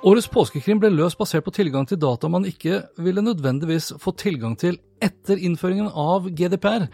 Årets 0.00 0.30
påskekrim 0.32 0.78
ble 0.80 0.88
løst 0.94 1.18
basert 1.20 1.44
på 1.44 1.52
tilgang 1.52 1.84
til 1.84 1.98
data 2.00 2.28
man 2.32 2.46
ikke 2.48 2.78
ville 3.04 3.20
nødvendigvis 3.20 3.90
få 4.00 4.14
tilgang 4.16 4.54
til 4.56 4.78
etter 5.04 5.36
innføringen 5.36 5.90
av 5.92 6.30
GDPR. 6.32 6.86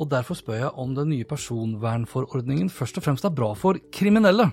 Og 0.00 0.08
derfor 0.08 0.38
spør 0.38 0.62
jeg 0.62 0.70
om 0.80 0.94
den 0.96 1.10
nye 1.12 1.28
personvernforordningen 1.28 2.72
først 2.72 2.96
og 2.96 3.04
fremst 3.04 3.28
er 3.28 3.36
bra 3.36 3.50
for 3.52 3.76
kriminelle. 3.92 4.48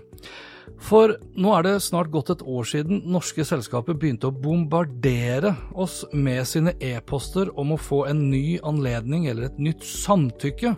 For 0.84 1.16
nå 1.40 1.56
er 1.56 1.70
det 1.70 1.78
snart 1.88 2.12
gått 2.12 2.34
et 2.36 2.44
år 2.44 2.68
siden 2.68 3.06
norske 3.16 3.48
selskaper 3.48 3.96
begynte 3.96 4.28
å 4.28 4.36
bombardere 4.36 5.56
oss 5.72 6.02
med 6.12 6.44
sine 6.52 6.76
e-poster 6.84 7.56
om 7.56 7.72
å 7.72 7.80
få 7.80 8.04
en 8.12 8.28
ny 8.28 8.60
anledning 8.60 9.32
eller 9.32 9.48
et 9.48 9.66
nytt 9.70 9.88
samtykke 9.88 10.76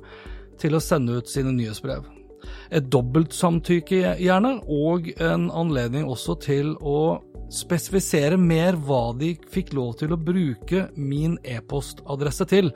til 0.61 0.77
å 0.77 0.86
sende 0.86 1.17
ut 1.17 1.33
sine 1.33 1.49
nyhetsbrev. 1.58 2.05
Et 2.72 2.86
dobbeltsamtykke 2.88 4.16
gjerne, 4.22 4.53
og 4.64 5.11
en 5.19 5.50
anledning 5.52 6.08
også 6.08 6.38
til 6.39 6.75
å 6.80 7.19
spesifisere 7.52 8.38
mer 8.39 8.77
hva 8.80 9.09
de 9.19 9.33
fikk 9.52 9.73
lov 9.75 9.97
til 10.00 10.14
å 10.16 10.19
bruke 10.19 10.86
min 10.95 11.36
e-postadresse 11.44 12.47
til. 12.47 12.72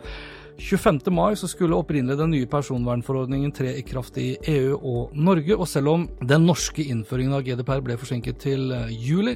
25. 0.60 1.02
mai 1.12 1.36
så 1.36 1.48
skulle 1.52 1.76
opprinnelig 1.76 2.16
den 2.20 2.32
nye 2.32 2.48
personvernforordningen 2.48 3.52
tre 3.56 3.74
i 3.76 3.84
kraft 3.88 4.18
i 4.22 4.36
EU 4.52 4.78
og 4.78 5.16
Norge, 5.16 5.56
og 5.56 5.68
selv 5.68 5.92
om 5.92 6.06
den 6.24 6.48
norske 6.48 6.84
innføringen 6.84 7.36
av 7.36 7.44
GDPR 7.48 7.84
ble 7.84 7.98
forsinket 8.00 8.40
til 8.44 8.72
eh, 8.72 8.92
juli, 8.92 9.36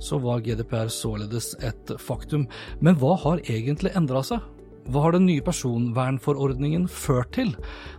så 0.00 0.18
var 0.22 0.42
GDPR 0.44 0.88
således 0.92 1.52
et 1.64 1.92
faktum. 2.00 2.48
Men 2.80 2.96
hva 3.00 3.14
har 3.26 3.44
egentlig 3.44 3.92
endra 3.96 4.24
seg? 4.26 4.40
Hva 4.84 5.06
har 5.06 5.14
den 5.14 5.24
nye 5.24 5.40
personvernforordningen 5.44 6.84
ført 6.92 7.32
til? 7.38 7.54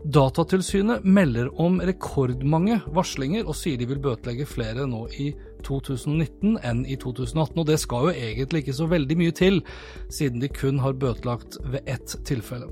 Datatilsynet 0.05 1.05
melder 1.05 1.49
om 1.61 1.79
rekordmange 1.81 2.77
varslinger 2.93 3.47
og 3.47 3.57
sier 3.57 3.79
de 3.81 3.87
vil 3.89 4.01
bøtelegge 4.03 4.45
flere 4.49 4.85
nå 4.89 5.07
i 5.17 5.31
2019 5.65 6.59
enn 6.61 6.83
i 6.85 6.97
2018. 7.01 7.57
Og 7.57 7.65
det 7.65 7.79
skal 7.81 8.09
jo 8.09 8.13
egentlig 8.13 8.61
ikke 8.63 8.77
så 8.77 8.89
veldig 8.91 9.17
mye 9.17 9.33
til, 9.33 9.59
siden 10.13 10.43
de 10.43 10.51
kun 10.53 10.83
har 10.83 10.93
bøtelagt 11.01 11.57
ved 11.65 11.89
ett 11.89 12.17
tilfelle. 12.29 12.69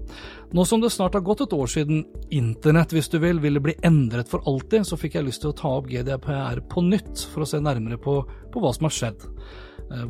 Nå 0.54 0.68
som 0.70 0.84
det 0.84 0.94
snart 0.94 1.18
har 1.18 1.26
gått 1.26 1.42
et 1.48 1.58
år 1.58 1.74
siden 1.74 2.06
internett, 2.30 2.94
hvis 2.94 3.10
du 3.10 3.18
vil, 3.24 3.42
ville 3.42 3.64
bli 3.64 3.74
endret 3.82 4.30
for 4.30 4.46
alltid, 4.46 4.86
så 4.86 5.00
fikk 5.00 5.18
jeg 5.18 5.32
lyst 5.32 5.42
til 5.42 5.56
å 5.56 5.58
ta 5.58 5.74
opp 5.80 5.90
GDPR 5.90 6.62
på 6.70 6.86
nytt 6.86 7.26
for 7.34 7.48
å 7.48 7.50
se 7.50 7.62
nærmere 7.64 7.98
på, 7.98 8.20
på 8.54 8.62
hva 8.62 8.78
som 8.78 8.92
har 8.92 9.00
skjedd 9.02 9.32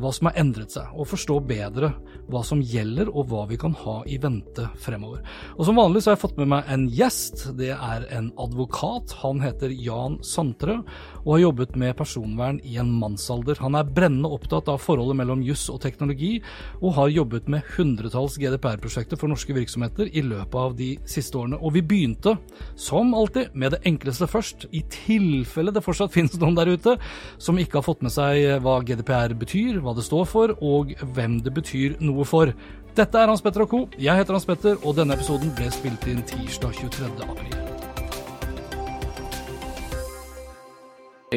hva 0.00 0.12
som 0.14 0.28
har 0.30 0.38
endret 0.40 0.74
seg, 0.74 0.90
og 0.94 1.08
forstå 1.10 1.38
bedre 1.48 1.92
hva 2.30 2.40
som 2.46 2.62
gjelder 2.64 3.10
og 3.12 3.28
hva 3.30 3.44
vi 3.50 3.58
kan 3.60 3.74
ha 3.84 3.98
i 4.08 4.16
vente 4.20 4.66
fremover. 4.80 5.22
Og 5.58 5.66
Som 5.68 5.78
vanlig 5.80 6.02
så 6.02 6.10
har 6.10 6.16
jeg 6.16 6.24
fått 6.24 6.38
med 6.40 6.50
meg 6.52 6.70
en 6.72 6.86
gjest. 6.92 7.46
Det 7.58 7.72
er 7.74 8.06
en 8.16 8.30
advokat. 8.40 9.12
Han 9.22 9.42
heter 9.42 9.72
Jan 9.74 10.18
Santre 10.24 10.80
og 11.24 11.30
har 11.34 11.44
jobbet 11.44 11.76
med 11.80 11.96
personvern 11.96 12.60
i 12.64 12.76
en 12.80 12.92
mannsalder. 13.00 13.58
Han 13.64 13.76
er 13.78 13.88
brennende 13.88 14.30
opptatt 14.32 14.68
av 14.72 14.82
forholdet 14.82 15.16
mellom 15.18 15.42
juss 15.44 15.66
og 15.72 15.80
teknologi, 15.84 16.36
og 16.82 16.96
har 16.98 17.12
jobbet 17.14 17.48
med 17.52 17.64
hundretalls 17.76 18.36
GDPR-prosjekter 18.40 19.20
for 19.20 19.32
norske 19.32 19.56
virksomheter 19.56 20.10
i 20.12 20.24
løpet 20.24 20.58
av 20.60 20.76
de 20.78 20.90
siste 21.08 21.38
årene. 21.40 21.60
Og 21.60 21.74
vi 21.76 21.84
begynte, 21.84 22.36
som 22.76 23.14
alltid, 23.16 23.54
med 23.54 23.74
det 23.74 23.82
enkleste 23.88 24.28
først, 24.30 24.68
i 24.72 24.84
tilfelle 24.92 25.72
det 25.74 25.84
fortsatt 25.84 26.14
finnes 26.16 26.36
noen 26.40 26.58
der 26.58 26.72
ute 26.74 26.96
som 27.38 27.58
ikke 27.60 27.80
har 27.80 27.86
fått 27.86 28.04
med 28.04 28.12
seg 28.14 28.60
hva 28.64 28.78
GDPR 28.84 29.36
betyr, 29.38 29.73
hva 29.82 29.94
det 29.96 30.04
står 30.06 30.24
for, 30.28 30.54
og 30.62 30.94
hvem 31.16 31.40
det 31.44 31.54
betyr 31.54 31.98
noe 32.04 32.26
for. 32.28 32.52
Dette 32.94 33.18
er 33.18 33.26
Hans 33.26 33.42
Petter 33.42 33.64
og 33.64 33.70
co. 33.70 33.78
Jeg 33.98 34.14
heter 34.20 34.36
Hans 34.36 34.46
Petter, 34.46 34.76
og 34.86 34.94
denne 34.94 35.16
episoden 35.16 35.50
ble 35.58 35.66
spilt 35.74 36.04
inn 36.06 36.22
tirsdag 36.28 36.76
23. 36.78 37.08
april. 37.26 37.56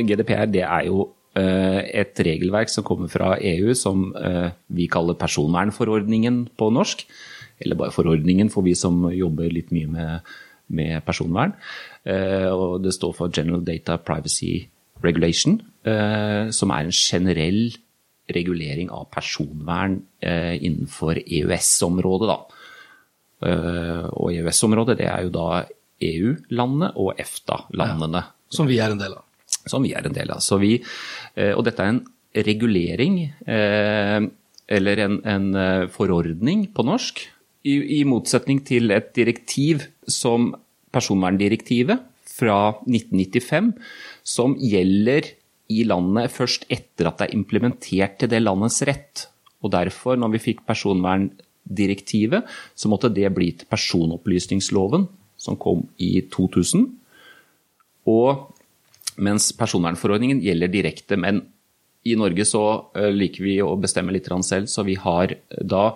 GDPR 0.05 0.45
det 0.53 0.61
er 0.61 0.83
jo 0.85 1.07
eh, 1.37 1.81
et 2.03 2.21
regelverk 2.27 2.69
som 2.69 2.85
kommer 2.85 3.09
fra 3.09 3.31
EU 3.41 3.73
som 3.77 4.11
eh, 4.13 4.51
vi 4.69 4.85
kaller 4.91 5.17
personvernforordningen 5.17 6.43
på 6.57 6.69
norsk. 6.75 7.01
Eller 7.57 7.79
bare 7.79 7.95
forordningen 7.95 8.51
for 8.53 8.61
vi 8.61 8.75
som 8.77 9.07
jobber 9.09 9.49
litt 9.49 9.73
mye 9.73 9.89
med, 9.89 10.31
med 10.69 11.01
personvern. 11.07 11.55
Eh, 12.05 12.51
og 12.53 12.83
det 12.85 12.93
står 12.93 13.17
for 13.17 13.33
General 13.33 13.65
Data 13.65 13.97
Privacy 13.97 14.67
Regulation, 15.01 15.59
som 15.85 16.71
er 16.73 16.87
en 16.87 16.95
generell 16.95 17.69
regulering 18.33 18.89
av 18.91 19.07
personvern 19.13 20.01
innenfor 20.21 21.21
EØS-området. 21.21 22.39
Og 23.43 24.33
EØS-området 24.33 24.97
det 24.99 25.07
er 25.07 25.27
jo 25.27 25.31
da 25.35 25.47
EU-landene 26.03 26.91
og 26.99 27.13
EFTA-landene. 27.21 28.25
Ja, 28.25 28.57
som 28.57 28.67
vi 28.67 28.81
er 28.83 28.91
en 28.91 28.99
del 28.99 29.15
av 29.15 29.27
som 29.67 29.85
vi 29.85 29.93
er 29.95 30.07
en 30.07 30.15
del 30.15 30.31
av. 30.33 30.43
Vi, 30.61 30.75
eh, 31.35 31.53
og 31.53 31.65
dette 31.67 31.83
er 31.83 31.95
en 31.95 32.03
regulering, 32.47 33.17
eh, 33.47 34.19
eller 34.77 35.03
en, 35.05 35.17
en 35.25 35.47
eh, 35.55 35.87
forordning 35.93 36.67
på 36.75 36.85
norsk, 36.87 37.23
i, 37.67 37.75
i, 37.99 38.03
motsetning 38.07 38.61
til 38.63 38.93
et 38.95 39.09
direktiv 39.15 39.83
som 40.07 40.53
personverndirektivet 40.95 42.03
fra 42.37 42.77
1995, 42.85 43.73
som 44.23 44.53
gjelder 44.61 45.33
i 45.73 45.83
landet 45.87 46.31
først 46.31 46.65
etter 46.71 47.09
at 47.09 47.19
det 47.19 47.27
er 47.27 47.37
implementert 47.37 48.17
til 48.21 48.31
det 48.31 48.41
landets 48.43 48.79
rett. 48.87 49.27
Og 49.63 49.73
derfor, 49.73 50.19
når 50.19 50.35
vi 50.35 50.43
fikk 50.43 50.63
personverndirektivet, 50.67 52.47
så 52.75 52.91
måtte 52.91 53.11
det 53.13 53.29
bli 53.35 53.51
til 53.57 53.69
personopplysningsloven, 53.69 55.07
som 55.37 55.59
kom 55.59 55.85
i 56.01 56.21
2000. 56.33 56.87
Og 58.07 58.47
mens 59.17 59.51
personvernforordningen 59.57 60.41
gjelder 60.45 60.71
direkte. 60.71 61.17
Men 61.19 61.41
i 62.07 62.15
Norge 62.15 62.45
så 62.47 62.63
eh, 62.95 63.11
liker 63.11 63.43
vi 63.43 63.57
å 63.63 63.75
bestemme 63.81 64.13
litt 64.15 64.29
selv, 64.45 64.69
så 64.71 64.85
vi 64.87 64.95
har 64.95 65.35
da 65.59 65.89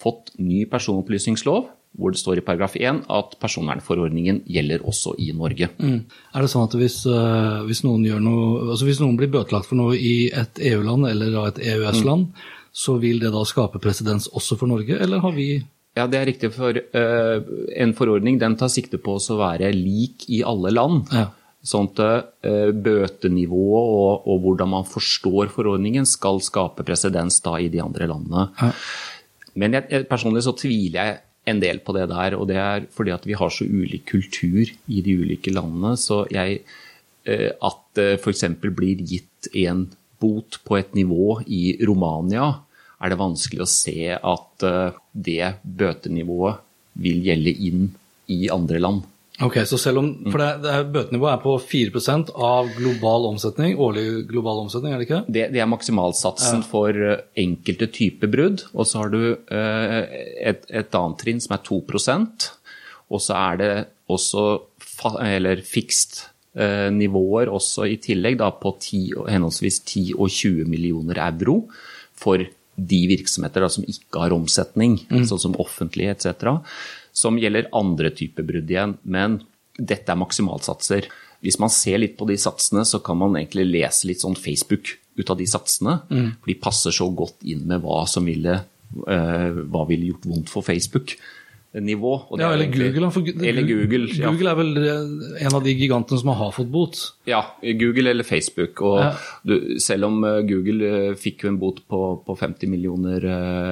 fått 0.00 0.34
ny 0.38 0.66
personopplysningslov 0.68 1.72
hvor 1.96 2.12
det 2.12 2.20
står 2.20 2.40
i 2.40 2.44
paragraf 2.44 2.76
1 2.76 3.04
at 3.12 3.36
personvernforordningen 3.40 4.42
gjelder 4.52 4.84
også 4.86 5.14
i 5.22 5.30
Norge. 5.36 5.70
Mm. 5.80 6.02
Er 6.06 6.44
det 6.44 6.50
sånn 6.52 6.66
at 6.68 6.76
hvis, 6.76 6.98
uh, 7.08 7.62
hvis, 7.68 7.82
noen 7.86 8.04
noe, 8.22 8.66
altså 8.72 8.88
hvis, 8.88 9.00
noen 9.02 9.16
blir 9.18 9.32
bøtelagt 9.32 9.70
for 9.70 9.80
noe 9.80 9.96
i 9.96 10.28
et 10.28 10.60
EU-land 10.72 11.08
eller 11.08 11.38
et 11.46 11.62
EØS-land, 11.64 12.28
mm. 12.28 12.52
så 12.76 12.98
vil 13.02 13.22
det 13.22 13.32
da 13.34 13.46
skape 13.48 13.80
presedens 13.82 14.28
også 14.28 14.60
for 14.60 14.70
Norge, 14.72 14.98
eller 15.00 15.24
har 15.24 15.34
vi 15.36 15.50
ja, 15.96 16.04
det 16.04 16.18
er 16.18 16.26
riktig. 16.28 16.50
For 16.52 16.76
uh, 16.76 17.36
en 17.72 17.96
forordning 17.96 18.36
den 18.36 18.58
tar 18.60 18.68
sikte 18.68 19.00
på 19.00 19.14
å 19.16 19.36
være 19.40 19.72
lik 19.72 20.26
i 20.28 20.42
alle 20.44 20.68
land. 20.74 21.08
Ja. 21.08 21.30
Sånn 21.66 21.88
at 21.88 22.02
uh, 22.44 22.68
bøtenivået 22.76 23.94
og, 23.96 24.26
og, 24.28 24.42
hvordan 24.44 24.74
man 24.74 24.84
forstår 24.84 25.48
forordningen 25.54 26.04
skal 26.04 26.42
skape 26.44 26.84
presedens 26.84 27.40
i 27.56 27.70
de 27.72 27.80
andre 27.80 28.10
landene. 28.12 28.50
Ja. 28.60 28.68
Men 29.56 29.78
jeg, 29.78 30.04
personlig 30.10 30.44
så 30.44 30.52
tviler 30.52 31.00
jeg 31.00 31.16
en 31.46 31.62
del 31.62 31.80
på 31.84 31.94
det 31.96 32.08
der, 32.10 32.36
og 32.38 32.48
det 32.50 32.58
er 32.60 32.86
fordi 32.94 33.14
at 33.14 33.26
vi 33.28 33.36
har 33.38 33.52
så 33.52 33.66
ulik 33.66 34.06
kultur 34.10 34.66
i 34.66 35.02
de 35.04 35.16
ulike 35.20 35.54
landene. 35.54 35.94
Så 36.00 36.24
jeg 36.32 36.60
uh, 36.62 37.50
At 37.62 37.82
det 37.98 38.08
uh, 38.14 38.20
f.eks. 38.20 38.44
blir 38.62 39.02
gitt 39.02 39.50
en 39.54 39.86
bot 40.20 40.60
på 40.64 40.78
et 40.78 40.94
nivå 40.96 41.40
i 41.46 41.76
Romania, 41.86 42.52
er 43.02 43.12
det 43.12 43.20
vanskelig 43.20 43.64
å 43.64 43.70
se 43.70 44.14
at 44.16 44.66
uh, 44.66 44.96
det 45.12 45.56
bøtenivået 45.62 46.62
vil 46.96 47.20
gjelde 47.26 47.52
inn 47.68 47.90
i 48.32 48.46
andre 48.50 48.80
land. 48.80 49.04
Ok, 49.44 49.58
så 49.68 49.76
selv 49.76 50.00
om, 50.00 50.06
for 50.32 50.40
det, 50.40 50.48
det 50.64 50.74
Bøtenivået 50.94 51.34
er 51.34 51.40
på 51.42 51.56
4% 51.60 52.30
av 52.40 52.70
global 52.72 53.26
omsetning, 53.34 53.74
årlig 53.76 54.24
global 54.30 54.62
omsetning, 54.62 54.94
er 54.94 55.02
det 55.02 55.08
ikke? 55.08 55.18
Det, 55.28 55.42
det 55.52 55.60
er 55.60 55.68
maksimalsatsen 55.68 56.62
ja. 56.62 56.68
for 56.70 56.96
eh, 56.96 57.20
enkelte 57.42 57.90
typer 57.92 58.32
brudd. 58.32 58.64
Og 58.72 58.88
så 58.88 59.02
har 59.02 59.12
du 59.12 59.20
uh, 59.34 59.98
et, 60.40 60.64
et, 60.70 60.88
annet 60.88 61.20
trinn 61.20 61.42
som 61.44 61.52
er 61.56 61.64
2% 61.68 62.48
Og 63.12 63.22
så 63.22 63.36
er 63.36 63.60
det 63.60 63.70
også 64.12 64.46
fa, 64.80 65.12
eller 65.26 65.60
fikst 65.66 66.22
eh, 66.56 66.88
nivåer 66.94 67.52
også 67.52 67.90
i 67.92 68.00
tillegg, 68.00 68.38
da 68.40 68.48
på 68.56 68.72
10, 68.80 69.02
henholdsvis 69.28 69.82
10 69.84 70.06
og 70.16 70.32
20 70.32 70.70
millioner 70.70 71.20
euro 71.28 71.66
for 72.16 72.40
de 72.76 72.98
virksomheter 73.08 73.64
da, 73.64 73.68
som 73.72 73.84
ikke 73.88 74.20
har 74.20 74.34
omsetning, 74.36 74.98
sånn 75.28 75.40
som 75.40 75.56
offentlige 75.60 76.12
etc., 76.12 76.56
som 77.16 77.38
gjelder 77.40 77.70
andre 77.76 78.12
typer 78.14 78.46
brudd 78.46 78.70
igjen. 78.70 78.96
Men 79.02 79.40
dette 79.76 80.12
er 80.12 80.20
maksimalsatser. 80.20 81.08
Hvis 81.44 81.58
man 81.62 81.72
ser 81.72 82.00
litt 82.02 82.16
på 82.18 82.28
de 82.28 82.36
satsene, 82.40 82.84
så 82.88 83.00
kan 83.04 83.18
man 83.20 83.36
egentlig 83.38 83.66
lese 83.70 84.08
litt 84.10 84.24
sånn 84.24 84.36
Facebook 84.38 84.96
ut 85.16 85.32
av 85.32 85.40
de 85.40 85.48
satsene. 85.48 85.98
For 86.40 86.52
de 86.52 86.58
passer 86.60 86.94
så 86.94 87.08
godt 87.16 87.44
inn 87.48 87.64
med 87.68 87.84
hva 87.84 88.02
som 88.10 88.28
ville, 88.28 88.60
uh, 89.06 89.50
hva 89.72 89.86
ville 89.88 90.12
gjort 90.12 90.28
vondt 90.28 90.52
for 90.52 90.66
Facebook. 90.66 91.16
Nivå. 91.80 92.12
Ja, 92.38 92.48
er 92.48 92.54
eller 92.54 92.64
egentlig- 92.66 92.94
Google. 92.94 93.10
For 93.12 93.20
Eller 93.44 93.62
Google. 93.68 94.06
ja. 94.16 94.30
Google 94.30 94.50
er 94.50 94.54
vel 94.56 94.76
eh, 94.78 95.44
en 95.46 95.54
av 95.54 95.62
de 95.64 95.74
gigantene 95.76 96.18
som 96.18 96.28
har 96.34 96.52
fått 96.52 96.70
bot. 96.72 96.96
Ja, 97.26 97.42
Google 97.62 98.10
eller 98.10 98.24
Facebook. 98.24 98.80
Og 98.82 98.98
Ja. 99.00 99.12
du, 99.44 99.78
selv 99.78 100.04
om 100.04 100.24
eh, 100.24 100.40
Google 100.48 100.86
eh, 101.10 101.14
fikk 101.14 101.44
jo 101.44 101.48
en 101.50 101.58
bot 101.58 101.82
på, 101.88 102.00
på 102.24 102.36
50 102.38 102.66
millioner 102.68 103.20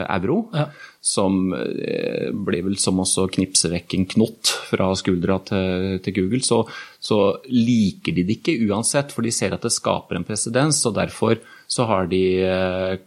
euro, 0.09 0.49
Ja. 0.53 0.67
som 1.01 1.51
ble 1.51 2.61
vel 2.65 2.77
som 2.81 2.97
å 3.01 3.05
knipse 3.31 3.69
vekk 3.71 3.95
en 3.99 4.07
knott 4.07 4.53
fra 4.71 4.93
skuldra 4.97 5.39
til, 5.45 5.99
til 6.05 6.15
Google, 6.15 6.41
så, 6.41 6.63
så 7.01 7.37
liker 7.49 8.15
de 8.15 8.23
det 8.25 8.39
ikke 8.43 8.59
uansett, 8.69 9.13
for 9.13 9.23
de 9.23 9.31
ser 9.31 9.53
at 9.53 9.63
det 9.63 9.73
skaper 9.73 10.17
en 10.17 10.25
presedens. 10.25 10.85
Og 10.87 10.95
derfor 10.95 11.39
så 11.69 11.87
har 11.89 12.07
de 12.07 12.23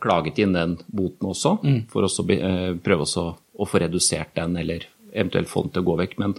klaget 0.01 0.39
inn 0.43 0.53
den 0.53 0.77
boten 0.89 1.29
også, 1.29 1.57
for 1.89 2.05
å 2.05 2.27
prøve 2.83 3.05
også 3.05 3.35
å 3.57 3.67
få 3.67 3.81
redusert 3.83 4.35
den, 4.37 4.55
eller 4.59 4.85
eventuelt 5.13 5.49
få 5.49 5.65
den 5.65 5.75
til 5.75 5.85
å 5.85 5.89
gå 5.89 5.97
vekk. 6.03 6.17
Men 6.21 6.37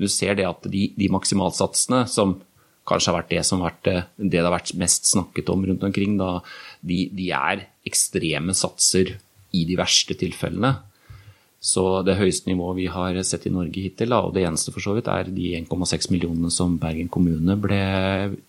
du 0.00 0.08
ser 0.10 0.38
det 0.38 0.48
at 0.48 0.64
de, 0.70 0.88
de 0.98 1.10
maksimalsatsene 1.12 2.04
som 2.10 2.38
kanskje 2.88 3.12
har 3.12 3.20
vært 3.20 3.34
det 3.34 3.42
som 3.46 3.60
har 3.62 3.72
vært 3.72 3.84
det, 3.86 3.98
det 4.18 4.38
det 4.38 4.46
har 4.46 4.54
vært 4.56 4.72
mest 4.80 5.10
snakket 5.10 5.50
om 5.52 5.66
rundt 5.68 5.84
omkring, 5.86 6.16
da, 6.18 6.38
de, 6.82 7.04
de 7.14 7.28
er 7.36 7.66
ekstreme 7.86 8.54
satser 8.58 9.16
i 9.52 9.66
de 9.68 9.76
verste 9.78 10.16
tilfellene. 10.18 10.74
Så 11.62 11.82
det 12.02 12.16
høyeste 12.18 12.50
nivået 12.50 12.80
vi 12.80 12.88
har 12.90 13.14
sett 13.22 13.44
i 13.46 13.52
Norge 13.54 13.84
hittil, 13.84 14.10
og 14.16 14.32
det 14.34 14.42
eneste 14.48 14.72
for 14.74 14.82
så 14.82 14.96
vidt, 14.96 15.06
er 15.06 15.30
de 15.30 15.52
1,6 15.60 16.08
millionene 16.10 16.50
som 16.50 16.74
Bergen 16.82 17.10
kommune 17.12 17.54
ble 17.62 17.78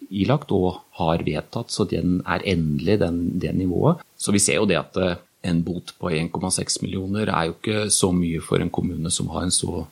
ilagt 0.09 0.49
og 0.55 0.79
har 0.97 1.21
vedtatt, 1.27 1.69
så 1.69 1.85
den 1.85 2.23
er 2.25 2.45
endelig 2.55 2.97
den, 3.03 3.19
det 3.37 3.53
nivået. 3.53 4.01
Så 4.17 4.33
vi 4.33 4.41
ser 4.41 4.57
jo 4.57 4.65
det 4.69 4.79
at 4.81 4.97
eh, 4.97 5.21
en 5.43 5.63
bot 5.65 5.93
på 5.99 6.09
1,6 6.15 6.81
millioner 6.83 7.27
er 7.29 7.49
jo 7.49 7.55
ikke 7.57 7.85
så 7.91 8.11
mye 8.15 8.39
for 8.43 8.63
en 8.63 8.71
kommune 8.73 9.11
som 9.11 9.27
har 9.33 9.43
en 9.47 9.51
så 9.53 9.85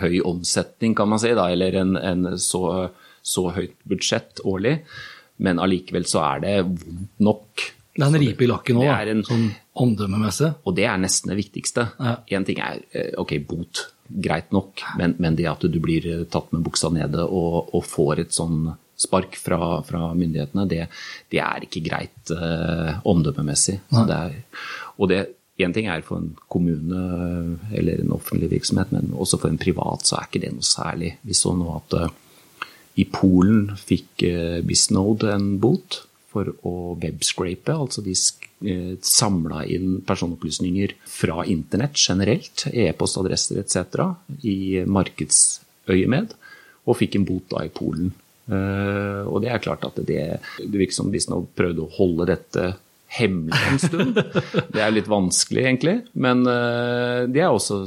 høy 0.00 0.20
omsetning, 0.26 0.94
kan 0.98 1.08
man 1.10 1.20
si, 1.22 1.30
da, 1.36 1.48
eller 1.52 1.76
en, 1.80 1.96
en 1.96 2.24
så, 2.42 2.62
så 3.22 3.48
høyt 3.54 3.74
budsjett 3.86 4.42
årlig. 4.46 4.80
Men 5.40 5.60
allikevel 5.62 6.06
så 6.10 6.22
er 6.26 6.42
det 6.44 6.54
vondt 6.66 7.22
nok. 7.22 7.66
Det 7.96 8.02
er 8.04 8.08
en 8.12 8.20
ripe 8.22 8.44
i 8.44 8.48
lakken 8.50 8.80
òg, 8.80 8.88
Det 9.06 9.14
en- 9.14 9.24
sånn 9.26 9.46
omdømmemessig. 9.80 10.50
Og 10.66 10.74
det 10.76 10.84
er 10.90 10.98
nesten 11.00 11.30
det 11.32 11.38
viktigste. 11.38 11.86
Ja. 12.00 12.16
Ting 12.44 12.58
er 12.62 12.82
eh, 12.92 13.10
ok, 13.18 13.36
bot, 13.48 13.84
greit 14.10 14.50
nok, 14.52 14.82
men, 14.98 15.14
men 15.22 15.36
det 15.38 15.46
at 15.50 15.62
du 15.66 15.78
blir 15.82 16.24
tatt 16.30 16.50
med 16.52 16.62
buksa 16.66 16.90
nede 16.94 17.22
og, 17.26 17.70
og 17.74 17.84
får 17.86 18.24
et 18.26 18.34
sånn 18.36 18.72
spark 19.00 19.36
fra, 19.40 19.80
fra 19.86 20.10
myndighetene, 20.16 20.66
det, 20.68 20.86
det 21.32 21.40
er 21.42 21.66
ikke 21.66 21.84
greit 21.86 22.32
eh, 22.36 22.96
omdømmemessig. 23.08 23.80
Og 25.00 25.12
det 25.12 25.26
Én 25.60 25.74
ting 25.76 25.90
er 25.92 26.00
for 26.00 26.16
en 26.16 26.30
kommune 26.48 27.00
eh, 27.20 27.72
eller 27.76 28.00
en 28.00 28.14
offentlig 28.16 28.48
virksomhet, 28.48 28.92
men 28.94 29.10
også 29.12 29.36
for 29.42 29.52
en 29.52 29.60
privat 29.60 30.06
så 30.08 30.16
er 30.16 30.28
ikke 30.28 30.40
det 30.46 30.54
noe 30.54 30.64
særlig. 30.64 31.10
Vi 31.26 31.36
så 31.36 31.52
nå 31.52 31.66
at 31.74 31.96
eh, 31.98 32.14
i 33.02 33.06
Polen 33.12 33.74
fikk 33.76 34.24
eh, 34.26 34.60
Bisnode 34.66 35.34
en 35.34 35.50
bot 35.62 36.02
for 36.30 36.52
å 36.66 36.94
webscrape, 37.02 37.74
altså 37.74 38.04
de 38.06 38.14
eh, 38.14 38.94
samla 39.04 39.64
inn 39.74 39.98
personopplysninger 40.06 40.94
fra 41.10 41.44
internett 41.44 41.98
generelt, 41.98 42.68
e-postadresser 42.70 43.60
etc., 43.62 44.06
i 44.46 44.84
markedsøyemed, 44.86 46.36
og 46.86 46.98
fikk 46.98 47.18
en 47.18 47.26
bot 47.28 47.50
da 47.52 47.66
i 47.66 47.72
Polen. 47.74 48.14
Eh, 48.50 49.22
og 49.30 49.40
det 49.44 49.52
er 49.52 49.62
klart 49.62 49.86
at 49.86 49.98
det, 50.02 50.22
det 50.58 50.74
virker 50.74 50.96
som 50.96 51.10
Bisnode 51.12 51.50
prøvde 51.56 51.84
å 51.84 51.92
holde 51.98 52.28
dette 52.32 52.72
hemmelig 53.10 53.62
en 53.72 53.80
stund. 53.82 54.20
Det 54.74 54.82
er 54.82 54.92
litt 54.94 55.10
vanskelig, 55.10 55.64
egentlig, 55.66 55.96
men 56.14 56.44
eh, 56.46 57.24
det 57.26 57.42
er 57.42 57.50
også 57.50 57.82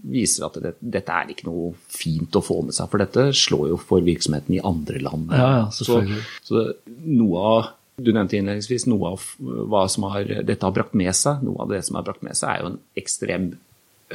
viser 0.00 0.46
at 0.46 0.54
det, 0.62 0.70
dette 0.80 1.12
er 1.12 1.32
ikke 1.32 1.48
noe 1.48 1.72
fint 1.92 2.36
å 2.38 2.42
få 2.44 2.60
med 2.64 2.76
seg, 2.76 2.88
for 2.88 3.02
dette 3.02 3.26
slår 3.36 3.66
jo 3.72 3.80
for 3.82 4.06
virksomheten 4.06 4.56
i 4.56 4.62
andre 4.64 5.02
land. 5.02 5.34
Ja, 5.34 5.50
ja. 5.58 5.66
Så, 5.74 6.00
så 6.46 6.62
noe 7.04 7.42
av 7.50 7.60
du 8.00 8.14
nevnte 8.16 8.38
innledningsvis 8.38 8.86
noe 8.88 9.10
av 9.12 9.24
hva 9.40 9.82
som 9.92 10.06
har, 10.08 10.24
dette 10.24 10.64
har 10.64 10.72
brakt 10.72 10.94
med 10.96 11.12
seg. 11.16 11.42
Noe 11.44 11.66
av 11.66 11.74
det 11.74 11.82
som 11.84 11.98
har 11.98 12.06
brakt 12.06 12.22
med 12.24 12.38
seg, 12.38 12.48
er 12.48 12.62
jo 12.62 12.70
en 12.70 12.78
ekstrem 12.96 13.50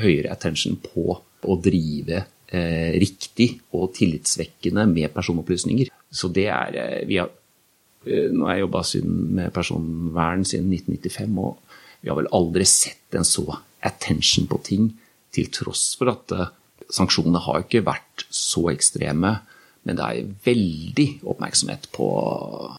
høyere 0.02 0.32
attention 0.34 0.80
på 0.82 1.20
å 1.46 1.58
drive 1.62 2.24
riktig 3.02 3.50
og 3.76 3.94
tillitsvekkende 3.98 4.86
med 4.90 5.14
personopplysninger. 5.14 5.92
Så 6.16 6.32
det 6.34 6.48
er 6.54 6.78
eh, 6.80 7.08
vi 7.08 7.20
har, 7.22 7.32
eh, 8.06 8.30
Nå 8.32 8.48
har 8.48 8.58
jeg 8.58 8.66
jobba 8.66 8.84
med 9.40 9.54
personvern 9.54 10.46
siden 10.48 10.72
1995, 10.74 11.40
og 11.40 11.58
vi 12.02 12.12
har 12.12 12.20
vel 12.20 12.32
aldri 12.32 12.68
sett 12.70 13.18
en 13.18 13.28
så 13.28 13.46
attention 13.86 14.48
på 14.50 14.62
ting, 14.64 14.94
til 15.36 15.50
tross 15.52 15.96
for 16.00 16.14
at 16.14 16.32
eh, 16.32 16.54
sanksjonene 16.94 17.42
har 17.44 17.66
ikke 17.66 17.86
vært 17.86 18.28
så 18.30 18.70
ekstreme. 18.72 19.40
Men 19.86 19.96
det 20.00 20.06
er 20.06 20.30
veldig 20.48 21.06
oppmerksomhet 21.30 21.84
på 21.94 22.06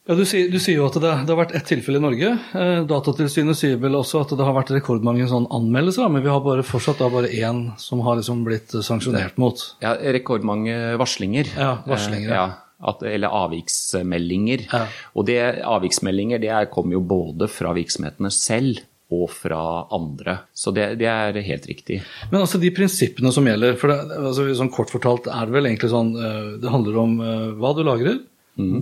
Ja, 0.08 0.14
du, 0.18 0.24
sier, 0.26 0.48
du 0.50 0.58
sier 0.58 0.80
jo 0.80 0.88
at 0.88 0.96
det, 0.98 1.12
det 1.26 1.30
har 1.30 1.38
vært 1.38 1.54
ett 1.54 1.68
tilfelle 1.70 2.00
i 2.00 2.02
Norge. 2.02 2.32
Eh, 2.58 2.80
Datatilsynet 2.90 3.54
sier 3.58 3.76
vel 3.78 3.94
også 3.94 4.24
at 4.24 4.34
det 4.34 4.42
har 4.42 4.56
vært 4.56 4.72
rekordmange 4.74 5.28
sånn 5.30 5.46
anmeldelser, 5.54 6.10
men 6.10 6.24
vi 6.26 6.32
har 6.34 6.42
bare, 6.42 6.64
fortsatt 6.66 6.98
da 6.98 7.08
bare 7.12 7.30
én 7.30 7.68
som 7.78 8.02
har 8.02 8.18
liksom 8.18 8.42
blitt 8.48 8.74
sanksjonert 8.82 9.38
mot. 9.38 9.62
ja, 9.84 9.94
rekordmange 10.18 10.96
varslinger. 10.98 11.46
Ja, 11.56 11.76
varslinger, 11.86 12.30
Eh, 12.30 12.34
ja. 12.42 12.46
At, 12.86 13.00
eller 13.08 13.32
avviksmeldinger. 13.32 14.66
Ja. 14.72 14.82
Og 15.16 15.24
det, 15.30 15.38
avviksmeldinger 15.64 16.38
det 16.42 16.50
er- 16.52 16.66
kommer 16.66 16.92
jo 16.98 17.00
både 17.00 17.48
fra 17.48 17.72
virksomhetene 17.72 18.30
selv 18.30 18.82
og 19.14 19.28
fra 19.30 19.86
andre. 19.94 20.40
Så 20.56 20.72
det, 20.74 20.88
det 20.98 21.06
er 21.06 21.36
helt 21.46 21.68
riktig. 21.70 22.00
Men 22.32 22.40
altså 22.42 22.58
de 22.62 22.72
prinsippene 22.74 23.30
som 23.34 23.46
gjelder, 23.46 23.76
for 23.78 23.92
det, 23.92 23.98
altså, 24.18 24.48
sånn 24.58 24.72
kort 24.74 24.90
fortalt 24.90 25.28
er 25.30 25.46
det 25.46 25.54
vel 25.54 25.68
egentlig 25.70 25.92
sånn 25.92 26.10
eh, 26.18 26.48
Det 26.62 26.72
handler 26.72 26.98
om 27.04 27.14
eh, 27.22 27.44
hva 27.60 27.70
du 27.76 27.84
lagrer, 27.86 28.18
mm. 28.58 28.74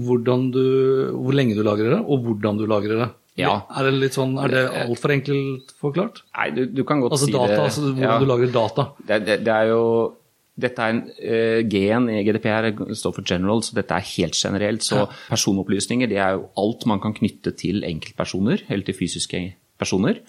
du, 0.55 0.65
hvor 1.13 1.37
lenge 1.37 1.59
du 1.59 1.63
lagrer 1.67 1.99
det, 1.99 2.01
og 2.09 2.25
hvordan 2.25 2.61
du 2.61 2.65
lagrer 2.71 3.05
det. 3.05 3.11
Ja. 3.41 3.55
Er 3.75 3.89
det 3.91 3.97
litt 3.99 4.17
sånn, 4.17 4.37
er 4.39 4.53
det 4.53 4.65
altfor 4.85 5.13
enkelt 5.17 5.73
forklart? 5.83 6.23
Nei, 6.39 6.51
du, 6.55 6.67
du 6.71 6.85
kan 6.87 7.03
godt 7.03 7.17
Altså 7.17 7.29
si 7.29 7.35
data, 7.35 7.51
det. 7.51 7.65
altså 7.67 7.89
hvordan 7.89 8.05
Ja. 8.07 8.19
du 8.23 8.29
lagrer 8.31 8.53
data. 8.55 8.87
Det, 9.03 9.19
det, 9.27 9.41
det 9.45 9.55
er 9.55 9.73
jo 9.75 9.83
dette 10.55 10.85
er 10.85 10.93
en 10.95 11.01
uh, 11.11 11.61
G-en 11.67 12.05
i 12.15 12.21
GDPR 12.23 12.69
står 12.95 13.17
for 13.17 13.27
general, 13.27 13.59
så 13.67 13.75
dette 13.75 13.97
er 13.97 14.07
helt 14.13 14.39
generelt. 14.39 14.87
Så 14.87 15.01
personopplysninger 15.27 16.07
det 16.13 16.21
er 16.23 16.37
jo 16.37 16.45
alt 16.63 16.87
man 16.87 17.03
kan 17.03 17.17
knytte 17.17 17.51
til 17.59 17.83
enkeltpersoner, 17.83 18.63
eller 18.69 18.87
til 18.87 18.95
fysiske 18.95 19.41
personer. 19.81 20.21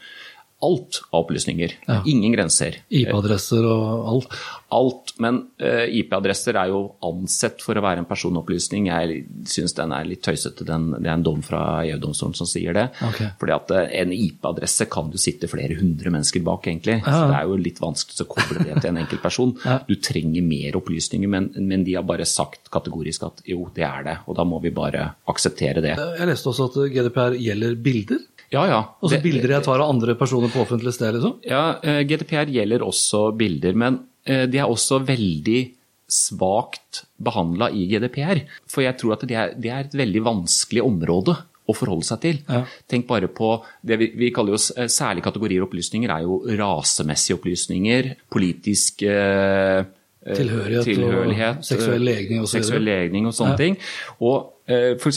Alt 0.63 1.01
av 1.11 1.25
opplysninger. 1.25 1.73
Ja. 1.85 1.97
Ingen 2.07 2.31
grenser. 2.31 2.77
IP-adresser 2.87 3.65
og 3.67 4.05
alt. 4.07 4.35
Alt. 4.73 5.11
Men 5.21 5.41
eh, 5.59 5.83
IP-adresser 5.99 6.55
er 6.55 6.69
jo 6.71 6.79
ansett 7.03 7.59
for 7.61 7.75
å 7.75 7.83
være 7.83 8.01
en 8.01 8.07
personopplysning. 8.07 8.87
Jeg 8.87 9.17
syns 9.51 9.75
den 9.75 9.91
er 9.93 10.07
litt 10.07 10.23
tøysete. 10.25 10.63
Den, 10.65 10.87
det 10.95 11.09
er 11.09 11.17
en 11.17 11.25
dom 11.27 11.43
fra 11.45 11.83
EU-domstolen 11.83 12.37
som 12.39 12.47
sier 12.47 12.73
det. 12.77 12.85
Okay. 13.03 13.33
Fordi 13.41 13.55
at 13.57 13.73
eh, 13.75 13.91
en 13.99 14.13
IP-adresse 14.15 14.87
kan 14.91 15.11
du 15.11 15.19
sitte 15.21 15.49
flere 15.51 15.75
hundre 15.77 16.13
mennesker 16.15 16.43
bak, 16.47 16.69
egentlig. 16.71 17.01
Ja. 17.01 17.11
Så 17.11 17.27
det 17.33 17.37
er 17.41 17.51
jo 17.51 17.59
litt 17.59 17.81
vanskelig 17.83 18.23
å 18.23 18.29
koble 18.31 18.63
det 18.63 18.79
til 18.79 18.93
en 18.93 19.01
enkelt 19.03 19.25
person. 19.27 19.53
Ja. 19.65 19.79
Du 19.87 19.95
trenger 19.97 20.43
mer 20.45 20.75
opplysninger, 20.77 21.29
men, 21.31 21.47
men 21.65 21.83
de 21.83 21.95
har 21.97 22.03
bare 22.05 22.27
sagt 22.29 22.69
kategorisk 22.73 23.23
at 23.25 23.41
jo, 23.49 23.65
det 23.73 23.83
er 23.87 24.05
det. 24.05 24.15
Og 24.29 24.37
da 24.37 24.45
må 24.47 24.59
vi 24.61 24.71
bare 24.75 25.07
akseptere 25.31 25.81
det. 25.83 25.95
Jeg 25.97 26.29
leste 26.29 26.51
også 26.51 26.67
at 26.69 26.77
GDPR 26.93 27.35
gjelder 27.41 27.75
bilder. 27.81 28.21
Ja, 28.51 28.65
ja. 28.69 28.79
Og 29.01 29.09
Det- 29.09 29.21
bilder 29.23 29.49
jeg 29.57 29.63
tar 29.63 29.79
av 29.81 29.89
andre 29.89 30.15
personer 30.15 30.49
på 30.49 30.61
offentlig 30.65 30.93
sted, 30.93 31.13
liksom. 31.15 31.39
Ja, 31.43 31.79
eh, 31.83 32.03
GDPR 32.03 32.45
gjelder 32.51 32.79
også 32.85 33.35
bilder, 33.37 33.73
men 33.75 33.99
de 34.25 34.57
er 34.57 34.65
også 34.65 35.05
veldig 35.05 35.71
svakt 36.09 37.03
behandla 37.21 37.67
i 37.73 37.85
GDPR. 37.89 38.43
For 38.67 38.81
jeg 38.81 38.97
tror 38.97 39.13
at 39.13 39.25
det 39.27 39.35
er, 39.37 39.53
det 39.57 39.71
er 39.71 39.79
et 39.85 39.93
veldig 39.97 40.21
vanskelig 40.25 40.81
område 40.85 41.35
å 41.67 41.73
forholde 41.75 42.05
seg 42.05 42.21
til. 42.21 42.39
Ja. 42.49 42.63
Tenk 42.89 43.07
bare 43.09 43.27
på 43.27 43.55
det 43.85 43.97
vi, 44.01 44.07
vi 44.15 44.31
kaller 44.31 44.53
jo 44.55 44.59
eh, 44.77 44.89
særlige 44.91 45.25
kategorier 45.25 45.65
opplysninger, 45.65 46.09
er 46.13 46.21
jo 46.27 46.39
rasemessige 46.59 47.37
opplysninger, 47.39 48.11
politisk 48.33 49.01
eh, 49.09 49.85
tilhørighet, 50.25 50.85
Tilhørighet 50.89 51.57
og 51.61 51.65
seksuell 51.69 52.01
eh, 52.01 52.13
legning 52.13 52.41
og 52.43 52.49
så. 52.49 52.59
Seksuell 52.59 52.85
legning 52.85 53.25
og 53.29 53.33
sånne 53.37 53.55
Ja. 53.57 53.61
ting. 53.61 53.77
Og 54.21 54.53
eh, 54.67 54.93
for 55.01 55.13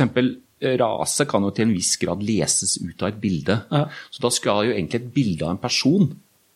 eksempel 0.59 0.79
eh, 0.79 0.79
rase 0.79 1.27
kan 1.27 1.43
jo 1.43 1.51
til 1.51 1.69
en 1.69 1.75
viss 1.75 1.97
grad 1.99 2.23
leses 2.23 2.79
ut 2.83 3.03
av 3.03 3.09
et 3.13 3.21
bilde. 3.21 3.61
Ja. 3.71 3.89
Så 4.11 4.23
da 4.23 4.31
skal 4.31 4.67
jo 4.67 4.75
egentlig 4.75 5.03
et 5.03 5.13
bilde 5.15 5.45
av 5.45 5.51
en 5.57 5.63
person 5.63 6.09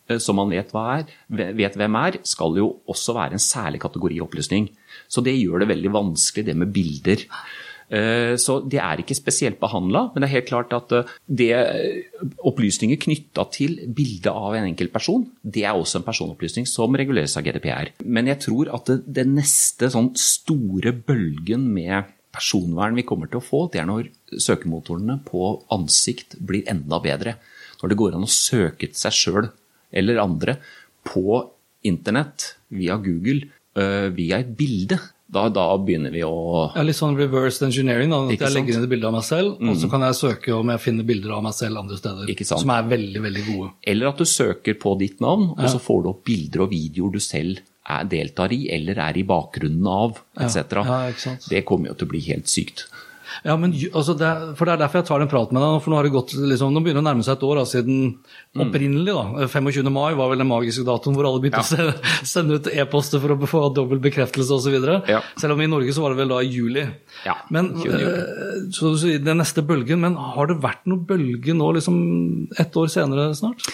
eh, 0.09 0.17
som 0.19 0.35
man 0.35 0.49
vet, 0.49 0.73
er, 0.73 1.05
vet 1.53 1.75
hvem 1.75 1.95
er, 1.95 2.19
skal 2.23 2.57
jo 2.57 2.79
også 2.87 3.13
være 3.13 3.33
en 3.33 3.43
særlig 3.43 3.81
kategori 3.81 4.21
opplysning. 4.21 4.69
Så 5.07 5.21
det 5.21 5.37
gjør 5.37 5.63
det 5.63 5.69
veldig 5.69 5.93
vanskelig, 5.93 6.45
det 6.45 6.55
med 6.57 6.73
bilder. 6.73 7.27
Eh, 7.93 8.35
så 8.39 8.61
det 8.65 8.79
er 8.79 9.01
ikke 9.01 9.17
spesielt 9.17 9.59
behandla, 9.61 10.07
men 10.13 10.23
det 10.23 10.29
er 10.29 10.35
helt 10.37 10.49
klart 10.49 10.73
at 10.73 10.93
eh, 10.95 11.11
det 11.27 11.51
opplysninger 12.43 12.97
knytta 12.97 13.45
til 13.53 13.77
bildet 13.93 14.31
av 14.31 14.55
en 14.55 14.69
enkelt 14.71 14.93
person, 14.93 15.27
det 15.43 15.65
er 15.67 15.77
også 15.77 15.99
en 15.99 16.07
personopplysning 16.07 16.67
som 16.69 16.95
reguleres 16.95 17.37
av 17.37 17.45
GDPR. 17.45 17.93
Men 18.03 18.31
jeg 18.31 18.41
tror 18.47 18.71
at 18.73 18.89
det, 18.89 18.99
det 19.19 19.27
neste 19.29 19.91
sånn 19.93 20.13
store 20.19 20.95
bølgen 20.95 21.69
med 21.75 22.11
personvern 22.33 22.97
vi 22.97 23.05
kommer 23.07 23.29
til 23.31 23.39
å 23.39 23.45
få, 23.45 23.65
det 23.73 23.81
er 23.81 23.89
når 23.89 24.09
søkemotorene 24.41 25.19
på 25.27 25.55
ansikt 25.73 26.37
blir 26.41 26.67
enda 26.71 26.99
bedre. 27.03 27.37
Når 27.81 27.91
det 27.91 27.99
går 27.99 28.15
an 28.17 28.25
å 28.25 28.31
søke 28.31 28.87
til 28.89 28.97
seg 28.97 29.17
sjøl 29.17 29.49
eller 29.93 30.21
andre 30.23 30.57
på 31.05 31.43
internett 31.85 32.53
via 32.73 32.97
Google 32.97 33.49
øh, 33.77 34.07
via 34.15 34.39
et 34.41 34.55
bilde. 34.57 34.97
Da, 35.33 35.47
da, 35.49 35.65
begynner 35.81 36.13
vi 36.13 36.21
å 36.21 36.69
ja, 36.75 36.83
Litt 36.85 36.97
sånn 36.99 37.15
reverse 37.17 37.63
engineering. 37.65 38.11
Da, 38.13 38.19
at 38.29 38.43
jeg 38.45 38.53
legger 38.53 38.77
inn 38.77 38.85
et 38.85 38.91
bilde 38.91 39.09
av 39.09 39.15
meg 39.15 39.25
selv, 39.25 39.55
mm. 39.57 39.71
og 39.71 39.79
så 39.81 39.89
kan 39.89 40.05
jeg 40.05 40.17
søke 40.19 40.53
om 40.53 40.71
jeg 40.73 40.83
finner 40.83 41.07
bilder 41.09 41.33
av 41.39 41.45
meg 41.47 41.55
selv 41.57 41.81
andre 41.81 41.97
steder. 41.97 42.33
Som 42.49 42.73
er 42.73 42.89
veldig 42.91 43.23
veldig 43.23 43.45
gode. 43.49 43.69
Eller 43.93 44.11
at 44.11 44.21
du 44.21 44.29
søker 44.29 44.77
på 44.79 44.93
ditt 45.01 45.23
navn, 45.23 45.49
og 45.57 45.69
så 45.73 45.81
får 45.81 46.03
du 46.03 46.11
opp 46.13 46.25
bilder 46.29 46.67
og 46.67 46.73
videoer 46.75 47.17
du 47.17 47.23
selv 47.23 47.63
er, 47.83 48.09
deltar 48.09 48.53
i 48.55 48.65
eller 48.73 48.99
er 49.03 49.19
i 49.19 49.25
bakgrunnen 49.27 49.87
av, 49.89 50.19
etc. 50.39 50.77
Ja, 50.79 50.99
ja, 51.11 51.37
det 51.49 51.65
kommer 51.67 51.91
jo 51.91 51.97
til 51.99 52.09
å 52.09 52.13
bli 52.13 52.23
helt 52.29 52.51
sykt. 52.51 52.87
Ja, 53.41 53.55
men 53.57 53.73
altså 53.95 54.13
det, 54.17 54.29
for 54.59 54.67
Det 54.67 54.75
er 54.75 54.81
derfor 54.83 54.99
jeg 54.99 55.07
tar 55.07 55.23
den 55.23 55.31
praten 55.31 55.57
med 55.57 55.63
deg. 55.63 55.79
for 55.81 55.91
Nå 55.91 55.97
har 55.97 56.05
det 56.05 56.13
gått, 56.13 56.35
liksom, 56.37 56.73
nå 56.73 56.83
begynner 56.83 57.01
det 57.01 57.03
å 57.03 57.07
nærme 57.09 57.25
seg 57.25 57.37
et 57.37 57.45
år 57.47 57.59
da, 57.59 57.65
siden 57.67 57.97
mm. 58.13 58.63
opprinnelig. 58.65 59.15
da, 59.15 59.47
25. 59.49 59.89
mai 59.89 60.13
var 60.19 60.31
vel 60.31 60.43
den 60.43 60.51
magiske 60.51 60.85
datoen 60.87 61.17
hvor 61.17 61.27
alle 61.29 61.41
begynte 61.43 61.63
ja. 61.63 61.89
å 61.89 62.13
sende 62.33 62.59
ut 62.59 62.69
e-poster 62.71 63.23
for 63.23 63.33
å 63.33 63.49
få 63.49 63.65
dobbel 63.75 64.03
bekreftelse 64.03 64.59
osv. 64.59 64.77
Ja. 65.09 65.23
Selv 65.41 65.57
om 65.57 65.65
i 65.65 65.69
Norge 65.71 65.95
så 65.95 66.05
var 66.05 66.13
det 66.13 66.21
vel 66.21 66.33
da 66.35 66.41
i 66.43 66.51
juli. 66.53 66.85
Ja, 67.25 67.39
men, 67.53 67.73
øh, 67.81 68.69
så 68.75 68.93
Den 69.17 69.41
neste 69.41 69.65
bølgen, 69.65 70.03
men 70.05 70.19
har 70.35 70.51
det 70.51 70.61
vært 70.63 70.85
noen 70.85 71.07
bølge 71.09 71.57
nå 71.57 71.73
liksom 71.79 71.97
ett 72.61 72.75
år 72.79 72.91
senere 72.91 73.31
snart? 73.37 73.65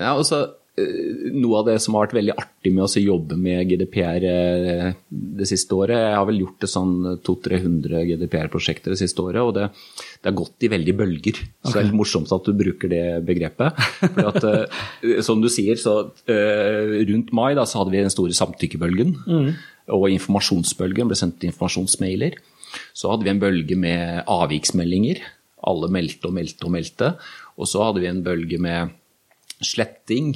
Ja, 0.00 0.14
altså 0.16 0.46
Eh, 0.46 0.65
noe 0.76 1.60
av 1.62 1.68
det 1.70 1.76
som 1.80 1.94
har 1.96 2.04
vært 2.04 2.18
veldig 2.18 2.34
artig 2.36 2.70
med 2.74 2.84
å 2.84 3.00
jobbe 3.00 3.36
med 3.40 3.70
GDPR 3.70 4.24
eh, 4.28 4.88
det 5.08 5.46
siste 5.48 5.72
året 5.72 5.96
Jeg 5.96 6.16
har 6.18 6.26
vel 6.28 6.40
gjort 6.42 6.58
det 6.60 6.68
sånn 6.68 6.94
200-300 7.24 8.02
GDPR-prosjekter 8.10 8.92
det 8.92 8.98
siste 9.00 9.24
året, 9.24 9.40
og 9.40 9.54
det, 9.56 9.70
det, 9.72 10.26
har 10.28 10.36
gått 10.36 10.66
i 10.66 10.70
veldig 10.72 10.94
bølger. 10.98 11.38
Så 11.64 11.72
det 11.72 11.80
er 11.80 11.86
litt 11.88 11.96
morsomt 11.96 12.34
at 12.34 12.44
du 12.44 12.52
bruker 12.58 12.92
det 12.92 13.04
begrepet. 13.24 13.80
For 14.02 14.28
at, 14.28 14.46
eh, 14.50 15.22
som 15.24 15.40
du 15.40 15.48
sier, 15.52 15.80
så 15.80 15.94
rundt 16.26 17.32
mai 17.36 17.54
da, 17.56 17.64
så 17.64 17.80
hadde 17.80 17.94
vi 17.94 18.02
den 18.02 18.12
store 18.12 18.36
samtykkebølgen. 18.36 19.14
Mm. 19.24 19.48
Og 19.96 20.08
informasjonsbølgen 20.12 21.08
ble 21.08 21.16
sendt 21.18 21.46
informasjonsmailer. 21.46 22.36
Så 22.96 23.08
hadde 23.12 23.24
vi 23.24 23.32
en 23.32 23.40
bølge 23.40 23.78
med 23.80 24.26
avviksmeldinger. 24.28 25.22
Alle 25.66 25.88
meldte 25.94 26.28
og 26.28 26.36
meldte 26.36 26.68
og 26.68 26.74
meldte. 26.74 27.10
Og 27.56 27.70
så 27.70 27.86
hadde 27.86 28.04
vi 28.04 28.10
en 28.10 28.20
bølge 28.26 28.60
med 28.60 28.92
sletting 29.64 30.34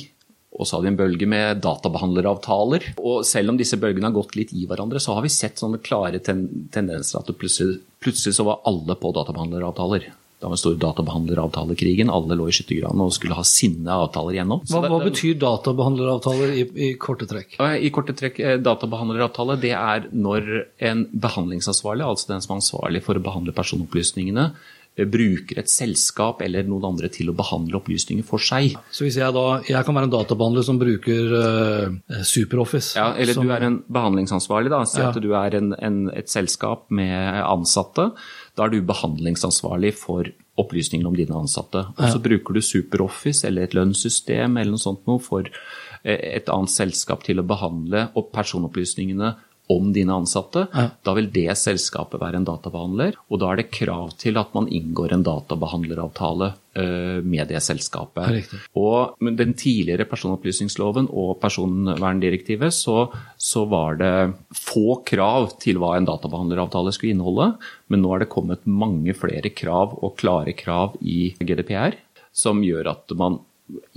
og 0.61 0.69
så 0.69 0.77
har 0.77 0.85
vi 0.85 0.93
en 0.93 0.99
bølge 0.99 1.29
med 1.31 1.63
databehandleravtaler. 1.65 2.91
Og 3.01 3.25
selv 3.25 3.53
om 3.53 3.61
disse 3.61 3.79
bølgene 3.81 4.11
har 4.11 4.17
gått 4.17 4.37
litt 4.37 4.53
i 4.53 4.67
hverandre, 4.69 5.01
så 5.01 5.17
har 5.17 5.25
vi 5.25 5.33
sett 5.33 5.61
sånne 5.61 5.81
klare 5.85 6.21
ten 6.21 6.45
tendenser 6.73 7.23
at 7.23 7.33
plutselig, 7.41 7.81
plutselig, 8.03 8.37
så 8.37 8.45
var 8.45 8.61
alle 8.69 8.97
på 9.01 9.15
databehandleravtaler. 9.17 10.11
Da 10.41 10.49
var 10.49 10.57
den 10.57 10.61
store 10.63 10.81
databehandleravtalekrigen. 10.81 12.11
Alle 12.13 12.37
lå 12.37 12.47
i 12.49 12.55
skyttergravene 12.57 13.05
og 13.05 13.13
skulle 13.13 13.37
ha 13.37 13.45
sine 13.45 13.93
avtaler 13.93 14.39
gjennom. 14.39 14.63
Hva, 14.71 14.81
hva 14.89 15.01
betyr 15.05 15.37
databehandleravtaler 15.41 16.55
i, 16.57 16.65
i, 16.87 16.91
korte 17.01 17.29
trekk? 17.29 17.59
I 17.61 17.91
korte 17.93 18.17
trekk, 18.17 18.41
eh, 18.41 18.57
Databehandleravtale 18.65 19.59
det 19.61 19.75
er 19.77 20.09
når 20.13 20.49
en 20.91 21.05
behandlingsansvarlig, 21.13 22.07
altså 22.09 22.33
den 22.33 22.45
som 22.45 22.55
er 22.55 22.63
ansvarlig 22.63 23.05
for 23.05 23.21
å 23.21 23.25
behandle 23.25 23.57
personopplysningene, 23.57 24.49
bruker 25.09 25.61
et 25.63 25.71
selskap 25.71 26.43
eller 26.45 26.67
noen 26.69 26.89
andre 26.91 27.11
til 27.13 27.31
å 27.31 27.37
behandle 27.37 27.79
opplysninger 27.79 28.27
for 28.27 28.43
seg. 28.43 28.75
Så 28.93 29.07
hvis 29.07 29.19
jeg 29.21 29.35
da 29.37 29.47
jeg 29.67 29.87
kan 29.87 29.97
være 29.97 30.09
en 30.11 30.15
databehandler 30.15 30.67
som 30.67 30.81
bruker 30.81 31.35
uh, 31.37 32.23
SuperOffice 32.27 32.99
Ja, 32.99 33.11
eller 33.15 33.37
som, 33.37 33.47
du 33.47 33.55
er 33.55 33.67
en 33.69 33.81
behandlingsansvarlig. 33.89 34.73
da, 34.73 34.85
Si 34.85 35.01
ja. 35.01 35.11
at 35.11 35.21
du 35.23 35.31
er 35.39 35.59
en, 35.61 35.75
en, 35.79 36.01
et 36.13 36.33
selskap 36.33 36.89
med 36.95 37.41
ansatte. 37.45 38.11
Da 38.59 38.67
er 38.67 38.75
du 38.75 38.81
behandlingsansvarlig 38.87 39.95
for 39.99 40.29
opplysningene 40.61 41.09
om 41.09 41.17
dine 41.17 41.37
ansatte. 41.39 41.87
Og 41.97 42.03
så 42.05 42.19
ja. 42.19 42.25
bruker 42.25 42.57
du 42.57 42.65
SuperOffice 42.65 43.47
eller 43.49 43.69
et 43.69 43.77
lønnssystem 43.79 44.59
eller 44.59 44.75
noe 44.75 44.83
sånt 44.83 45.07
noe 45.09 45.23
for 45.23 45.49
et 46.01 46.49
annet 46.49 46.73
selskap 46.73 47.25
til 47.27 47.43
å 47.43 47.47
behandle 47.47 48.07
personopplysningene 48.33 49.35
om 49.71 49.93
dine 49.95 50.15
ansatte, 50.19 50.65
ja. 50.73 50.89
da 51.07 51.15
vil 51.17 51.29
det 51.33 51.53
selskapet 51.59 52.21
være 52.21 52.41
en 52.41 52.47
databehandler. 52.49 53.19
Og 53.31 53.41
da 53.43 53.53
er 53.53 53.61
det 53.61 53.71
krav 53.75 54.13
til 54.21 54.41
at 54.41 54.53
man 54.57 54.69
inngår 54.73 55.15
en 55.15 55.25
databehandleravtale 55.27 56.51
uh, 56.51 57.19
med 57.23 57.51
det 57.53 57.63
selskapet. 57.65 58.51
Og 58.79 59.17
med 59.23 59.39
den 59.41 59.55
tidligere 59.59 60.09
personopplysningsloven 60.11 61.11
og 61.11 61.37
personverndirektivet 61.43 62.75
så, 62.75 63.09
så, 63.39 63.67
var 63.71 64.01
det 64.01 64.15
få 64.57 65.01
krav 65.07 65.53
til 65.63 65.79
hva 65.79 65.95
en 65.99 66.09
databehandleravtale 66.09 66.95
skulle 66.97 67.15
inneholde, 67.15 67.53
men 67.93 68.03
nå 68.03 68.15
er 68.15 68.25
det 68.25 68.33
kommet 68.33 68.67
mange 68.67 69.15
flere 69.15 69.53
krav 69.55 69.95
og 70.01 70.17
klare 70.21 70.57
krav 70.59 70.99
i 71.01 71.33
GDPR 71.39 71.99
som 72.35 72.63
gjør 72.63 72.93
at 72.93 73.15
man 73.19 73.39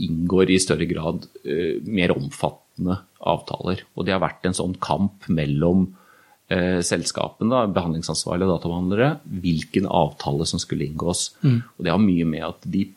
inngår 0.01 0.51
i 0.53 0.61
større 0.61 0.85
grad 0.89 1.25
uh, 1.25 1.79
mer 1.89 2.13
omfattende 2.13 2.62
avtaler. 2.79 3.83
Og 3.95 4.07
det 4.07 4.15
har 4.15 4.23
vært 4.23 4.47
en 4.47 4.57
sånn 4.57 4.75
kamp 4.81 5.27
mellom 5.31 5.85
eh, 6.51 6.81
selskapene, 6.85 7.65
behandlingsansvarlige 7.75 8.51
databehandlere, 8.51 9.09
hvilken 9.43 9.87
avtale 9.89 10.47
som 10.49 10.61
skulle 10.61 10.87
inngås. 10.89 11.29
Mm. 11.43 11.59
Og 11.77 11.85
det 11.85 11.93
har 11.93 12.03
mye 12.03 12.27
med 12.29 12.47
at 12.49 12.67
de, 12.75 12.87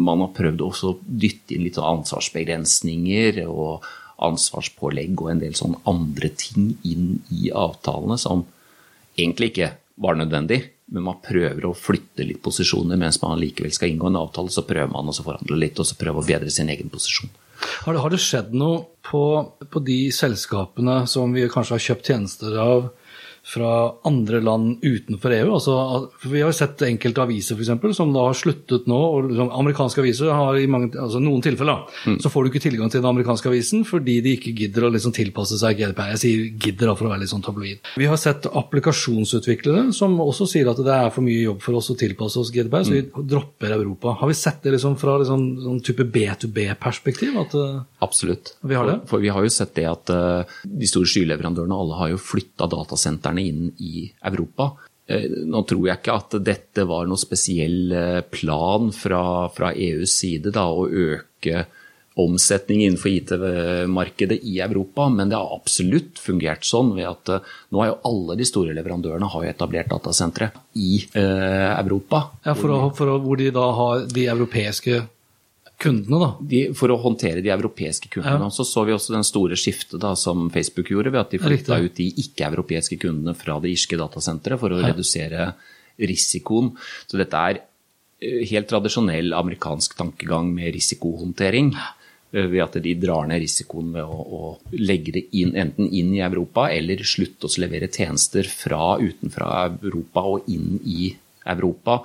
man 0.00 0.24
har 0.24 0.34
prøvd 0.36 0.64
å 0.66 0.94
dytte 1.04 1.56
inn 1.56 1.66
litt 1.66 1.78
sånn 1.78 2.00
ansvarsbegrensninger 2.00 3.42
og 3.46 3.86
ansvarspålegg 4.20 5.20
og 5.22 5.30
en 5.32 5.44
del 5.44 5.54
sånn 5.56 5.78
andre 5.88 6.28
ting 6.36 6.74
inn 6.84 7.22
i 7.32 7.48
avtalene 7.56 8.18
som 8.20 8.44
egentlig 9.16 9.54
ikke 9.54 9.72
var 10.00 10.18
nødvendig. 10.20 10.62
Men 10.90 11.06
man 11.06 11.20
prøver 11.22 11.68
å 11.68 11.76
flytte 11.76 12.26
litt 12.26 12.42
posisjoner 12.42 12.98
mens 12.98 13.20
man 13.22 13.38
likevel 13.38 13.72
skal 13.74 13.92
inngå 13.92 14.10
en 14.10 14.18
avtale. 14.20 14.50
Så 14.52 14.66
prøver 14.66 14.90
man 14.90 15.08
å 15.08 15.14
forhandle 15.14 15.60
litt 15.60 15.78
og 15.78 15.86
så 15.88 15.96
prøve 15.98 16.22
å 16.22 16.26
bedre 16.26 16.50
sin 16.52 16.72
egen 16.72 16.90
posisjon. 16.92 17.30
Har 17.84 17.94
det, 17.94 18.02
har 18.02 18.12
det 18.12 18.20
skjedd 18.22 18.54
noe 18.56 18.82
på, 19.06 19.22
på, 19.70 19.82
de 19.84 19.98
selskapene 20.14 21.02
som 21.10 21.32
vi 21.34 21.48
kanskje 21.50 21.76
har 21.76 21.86
kjøpt 21.86 22.10
tjenester 22.12 22.58
av 22.60 22.90
fra 23.46 23.94
andre 24.06 24.40
land 24.44 24.84
utenfor 24.84 25.32
EU. 25.34 25.52
Altså, 25.56 25.74
vi 26.28 26.42
har 26.42 26.52
sett 26.54 26.82
enkelte 26.86 27.22
aviser 27.24 27.56
for 27.56 27.64
eksempel, 27.64 27.94
som 27.96 28.12
da 28.14 28.26
har 28.28 28.36
sluttet 28.36 28.88
nå. 28.90 28.98
og 28.98 29.30
liksom, 29.30 29.50
Amerikanske 29.56 30.02
aviser 30.02 30.32
har 30.34 30.58
i 30.60 30.68
mange, 30.70 30.92
altså 30.94 31.22
noen 31.22 31.42
tilfeller 31.44 31.86
mm. 32.06 32.18
så 32.22 32.30
får 32.32 32.44
du 32.44 32.50
ikke 32.50 32.64
tilgang 32.66 32.92
til 32.92 33.02
den 33.02 33.10
amerikanske 33.10 33.50
avisen 33.50 33.84
fordi 33.88 34.18
de 34.24 34.34
ikke 34.36 34.54
gidder 34.56 34.86
å 34.86 34.92
liksom 34.94 35.14
tilpasse 35.16 35.58
seg 35.60 35.80
GDPR. 35.80 36.12
Jeg 36.14 36.22
sier 36.22 36.44
gidder 36.66 36.92
da 36.92 36.96
for 36.98 37.08
å 37.08 37.14
være 37.14 37.24
litt 37.24 37.32
sånn 37.32 37.44
tabloid. 37.44 37.80
Vi 38.00 38.08
har 38.10 38.20
sett 38.20 38.46
applikasjonsutviklere 38.46 39.88
som 39.96 40.18
også 40.22 40.48
sier 40.50 40.70
at 40.70 40.82
det 40.84 40.96
er 40.96 41.10
for 41.14 41.26
mye 41.26 41.40
jobb 41.46 41.64
for 41.64 41.80
oss 41.80 41.90
å 41.92 41.98
tilpasse 41.98 42.40
oss 42.42 42.52
GDPR, 42.54 42.86
så 42.86 42.96
vi 42.96 43.04
mm. 43.08 43.24
dropper 43.30 43.76
Europa. 43.78 44.14
Har 44.20 44.30
vi 44.30 44.38
sett 44.38 44.62
det 44.66 44.76
liksom 44.76 44.98
fra 45.00 45.16
liksom, 45.22 45.46
sånn 45.64 45.82
type 45.86 46.06
B2B-perspektiv? 46.12 47.40
Eh, 47.40 47.80
Absolutt. 48.04 48.54
Vi 48.60 48.76
har 48.76 48.86
for, 48.90 49.06
for, 49.14 49.24
vi 49.24 49.32
har 49.32 49.44
jo 49.44 49.52
sett 49.52 49.74
det 49.78 49.86
at 49.88 50.12
uh, 50.12 50.58
de 50.64 50.88
store 50.88 51.08
skyleverandørene 51.08 51.76
alle 51.76 51.98
har 51.98 52.12
jo 52.14 52.20
flytta 52.20 52.68
datasentrene 53.30 53.40
inn 53.40 53.72
i 53.78 54.10
Europa. 54.22 54.72
Eh, 55.06 55.28
nå 55.46 55.62
tror 55.64 55.88
jeg 55.88 55.98
ikke 55.98 56.16
at 56.16 56.38
dette 56.44 56.86
var 56.86 57.06
noen 57.06 57.18
spesiell 57.18 57.92
eh, 57.92 58.20
plan 58.22 58.92
fra, 58.92 59.48
fra 59.50 59.72
EUs 59.72 60.10
side 60.10 60.50
da, 60.52 60.68
å 60.70 60.88
øke 60.88 61.66
omsetning 62.20 62.82
innenfor 62.82 63.08
IT-markedet 63.08 64.40
i 64.44 64.58
Europa, 64.60 65.08
men 65.08 65.30
det 65.30 65.38
har 65.38 65.54
absolutt 65.54 66.18
fungert 66.18 66.66
sånn 66.66 66.92
ved 66.96 67.08
at 67.08 67.28
eh, 67.28 67.46
nå 67.70 67.80
har 67.80 67.92
jo 67.92 68.00
alle 68.10 68.36
de 68.36 68.46
store 68.46 68.74
leverandørene 68.76 69.30
etablert 69.48 69.90
datasentre 69.90 70.50
i 70.74 71.00
eh, 71.14 71.70
Europa. 71.78 72.28
Ja, 72.44 72.54
for, 72.54 72.70
å, 72.74 72.90
for 72.94 73.14
å, 73.14 73.18
Hvor 73.24 73.40
de 73.40 73.50
da 73.54 73.70
har 73.74 74.06
de 74.10 74.28
europeiske 74.30 75.02
kundene, 75.80 76.20
da? 76.20 76.30
De, 76.52 76.60
for 76.76 76.92
å 76.92 76.98
håndtere 77.00 77.42
de 77.44 77.52
europeiske 77.54 78.10
kundene. 78.12 78.48
Ja. 78.48 78.54
Så 78.54 78.66
så 78.68 78.84
vi 78.86 78.94
også 78.94 79.14
den 79.16 79.26
store 79.26 79.58
skiftet 79.58 80.00
da, 80.02 80.14
som 80.18 80.48
Facebook 80.54 80.92
gjorde, 80.92 81.12
ved 81.14 81.22
at 81.22 81.34
de 81.34 81.40
flytta 81.42 81.80
ut 81.80 81.96
de 81.98 82.10
ikke-europeiske 82.24 83.00
kundene 83.00 83.34
fra 83.38 83.58
det 83.62 83.72
irske 83.74 83.98
datasenteret 84.00 84.60
for 84.60 84.74
å 84.76 84.80
ja. 84.82 84.92
redusere 84.92 85.52
risikoen. 86.00 86.74
Så 87.08 87.20
dette 87.20 87.46
er 87.50 87.62
eh, 87.62 88.44
helt 88.52 88.70
tradisjonell 88.70 89.34
amerikansk 89.36 89.96
tankegang 89.98 90.52
med 90.54 90.74
risikohåndtering. 90.76 91.72
Eh, 92.30 92.46
ved 92.46 92.62
at 92.62 92.78
de 92.84 92.94
drar 93.00 93.26
ned 93.30 93.42
risikoen 93.42 93.90
ved 93.96 94.06
å, 94.06 94.20
å 94.20 94.76
legge 94.78 95.16
det 95.16 95.26
inn, 95.40 95.56
enten 95.58 95.88
inn 95.88 96.12
i 96.14 96.22
Europa 96.22 96.68
eller 96.70 97.02
slutte 97.02 97.48
å 97.48 97.60
levere 97.62 97.90
tjenester 97.90 98.46
fra 98.46 98.96
utenfra 99.00 99.64
Europa 99.80 100.26
og 100.36 100.52
inn 100.52 100.76
i 100.86 101.10
Europa 101.50 102.04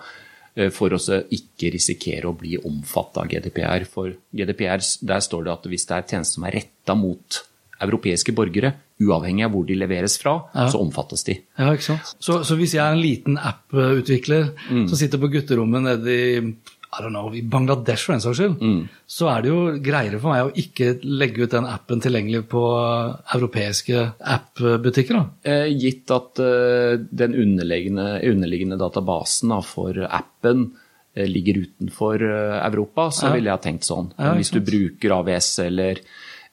for 0.71 0.95
å 0.95 0.99
ikke 1.35 1.73
risikere 1.73 2.29
å 2.29 2.37
bli 2.37 2.55
omfattet 2.55 3.17
av 3.19 3.27
GDPR. 3.31 3.83
For 3.91 4.13
GDPR, 4.31 4.83
der 5.03 5.23
står 5.23 5.47
det 5.47 5.53
at 5.53 5.67
hvis 5.71 5.87
det 5.89 5.97
er 5.97 6.07
tjenester 6.13 6.39
som 6.39 6.47
er 6.47 6.57
retta 6.61 6.95
mot 6.95 7.41
europeiske 7.83 8.31
borgere, 8.35 8.71
uavhengig 9.03 9.43
av 9.43 9.51
hvor 9.51 9.65
de 9.67 9.75
leveres 9.75 10.15
fra, 10.21 10.37
ja. 10.53 10.67
så 10.71 10.79
omfattes 10.79 11.25
de. 11.27 11.35
Ja, 11.59 11.73
ikke 11.75 11.87
sant? 11.89 12.13
Så, 12.23 12.39
så 12.47 12.55
hvis 12.59 12.77
jeg 12.77 12.83
er 12.85 12.95
en 12.95 13.03
liten 13.03 13.35
app-utvikler 13.35 14.53
mm. 14.69 14.85
som 14.87 14.99
sitter 14.99 15.19
på 15.19 15.31
gutterommet 15.33 15.83
nede 15.83 16.15
i 16.15 16.29
I 16.95 17.03
don't 17.03 17.11
know, 17.11 17.33
i 17.35 17.41
Bangladesh 17.43 18.07
for 18.07 18.15
en 18.15 18.23
saks 18.23 18.39
skyld, 18.39 18.61
mm. 18.61 18.79
så 19.09 19.27
er 19.31 19.43
det 19.43 19.51
jo 19.51 19.59
greiere 19.83 20.19
for 20.21 20.31
meg 20.31 20.47
å 20.47 20.53
ikke 20.61 20.93
legge 21.03 21.43
ut 21.43 21.55
den 21.55 21.67
appen 21.67 22.03
tilgjengelig 22.03 22.45
på 22.51 22.63
europeiske 23.35 24.05
app-butikker. 24.35 25.19
Eh, 25.43 25.67
gitt 25.75 26.13
at 26.15 26.41
uh, 26.43 26.95
den 26.95 27.35
underliggende, 27.43 28.07
underliggende 28.31 28.79
databasen 28.79 29.51
da, 29.51 29.59
for 29.65 29.99
appen 30.07 30.69
uh, 30.71 31.25
ligger 31.27 31.65
utenfor 31.65 32.23
Europa, 32.23 33.09
så 33.11 33.29
ja. 33.29 33.35
ville 33.35 33.51
jeg 33.51 33.59
ha 33.59 33.65
tenkt 33.67 33.89
sånn. 33.89 34.13
Ja, 34.15 34.35
hvis 34.39 34.53
du 34.55 34.61
bruker 34.63 35.19
AVS 35.19 35.51
eller, 35.67 36.03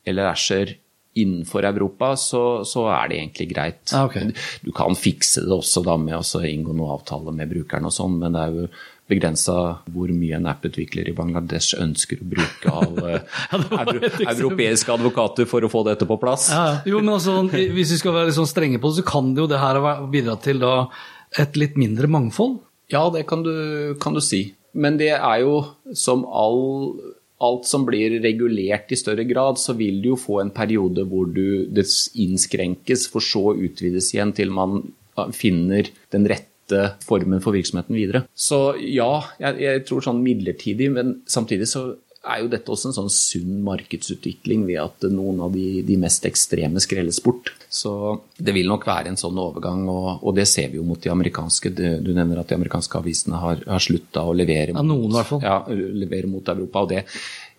eller 0.09 0.33
Asher 0.33 0.77
innenfor 1.15 1.65
Europa, 1.65 2.17
så, 2.17 2.65
så, 2.65 2.87
er 2.89 3.11
det 3.11 3.19
egentlig 3.19 3.49
greit. 3.53 3.93
Ah, 3.93 4.07
okay. 4.09 4.33
Du 4.65 4.73
kan 4.75 4.97
fikse 4.97 5.45
det 5.45 5.53
også 5.53 5.85
da 5.85 5.99
med 6.01 6.17
å 6.17 6.43
inngå 6.49 6.73
noen 6.73 6.95
avtale 6.97 7.35
med 7.37 7.51
brukeren 7.53 7.89
og 7.89 7.93
sånn, 7.95 8.17
men 8.23 8.37
det 8.37 8.45
er 8.47 8.57
jo 8.57 8.69
begrensa 9.13 9.57
hvor 9.93 10.11
mye 10.17 10.39
en 10.39 10.49
app-utvikler 10.51 11.11
i 11.11 11.15
Bangladesh 11.17 11.77
ønsker 11.81 12.23
å 12.23 12.29
bruke 12.33 12.73
av 12.73 12.99
ja, 13.53 14.27
europeiske 14.33 14.93
advokater 14.97 15.49
for 15.51 15.65
å 15.65 15.71
få 15.73 15.85
dette 15.89 16.09
på 16.09 16.19
plass. 16.23 16.49
Ja, 16.53 16.81
jo, 16.89 16.99
men 17.05 17.15
altså, 17.15 17.39
Hvis 17.53 17.95
vi 17.95 18.03
skal 18.03 18.17
være 18.17 18.31
litt 18.31 18.41
sånn 18.41 18.51
strenge 18.51 18.83
på 18.83 18.91
det, 18.91 19.03
så 19.03 19.09
kan 19.13 19.33
det 19.37 19.45
jo 19.45 19.49
det 19.53 19.63
her 19.63 19.81
bidra 20.13 20.37
til 20.43 20.63
da, 20.63 20.75
et 21.39 21.57
litt 21.61 21.79
mindre 21.81 22.11
mangfold? 22.11 22.61
Ja, 22.93 23.07
det 23.13 23.27
kan 23.31 23.45
du, 23.47 23.55
kan 24.03 24.17
du 24.17 24.23
si. 24.25 24.51
Men 24.73 24.99
det 25.01 25.15
er 25.15 25.43
jo 25.45 25.59
som 25.97 26.25
all 26.29 26.63
alt 27.43 27.67
som 27.67 27.83
blir 27.87 28.21
regulert 28.23 28.93
i 28.95 28.99
større 28.99 29.25
grad, 29.27 29.59
så 29.59 29.75
vil 29.75 29.99
du 30.03 30.13
jo 30.13 30.21
få 30.21 30.39
en 30.43 30.53
periode 30.55 31.03
hvor 31.11 31.27
du, 31.27 31.67
det 31.75 31.89
innskrenkes, 32.23 33.09
for 33.11 33.25
så 33.25 33.57
utvides 33.57 34.13
igjen 34.15 34.35
til 34.37 34.53
man 34.55 34.85
finner 35.35 35.91
den 36.15 36.29
rette 36.31 36.52
formen 37.07 37.43
for 37.43 37.57
virksomheten 37.57 37.97
videre. 37.99 38.25
Så 38.35 38.77
ja, 38.79 39.11
jeg, 39.43 39.59
jeg 39.65 39.85
tror 39.89 40.07
sånn 40.07 40.23
midlertidig, 40.25 40.93
men 40.95 41.21
samtidig 41.31 41.69
så 41.71 41.91
er 42.23 42.43
jo 42.45 42.51
dette 42.53 42.71
også 42.71 42.91
en 42.91 42.95
sånn 42.95 43.11
sunn 43.11 43.63
markedsutvikling 43.67 44.63
ved 44.69 44.79
at 44.79 45.07
noen 45.11 45.41
av 45.43 45.55
de, 45.55 45.83
de 45.87 45.97
mest 45.99 46.27
ekstreme 46.29 46.81
skrelles 46.83 47.19
bort. 47.25 47.51
Så 47.73 47.93
det 48.39 48.55
vil 48.55 48.69
nok 48.71 48.87
være 48.87 49.11
en 49.11 49.19
sånn 49.19 49.41
overgang, 49.43 49.83
og, 49.91 50.23
og 50.23 50.37
det 50.37 50.47
ser 50.51 50.71
vi 50.71 50.79
jo 50.79 50.87
mot 50.87 51.03
de 51.03 51.11
amerikanske. 51.11 51.73
Du, 51.75 51.85
du 52.05 52.13
nevner 52.15 52.43
at 52.43 52.53
de 52.53 52.59
amerikanske 52.61 53.01
avisene 53.01 53.41
har, 53.43 53.65
har 53.67 53.83
slutta 53.83 54.23
å 54.29 54.37
levere, 54.39 54.77
ja, 54.77 54.85
noen, 54.87 55.17
mot, 55.19 55.43
ja, 55.43 55.59
levere 55.73 56.31
mot 56.31 56.55
Europa. 56.55 56.85
og 56.85 56.93
det 56.95 57.07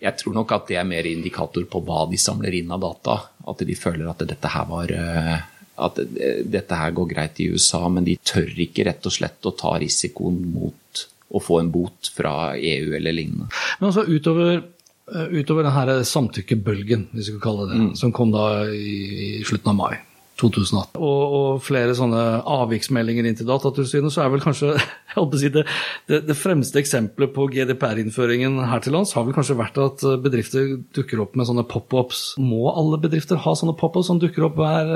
jeg 0.04 0.20
tror 0.20 0.34
nok 0.36 0.52
at 0.52 0.66
det 0.68 0.76
er 0.76 0.88
mer 0.88 1.06
indikator 1.08 1.64
på 1.70 1.80
hva 1.86 2.04
de 2.10 2.18
samler 2.20 2.58
inn 2.58 2.72
av 2.74 2.82
data. 2.82 3.14
At 3.48 3.62
de 3.64 3.76
føler 3.78 4.08
at 4.10 4.24
dette 4.28 4.50
her 4.52 4.66
var 4.68 4.90
eh, 4.92 5.44
at 5.74 5.98
dette 5.98 6.78
her 6.78 6.94
går 6.94 7.08
greit 7.10 7.40
i 7.42 7.48
USA, 7.50 7.82
men 7.90 8.06
de 8.06 8.16
tør 8.22 8.50
ikke 8.66 8.86
rett 8.86 9.06
og 9.08 9.14
slett 9.14 9.48
å 9.48 9.54
ta 9.58 9.74
risikoen 9.82 10.38
mot 10.54 11.04
å 11.34 11.42
få 11.42 11.58
en 11.60 11.72
bot 11.74 12.12
fra 12.14 12.54
EU 12.54 12.94
eller 12.94 13.16
lignende. 13.16 13.48
Men 13.80 13.90
altså 13.90 14.04
utover, 14.06 14.62
eh, 15.10 15.38
utover 15.40 15.66
denne 15.66 16.04
samtykkebølgen, 16.06 17.08
hvis 17.12 17.26
vi 17.26 17.32
skal 17.32 17.42
kalle 17.42 17.68
det 17.68 17.74
det, 17.74 17.84
mm. 17.88 17.94
som 17.98 18.14
kom 18.14 18.34
da 18.34 18.48
i, 18.70 19.40
i 19.40 19.46
slutten 19.46 19.74
av 19.74 19.80
mai 19.80 19.94
2018, 20.40 20.98
og, 20.98 21.34
og, 21.38 21.60
flere 21.62 21.94
sånne 21.94 22.20
avviksmeldinger 22.50 23.28
inn 23.28 23.36
til 23.38 23.46
Datatilsynet, 23.46 24.10
så 24.10 24.24
er 24.24 24.32
vel 24.32 24.42
kanskje 24.42 24.72
si 25.40 25.50
det, 25.54 25.62
det, 26.10 26.18
det, 26.26 26.36
fremste 26.38 26.80
eksempelet 26.80 27.30
på 27.36 27.46
GDPR-innføringen 27.54 28.56
her 28.66 28.82
til 28.82 28.96
lands 28.96 29.14
har 29.14 29.28
vel 29.28 29.36
kanskje 29.36 29.60
vært 29.60 29.78
at 29.82 30.02
bedrifter 30.24 30.72
dukker 30.96 31.22
opp 31.22 31.32
med 31.38 31.46
sånne 31.46 31.66
pop-ups. 31.70 32.20
Må 32.42 32.72
alle 32.72 32.98
bedrifter 33.02 33.38
ha 33.44 33.52
sånne 33.54 33.76
pop-ups 33.78 34.08
som 34.10 34.18
dukker 34.22 34.48
opp 34.48 34.58
hver, 34.58 34.90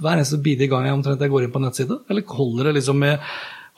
hver 0.00 0.16
eneste 0.16 0.44
bidige 0.44 0.72
gang 0.72 0.88
jeg 0.88 0.96
omtrent 0.96 1.20
jeg 1.20 1.34
går 1.34 1.46
inn 1.46 1.54
på 1.54 1.60
en 1.60 1.66
nettside? 1.68 1.96
Eller 2.08 2.36
holder 2.40 2.70
det 2.70 2.78
liksom 2.80 2.96
med 3.04 3.14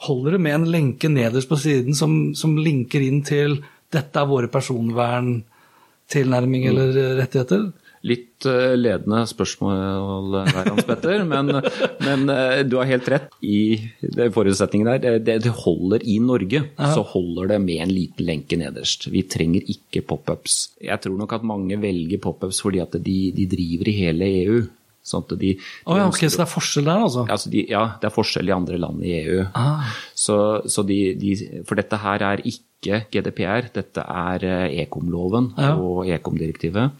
holder 0.05 0.35
det 0.35 0.41
med 0.43 0.53
en 0.57 0.71
lenke 0.71 1.07
nederst 1.11 1.49
på 1.49 1.57
siden 1.59 1.93
som, 1.95 2.11
som 2.35 2.57
linker 2.59 3.01
inn 3.03 3.23
til 3.23 3.63
'dette 3.93 4.19
er 4.19 4.25
våre 4.27 4.47
personverntilnærming 4.51 6.65
eller 6.67 7.17
rettigheter'? 7.21 7.71
Litt 8.05 8.45
uh, 8.45 8.75
ledende 8.77 9.23
spørsmål 9.29 10.35
der, 10.35 10.69
Hans 10.69 10.85
Petter, 10.85 11.23
men, 11.31 11.49
men 12.05 12.29
uh, 12.29 12.61
du 12.67 12.77
har 12.77 12.89
helt 12.89 13.09
rett 13.09 13.33
i 13.41 13.79
forutsetningen 14.35 14.91
der. 14.91 15.19
Det, 15.25 15.39
det 15.47 15.53
holder 15.63 16.05
i 16.05 16.19
Norge, 16.21 16.61
Aha. 16.77 16.93
så 16.93 17.05
holder 17.15 17.55
det 17.55 17.59
med 17.65 17.81
en 17.87 17.93
liten 17.95 18.29
lenke 18.29 18.59
nederst. 18.61 19.09
Vi 19.13 19.25
trenger 19.29 19.65
ikke 19.73 20.05
pop-ups. 20.05 20.77
Jeg 20.83 21.01
tror 21.03 21.17
nok 21.19 21.37
at 21.39 21.45
mange 21.47 21.79
velger 21.81 22.21
pop-ups 22.21 22.61
fordi 22.65 22.83
at 22.83 22.97
de, 23.01 23.19
de 23.35 23.47
driver 23.49 23.91
i 23.91 23.99
hele 24.03 24.31
EU. 24.45 24.65
Sånn 25.05 25.25
de, 25.29 25.37
de 25.37 25.49
oh, 25.85 25.99
ja, 25.99 26.07
okay, 26.09 26.31
så 26.33 26.41
det 26.41 26.45
er 26.47 26.49
forskjell 26.49 26.87
der, 26.87 27.03
altså? 27.05 27.25
altså 27.29 27.51
de, 27.53 27.61
ja, 27.69 27.83
det 28.01 28.07
er 28.09 28.13
forskjell 28.13 28.49
i 28.49 28.55
andre 28.55 28.79
land 28.81 29.03
i 29.05 29.11
EU. 29.19 29.43
Ah. 29.53 29.91
Så, 30.17 30.37
så 30.65 30.81
de, 30.87 30.97
for 31.67 31.77
dette 31.77 31.99
her 32.01 32.25
er 32.25 32.41
ikke 32.41 33.03
GDPR, 33.13 33.69
dette 33.73 34.01
er 34.01 34.45
ekomloven 34.45 35.51
Ekom-loven 35.51 35.51
ja. 35.61 35.75
og 35.77 36.09
Ekom-direktivet. 36.09 36.97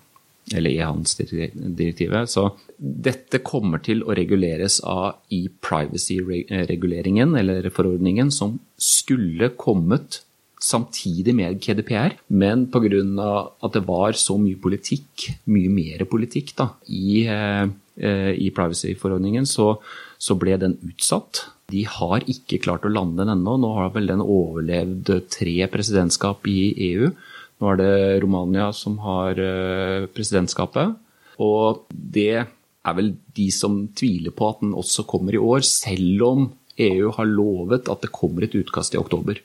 Eller 0.54 0.70
e-handelsdirektivet. 0.76 2.30
Så 2.30 2.52
dette 2.78 3.40
kommer 3.42 3.80
til 3.82 4.04
å 4.06 4.14
reguleres 4.18 4.82
av 4.86 5.16
e-privacy-reguleringen, 5.34 7.36
eller 7.40 7.70
forordningen, 7.74 8.32
som 8.32 8.60
skulle 8.78 9.50
kommet 9.58 10.22
samtidig 10.62 11.36
med 11.38 11.60
GDPR, 11.62 12.14
men 12.28 12.68
pga. 12.70 13.02
at 13.62 13.74
det 13.74 13.88
var 13.88 14.12
så 14.14 14.38
mye 14.38 14.56
politikk, 14.62 15.32
mye 15.46 15.70
mer 15.70 16.06
politikk, 16.10 16.56
da, 16.58 16.70
i 16.88 17.26
Eh, 17.96 18.34
i 18.36 18.50
privacy-forordningen, 18.52 19.46
så, 19.48 19.78
så, 20.20 20.36
ble 20.36 20.58
den 20.60 20.74
utsatt. 20.84 21.46
De 21.72 21.86
har 21.88 22.26
ikke 22.28 22.60
klart 22.66 22.84
å 22.84 22.92
lande 22.92 23.24
den 23.24 23.38
ennå. 23.38 23.54
Nå 23.56 23.70
har 23.78 23.94
vel 23.94 24.10
den 24.12 24.24
overlevd 24.24 25.14
tre 25.32 25.56
presidentskap 25.72 26.44
i 26.52 26.74
EU. 26.90 27.14
Nå 27.62 27.72
er 27.72 27.80
det 27.80 27.96
Romania 28.24 28.70
som 28.76 28.98
har 29.04 29.40
eh, 29.40 30.06
presidentskapet. 30.12 30.96
Og 31.42 31.86
det 31.90 32.30
er 32.36 32.96
vel 32.98 33.16
de 33.36 33.48
som 33.54 33.86
tviler 33.98 34.36
på 34.36 34.50
at 34.52 34.62
den 34.64 34.76
også 34.78 35.06
kommer 35.10 35.36
i 35.36 35.42
år, 35.42 35.64
selv 35.68 36.26
om 36.28 36.48
EU 36.78 37.12
har 37.16 37.30
lovet 37.30 37.90
at 37.92 38.04
det 38.04 38.14
kommer 38.16 38.46
et 38.46 38.56
utkast 38.60 38.96
i 38.96 39.00
oktober. 39.00 39.40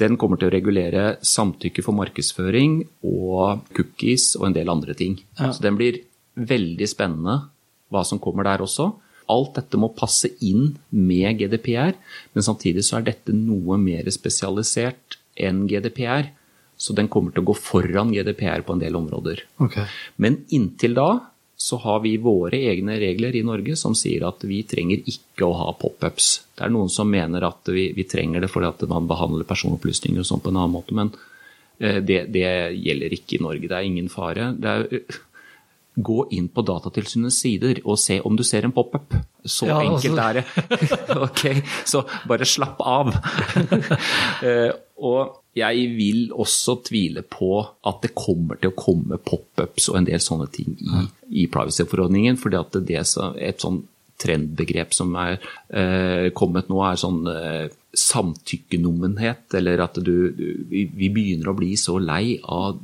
Den 0.00 0.16
kommer 0.20 0.40
til 0.40 0.48
å 0.48 0.54
regulere 0.54 1.04
samtykke 1.26 1.84
for 1.84 1.96
markedsføring 1.96 2.80
og 3.06 3.66
cookies 3.76 4.32
og 4.38 4.48
en 4.48 4.56
del 4.56 4.72
andre 4.72 4.96
ting. 4.96 5.18
Ja. 5.38 5.52
Så 5.52 5.62
den 5.64 5.78
blir 5.78 6.00
veldig 6.34 6.88
spennende 6.88 7.36
hva 7.90 8.02
som 8.06 8.20
kommer 8.22 8.46
der 8.46 8.64
også. 8.64 8.90
Alt 9.30 9.54
dette 9.58 9.78
må 9.78 9.92
passe 9.94 10.32
inn 10.42 10.74
med 10.90 11.38
GDPR, 11.38 11.94
men 12.34 12.46
samtidig 12.46 12.82
så 12.86 12.98
er 12.98 13.10
dette 13.10 13.34
noe 13.36 13.78
mer 13.78 14.08
spesialisert 14.10 15.18
enn 15.38 15.66
GDPR. 15.70 16.32
Så 16.80 16.96
den 16.96 17.10
kommer 17.12 17.34
til 17.34 17.44
å 17.44 17.50
gå 17.50 17.56
foran 17.60 18.12
GDPR 18.14 18.64
på 18.64 18.72
en 18.72 18.80
del 18.80 18.96
områder. 18.96 19.44
Okay. 19.60 19.84
Men 20.16 20.40
inntil 20.48 20.96
da 20.96 21.10
så 21.60 21.76
har 21.76 21.98
vi 22.00 22.14
våre 22.16 22.56
egne 22.56 22.94
regler 22.96 23.36
i 23.36 23.42
Norge 23.44 23.74
som 23.76 23.92
sier 23.98 24.24
at 24.24 24.46
vi 24.48 24.62
trenger 24.64 25.02
ikke 25.12 25.44
å 25.44 25.58
ha 25.58 25.74
pop-ups. 25.76 26.30
Det 26.56 26.64
er 26.64 26.72
noen 26.72 26.88
som 26.88 27.10
mener 27.12 27.44
at 27.44 27.68
vi, 27.68 27.90
vi 27.92 28.06
trenger 28.08 28.40
det 28.40 28.48
fordi 28.48 28.70
at 28.70 28.84
man 28.88 29.08
behandler 29.10 29.44
personopplysninger 29.48 30.22
og 30.22 30.28
sånn 30.30 30.40
på 30.40 30.54
en 30.54 30.60
annen 30.62 30.72
måte, 30.72 30.96
men 30.96 31.12
eh, 31.76 32.00
det, 32.00 32.22
det, 32.32 32.46
gjelder 32.80 33.16
ikke 33.18 33.36
i 33.36 33.42
Norge. 33.44 33.68
Det 33.68 33.76
er 33.76 33.90
ingen 33.90 34.08
fare. 34.08 34.54
Det 34.56 34.72
er 34.72 35.20
gå 36.00 36.22
inn 36.32 36.48
på 36.48 36.62
Datatilsynets 36.64 37.42
sider 37.42 37.80
og 37.84 37.98
se 38.00 38.20
om 38.24 38.36
du 38.38 38.44
ser 38.46 38.64
en 38.64 38.72
pop-up. 38.72 39.12
Så 39.44 39.68
ja, 39.68 39.80
enkelt 39.84 40.16
altså. 40.16 40.28
er 40.28 40.40
det. 40.40 40.44
ok, 41.26 41.42
så 41.88 42.04
bare 42.30 42.48
slapp 42.48 42.80
av. 42.80 43.12
og 45.00 45.40
jeg 45.56 45.86
vil 45.96 46.30
også 46.30 46.76
tvile 46.86 47.22
på 47.26 47.56
at 47.88 48.04
det 48.04 48.12
kommer 48.14 48.60
til 48.60 48.70
å 48.70 48.76
komme 48.78 49.18
pop-ups 49.18 49.88
og 49.90 49.98
en 49.98 50.06
del 50.06 50.22
sånne 50.22 50.46
ting 50.54 50.76
i, 50.78 51.06
i 51.42 51.46
privacy-forordningen. 51.50 52.38
at 52.60 52.78
det 52.86 53.00
er 53.00 53.34
et 53.48 53.64
sånn 53.64 53.82
trendbegrep 54.20 54.94
som 54.94 55.14
er 55.18 55.38
eh, 55.72 56.28
kommet 56.36 56.68
nå, 56.70 56.78
er 56.84 57.00
sånn 57.00 57.24
eh, 57.32 57.66
samtykkenommenhet. 57.96 59.48
Eller 59.58 59.82
at 59.86 59.98
du, 59.98 60.30
du 60.36 60.46
vi, 60.70 60.84
vi 60.86 61.10
begynner 61.10 61.50
å 61.50 61.56
bli 61.58 61.72
så 61.80 61.98
lei 61.98 62.36
av 62.44 62.78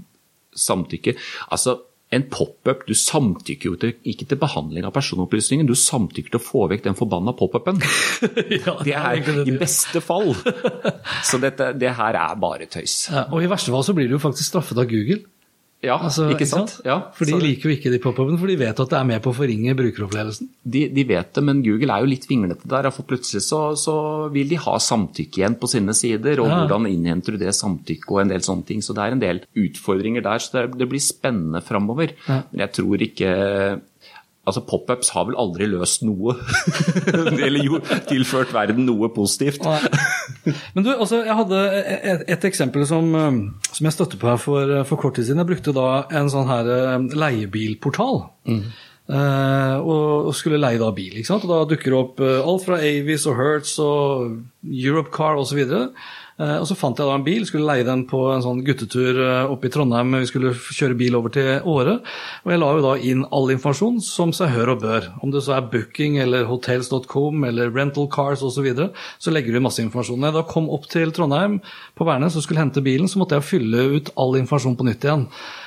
samtykke. 0.56 1.14
Altså, 1.52 1.78
en 2.14 2.22
pop-up 2.30 2.84
Du 2.86 2.94
samtykker 2.94 3.66
jo 3.72 3.90
ikke 4.06 4.28
til 4.30 4.38
behandling 4.38 4.86
av 4.86 4.94
personopplysninger, 4.94 5.66
du 5.66 5.74
samtykker 5.74 6.34
til 6.34 6.40
å 6.40 6.44
få 6.44 6.66
vekk 6.70 6.84
den 6.86 6.98
forbanna 6.98 7.34
pop-upen. 7.36 7.80
ja, 8.66 8.76
det 8.86 8.94
er 8.94 9.30
i 9.42 9.56
beste 9.58 10.02
fall. 10.04 10.34
Så 11.28 11.40
dette, 11.42 11.72
det 11.78 11.96
her 11.98 12.18
er 12.20 12.38
bare 12.40 12.68
tøys. 12.70 13.08
Ja, 13.10 13.26
og 13.30 13.42
i 13.42 13.50
verste 13.50 13.74
fall 13.74 13.86
så 13.86 13.96
blir 13.96 14.06
du 14.10 14.16
jo 14.16 14.22
faktisk 14.22 14.52
straffet 14.52 14.78
av 14.78 14.86
Google. 14.90 15.24
Ja, 15.84 15.98
Altså, 16.02 16.24
ikke 16.32 16.46
sant? 16.48 16.78
Ja, 16.86 16.96
for 17.14 17.28
de 17.28 17.36
liker 17.38 17.68
jo 17.68 17.74
ikke 17.76 17.90
de 17.92 17.98
pop-upene, 18.02 18.38
for 18.40 18.48
de 18.50 18.56
vet 18.58 18.80
at 18.80 18.90
det 18.90 18.96
er 18.98 19.04
med 19.06 19.20
på 19.22 19.30
å 19.30 19.36
forringe 19.36 19.74
brukeropplevelsen. 19.76 20.48
De, 20.64 20.86
de 20.90 21.04
vet 21.06 21.28
det, 21.36 21.44
men 21.44 21.60
Google 21.62 21.92
er 21.94 22.02
jo 22.02 22.08
litt 22.10 22.24
vinglete 22.30 22.66
der. 22.72 22.88
For 22.96 23.06
plutselig 23.06 23.44
så, 23.44 23.60
så 23.78 23.94
vil 24.34 24.48
de 24.50 24.58
ha 24.64 24.78
samtykke 24.82 25.42
igjen 25.42 25.58
på 25.60 25.68
sine 25.70 25.94
sider. 25.94 26.40
Og 26.42 26.48
Ja. 26.48 26.62
hvordan 26.64 26.88
innhenter 26.90 27.36
du 27.36 27.42
det 27.44 27.52
samtykket 27.54 28.08
og 28.10 28.22
en 28.24 28.32
del 28.32 28.40
sånne 28.42 28.66
ting. 28.66 28.80
Så 28.82 28.96
det 28.96 29.04
er 29.04 29.12
en 29.18 29.22
del 29.22 29.42
utfordringer 29.54 30.24
der. 30.26 30.38
Så 30.42 30.56
det, 30.56 30.64
det 30.80 30.88
blir 30.90 31.04
spennende 31.04 31.62
framover. 31.62 32.16
Ja. 32.26 32.40
Men 32.50 32.66
jeg 32.66 32.72
tror 32.80 33.06
ikke 33.10 33.34
Altså, 34.46 34.60
Pop-ups 34.62 35.08
har 35.10 35.24
vel 35.26 35.34
aldri 35.42 35.66
løst 35.66 36.04
noe. 36.06 36.36
Eller 37.42 37.64
jo, 37.66 37.80
tilført 38.06 38.52
verden 38.54 38.84
noe 38.86 39.08
positivt. 39.10 39.58
Men 40.74 40.86
du, 40.86 40.90
altså, 40.94 41.22
jeg 41.26 41.38
hadde 41.40 41.62
et, 41.82 42.26
et 42.36 42.48
eksempel 42.50 42.86
som, 42.88 43.08
eh, 43.18 43.38
som 43.70 43.88
jeg 43.88 43.96
støtte 43.96 44.20
på 44.20 44.30
her 44.30 44.42
for, 44.42 44.76
for 44.88 45.02
kort 45.02 45.18
tid 45.18 45.28
siden. 45.28 45.42
Jeg 45.42 45.52
brukte 45.54 45.76
da 45.76 46.04
en 46.20 46.32
sånn 46.32 46.50
her 46.50 46.68
leiebilportal. 47.14 48.22
leiebilportal. 48.46 48.60
Uh, 49.06 49.78
og, 49.86 50.26
og 50.26 50.32
skulle 50.34 50.58
leie 50.58 50.80
da 50.82 50.88
bil. 50.90 51.14
ikke 51.14 51.28
sant? 51.28 51.44
Og 51.46 51.52
Da 51.52 51.60
dukker 51.70 51.92
det 51.92 51.98
opp 51.98 52.22
eh, 52.26 52.40
alt 52.42 52.64
fra 52.66 52.80
Avis 52.82 53.26
og 53.30 53.36
Hertz 53.38 53.76
og 53.82 54.40
Europe 54.66 55.12
Car 55.14 55.38
osv. 55.38 55.60
Uh, 55.70 56.08
og 56.36 56.66
så 56.68 56.74
fant 56.76 56.98
jeg 57.00 57.08
da 57.08 57.14
en 57.16 57.24
bil, 57.24 57.46
skulle 57.48 57.64
leie 57.64 57.84
den 57.86 58.02
på 58.08 58.18
en 58.28 58.42
sånn 58.44 58.58
guttetur 58.66 59.16
uh, 59.22 59.52
oppe 59.52 59.70
i 59.70 59.72
Trondheim. 59.72 60.12
Vi 60.20 60.28
skulle 60.28 60.52
kjøre 60.52 60.98
bil 60.98 61.16
over 61.16 61.32
til 61.32 61.64
Åre. 61.64 61.94
Og 62.44 62.52
jeg 62.52 62.60
la 62.60 62.68
jo 62.76 62.82
da 62.84 62.92
inn 63.00 63.24
all 63.32 63.52
informasjon 63.54 64.02
som 64.04 64.34
seg 64.36 64.52
hør 64.52 64.74
og 64.74 64.82
bør. 64.84 65.08
Om 65.24 65.32
det 65.32 65.42
så 65.46 65.56
er 65.56 65.70
booking 65.72 66.18
eller 66.20 66.44
hotels.com 66.50 67.48
eller 67.48 67.72
rental 67.72 68.10
cars 68.12 68.44
osv. 68.44 68.56
Så, 68.56 68.64
videre, 68.64 68.90
så 69.20 69.32
legger 69.32 69.52
du 69.52 69.64
masse 69.64 69.80
informasjon. 69.84 70.20
Når 70.20 70.30
jeg 70.30 70.36
da 70.38 70.46
kom 70.52 70.68
opp 70.72 70.88
til 70.92 71.12
Trondheim 71.16 71.58
på 71.96 72.08
Værnes 72.08 72.36
og 72.36 72.44
skulle 72.44 72.60
hente 72.60 72.84
bilen, 72.84 73.08
så 73.08 73.20
måtte 73.20 73.36
jeg 73.36 73.48
fylle 73.48 73.88
ut 73.96 74.12
all 74.20 74.36
informasjon 74.40 74.76
på 74.76 74.88
nytt 74.88 75.08
igjen. 75.08 75.26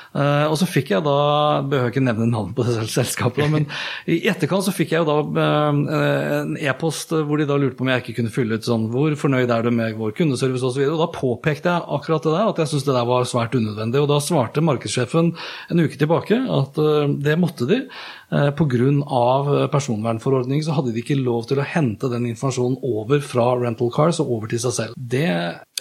Eh, 0.09 0.45
og 0.49 0.55
så 0.57 0.65
fikk 0.65 0.89
jeg 0.95 1.05
da 1.05 1.15
Behøver 1.69 1.91
ikke 1.91 2.01
nevne 2.01 2.25
navnet 2.31 2.55
på 2.57 2.63
det 2.65 2.87
selskapet, 2.89 3.45
men 3.51 3.67
i 4.09 4.23
etterkant 4.31 4.65
så 4.65 4.73
fikk 4.73 4.95
jeg 4.95 5.03
jo 5.03 5.09
da 5.09 5.43
eh, 5.43 6.23
en 6.39 6.55
e-post 6.57 7.13
hvor 7.13 7.37
de 7.37 7.45
da 7.49 7.59
lurte 7.61 7.77
på 7.77 7.85
om 7.85 7.91
jeg 7.93 8.03
ikke 8.03 8.15
kunne 8.19 8.33
fylle 8.33 8.57
ut 8.57 8.65
sånn 8.65 8.87
Hvor 8.93 9.13
fornøyd 9.19 9.53
er 9.53 9.65
du 9.65 9.71
med 9.75 9.99
vår 9.99 10.15
kundeservice 10.17 10.65
osv. 10.65 10.81
Og, 10.81 10.89
så 10.89 10.95
og 10.95 11.03
da 11.03 11.09
påpekte 11.13 11.75
jeg 11.75 11.85
akkurat 11.99 12.25
det 12.25 12.33
der, 12.33 12.49
at 12.53 12.63
jeg 12.63 12.71
syntes 12.71 12.87
det 12.89 12.97
der 12.97 13.09
var 13.11 13.29
svært 13.29 13.57
unødvendig. 13.59 14.01
Og 14.01 14.09
da 14.09 14.21
svarte 14.23 14.65
markedssjefen 14.65 15.33
en 15.69 15.83
uke 15.85 16.01
tilbake 16.01 16.41
at 16.57 16.81
eh, 16.81 17.13
det 17.29 17.37
måtte 17.41 17.69
de. 17.69 17.83
Eh, 18.29 18.51
Pga. 18.53 19.67
personvernforordningen 19.73 20.65
så 20.65 20.75
hadde 20.77 20.93
de 20.93 21.01
ikke 21.01 21.17
lov 21.17 21.47
til 21.49 21.57
å 21.61 21.65
hente 21.65 22.09
den 22.11 22.27
informasjonen 22.29 22.77
over 22.85 23.23
fra 23.25 23.47
rental 23.57 23.89
cars 23.93 24.19
og 24.21 24.29
over 24.35 24.51
til 24.51 24.61
seg 24.61 24.75
selv. 24.75 24.93
Det 24.95 25.25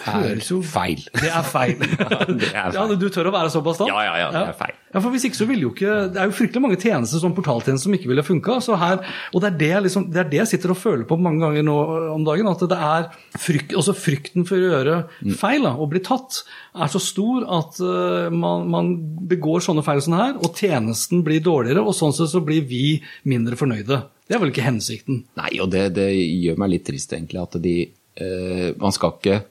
høres 0.07 0.49
jo 0.49 0.61
feil. 0.65 1.03
Det 1.13 1.29
er 1.29 1.45
feil. 1.45 1.77
det 2.41 2.49
er 2.49 2.71
feil. 2.73 2.73
Ja, 2.73 2.87
du 2.89 3.09
tør 3.13 3.29
å 3.29 3.35
være 3.35 3.53
såpass 3.53 3.83
da? 3.83 3.89
Ja, 3.91 4.01
ja, 4.07 4.15
ja, 4.23 4.31
det 4.33 4.45
er 4.47 4.57
feil. 4.63 4.77
Ja, 4.89 5.01
for 5.03 5.13
hvis 5.13 5.27
ikke 5.27 5.37
så 5.37 5.45
ville 5.45 5.67
jo 5.67 5.69
ikke 5.69 5.91
Det 6.09 6.17
er 6.17 6.29
jo 6.29 6.33
fryktelig 6.33 6.61
mange 6.63 6.77
tjenester 6.81 7.21
som 7.21 7.33
portaltjenester 7.37 7.85
som 7.85 7.93
ikke 7.93 8.09
ville 8.09 8.25
funka. 8.25 8.57
Så 8.65 8.73
og 8.73 9.43
det 9.43 9.49
er 9.51 9.57
det, 9.59 9.73
liksom, 9.85 10.07
det 10.09 10.21
er 10.23 10.29
det 10.31 10.39
jeg 10.41 10.51
sitter 10.53 10.73
og 10.73 10.79
føler 10.81 11.05
på 11.05 11.17
mange 11.21 11.43
ganger 11.43 11.65
nå 11.67 11.75
om 12.15 12.25
dagen. 12.25 12.49
At 12.49 12.63
det 12.71 12.79
er 12.89 13.09
frykt, 13.37 13.75
også 13.77 13.93
frykten 13.97 14.47
for 14.49 14.57
å 14.57 14.71
gjøre 14.71 14.95
feil 15.37 15.67
da, 15.67 15.75
og 15.77 15.91
bli 15.93 16.01
tatt, 16.05 16.41
er 16.73 16.89
så 16.89 17.01
stor 17.03 17.45
at 17.59 17.77
uh, 17.83 18.33
man, 18.33 18.65
man 18.71 18.91
begår 19.29 19.61
sånne 19.65 19.85
feil 19.85 20.01
som 20.05 20.17
her, 20.17 20.33
og 20.39 20.57
tjenesten 20.57 21.21
blir 21.25 21.43
dårligere, 21.45 21.83
og 21.83 21.95
sånn 21.97 22.15
sett 22.15 22.33
så 22.33 22.41
blir 22.45 22.65
vi 22.69 22.97
mindre 23.29 23.59
fornøyde. 23.59 24.01
Det 24.29 24.37
er 24.37 24.41
vel 24.41 24.53
ikke 24.53 24.65
hensikten? 24.65 25.23
Nei, 25.39 25.53
og 25.61 25.71
det, 25.73 25.89
det 25.97 26.09
gjør 26.15 26.59
meg 26.61 26.73
litt 26.73 26.87
trist, 26.89 27.13
egentlig, 27.13 27.41
at 27.45 27.61
de 27.61 27.77
uh, 27.85 28.67
Man 28.79 28.95
skal 28.95 29.17
ikke 29.17 29.41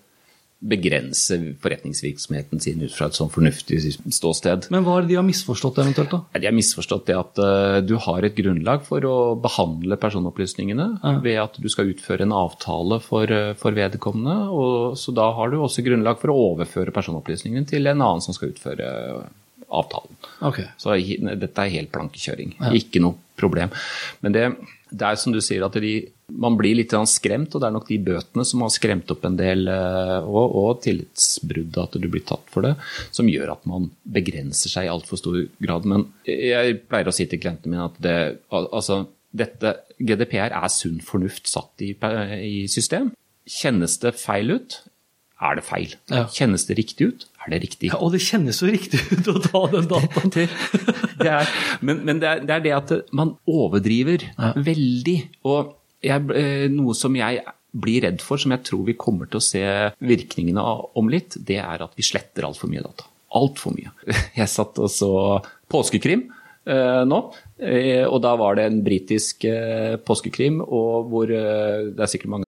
begrense 0.59 1.37
forretningsvirksomheten 1.63 2.61
sin 2.61 2.83
ut 2.83 2.95
fra 2.95 3.07
et 3.07 3.17
sånn 3.17 3.31
fornuftig 3.31 3.79
ståsted. 4.11 4.67
Men 4.75 4.83
hva 4.87 4.97
er 4.99 5.07
det 5.07 5.13
de 5.13 5.19
har 5.21 5.27
misforstått 5.27 5.79
eventuelt, 5.79 6.11
da? 6.11 6.21
De 6.35 6.49
har 6.49 6.57
misforstått 6.57 7.07
det 7.07 7.15
at 7.19 7.39
eh, 7.43 7.79
du 7.87 7.95
har 8.03 8.27
et 8.27 8.35
grunnlag 8.35 8.83
for 8.89 9.07
å 9.07 9.17
behandle 9.39 9.99
personopplysningene 10.03 10.89
ved 11.23 11.39
at 11.45 11.61
du 11.63 11.69
skal 11.71 11.93
utføre 11.93 12.27
en 12.27 12.35
avtale 12.35 12.99
for, 13.05 13.31
eh, 13.31 13.53
for 13.61 13.77
vedkommende. 13.79 14.39
Og, 14.51 14.99
så 14.99 15.15
da 15.15 15.31
har 15.37 15.53
du 15.53 15.61
også 15.61 15.87
grunnlag 15.87 16.19
for 16.19 16.35
å 16.35 16.41
overføre 16.51 16.95
personopplysningene 16.97 17.69
til 17.71 17.87
en 17.87 18.03
annen 18.03 18.25
som 18.25 18.35
skal 18.35 18.51
utføre 18.51 18.91
avtalen. 19.69 20.19
Okay. 20.43 20.67
Så 20.81 20.97
dette 21.39 21.65
er 21.65 21.75
helt 21.77 21.93
plankekjøring. 21.95 22.57
Ikke 22.75 23.03
noe 23.05 23.21
problem. 23.39 23.71
Men 24.25 24.35
det, 24.35 24.45
det 24.91 25.05
er 25.07 25.19
som 25.21 25.35
du 25.35 25.41
sier, 25.45 25.65
at 25.67 25.77
de, 25.83 25.93
man 26.41 26.57
blir 26.59 26.77
litt 26.79 26.95
skremt, 27.11 27.55
og 27.55 27.63
det 27.63 27.69
er 27.69 27.75
nok 27.75 27.89
de 27.89 27.99
bøtene 28.09 28.45
som 28.47 28.65
har 28.65 28.73
skremt 28.75 29.11
opp 29.15 29.27
en 29.29 29.39
del, 29.39 29.69
eh, 29.73 30.17
og, 30.25 30.57
og 30.61 30.83
tillitsbrudd, 30.85 31.79
at 31.83 31.99
du 32.01 32.09
blir 32.09 32.25
tatt 32.29 32.49
for 32.53 32.67
det, 32.67 32.75
som 33.15 33.31
gjør 33.31 33.55
at 33.57 33.69
man 33.71 33.91
begrenser 34.03 34.73
seg 34.73 34.89
i 34.89 34.93
altfor 34.93 35.21
stor 35.21 35.39
grad. 35.63 35.89
Men 35.89 36.09
jeg 36.29 36.81
pleier 36.89 37.11
å 37.11 37.15
si 37.15 37.29
til 37.29 37.43
klientene 37.43 37.75
mine 37.75 37.89
at 37.89 38.03
det, 38.05 38.19
altså, 38.53 39.05
dette, 39.37 39.77
GDPR 39.99 40.55
er 40.55 40.71
sunn 40.73 41.01
fornuft 41.05 41.51
satt 41.51 41.85
i, 41.85 41.95
i 41.95 42.67
system. 42.71 43.13
Kjennes 43.49 43.99
det 44.03 44.15
feil 44.21 44.57
ut, 44.59 44.81
er 45.39 45.59
det 45.59 45.65
feil. 45.67 45.95
Ja. 46.11 46.27
Kjennes 46.35 46.67
det 46.69 46.79
riktig 46.81 47.13
ut, 47.13 47.29
er 47.49 47.55
det 47.57 47.63
riktig. 47.65 47.91
Ja, 47.91 47.99
og 48.05 48.15
det 48.15 48.23
kjennes 48.25 48.61
jo 48.63 48.71
riktig 48.71 49.01
ut 49.11 49.33
å 49.33 49.39
ta 49.43 49.65
den 49.73 49.89
dataen. 49.91 50.35
det, 50.37 50.47
det 51.19 51.35
er, 51.41 51.53
men 51.83 52.05
men 52.07 52.23
det, 52.23 52.31
er, 52.31 52.47
det 52.47 52.57
er 52.59 52.65
det 52.69 52.75
at 52.77 52.95
man 53.17 53.35
overdriver 53.49 54.29
veldig. 54.69 55.19
Og 55.49 55.75
jeg, 56.05 56.29
eh, 56.39 56.67
noe 56.71 56.95
som 56.95 57.17
jeg 57.19 57.43
blir 57.79 58.05
redd 58.07 58.23
for, 58.25 58.41
som 58.41 58.55
jeg 58.55 58.65
tror 58.67 58.87
vi 58.87 58.97
kommer 58.99 59.29
til 59.29 59.41
å 59.41 59.45
se 59.45 59.63
virkningene 60.01 60.63
av 60.63 60.99
om 60.99 61.11
litt, 61.13 61.37
det 61.37 61.61
er 61.63 61.85
at 61.85 61.95
vi 61.99 62.07
sletter 62.07 62.47
altfor 62.49 62.71
mye 62.73 62.85
data. 62.85 63.09
Altfor 63.39 63.75
mye. 63.77 63.93
Jeg 64.41 64.49
satt 64.49 64.79
og 64.81 64.89
så 64.89 65.11
påskekrim 65.69 66.23
eh, 66.65 67.03
nå, 67.05 67.19
eh, 67.61 68.07
og 68.09 68.23
da 68.25 68.33
var 68.41 68.57
det 68.57 68.65
en 68.71 68.79
britisk 68.87 69.45
eh, 69.45 69.99
påskekrim, 70.01 70.63
og 70.65 71.11
hvor 71.13 71.33
eh, 71.33 71.91
det 71.93 72.07
er 72.07 72.13
sikkert 72.15 72.33
mange 72.39 72.48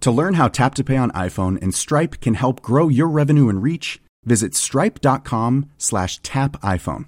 To 0.00 0.10
learn 0.10 0.34
how 0.34 0.48
Tap 0.48 0.74
to 0.76 0.84
Pay 0.84 0.96
on 0.96 1.10
iPhone 1.12 1.60
and 1.62 1.74
Stripe 1.74 2.20
can 2.20 2.34
help 2.34 2.62
grow 2.62 2.88
your 2.88 3.08
revenue 3.08 3.48
and 3.48 3.62
reach, 3.62 4.00
visit 4.24 4.54
stripe.com 4.54 5.70
slash 5.78 6.20
tap 6.22 6.56
iPhone. 6.62 7.06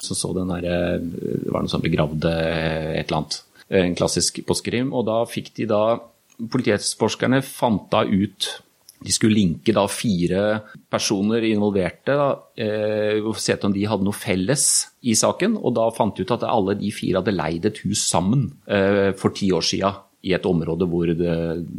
så 0.00 0.14
så 0.14 0.32
den 0.32 0.48
der, 0.48 0.64
eh, 0.64 1.00
det 1.44 1.52
var 1.52 1.62
noe 1.62 1.70
sånn 1.70 1.84
begravde 1.84 2.32
et 2.32 3.06
eller 3.06 3.20
annet. 3.20 3.42
En 3.70 3.94
klassisk 3.94 4.40
påskekrim. 4.46 4.92
Og 4.92 5.06
da 5.06 5.24
fikk 5.28 5.54
de 5.56 5.68
da 5.70 6.00
Politietterforskerne 6.40 7.42
fant 7.44 7.90
da 7.92 8.00
ut 8.00 8.62
De 9.04 9.12
skulle 9.12 9.36
linke 9.36 9.72
da 9.72 9.86
fire 9.88 10.60
personer 10.92 11.44
involverte, 11.48 12.12
da, 12.16 12.38
eh, 12.56 13.16
og 13.20 13.36
se 13.36 13.56
om 13.64 13.72
de 13.72 13.86
hadde 13.88 14.04
noe 14.04 14.12
felles 14.12 14.88
i 15.02 15.14
saken. 15.14 15.56
Og 15.56 15.74
da 15.74 15.88
fant 15.90 16.14
de 16.14 16.22
ut 16.22 16.30
at 16.30 16.42
alle 16.44 16.74
de 16.74 16.90
fire 16.90 17.16
hadde 17.16 17.32
leid 17.32 17.64
et 17.64 17.78
hus 17.78 17.96
sammen 17.96 18.58
eh, 18.68 19.12
for 19.12 19.30
ti 19.30 19.50
år 19.52 19.64
sia 19.64 19.94
i 20.26 20.34
et 20.36 20.46
område 20.48 20.88
hvor 20.90 21.10
det, 21.16 21.36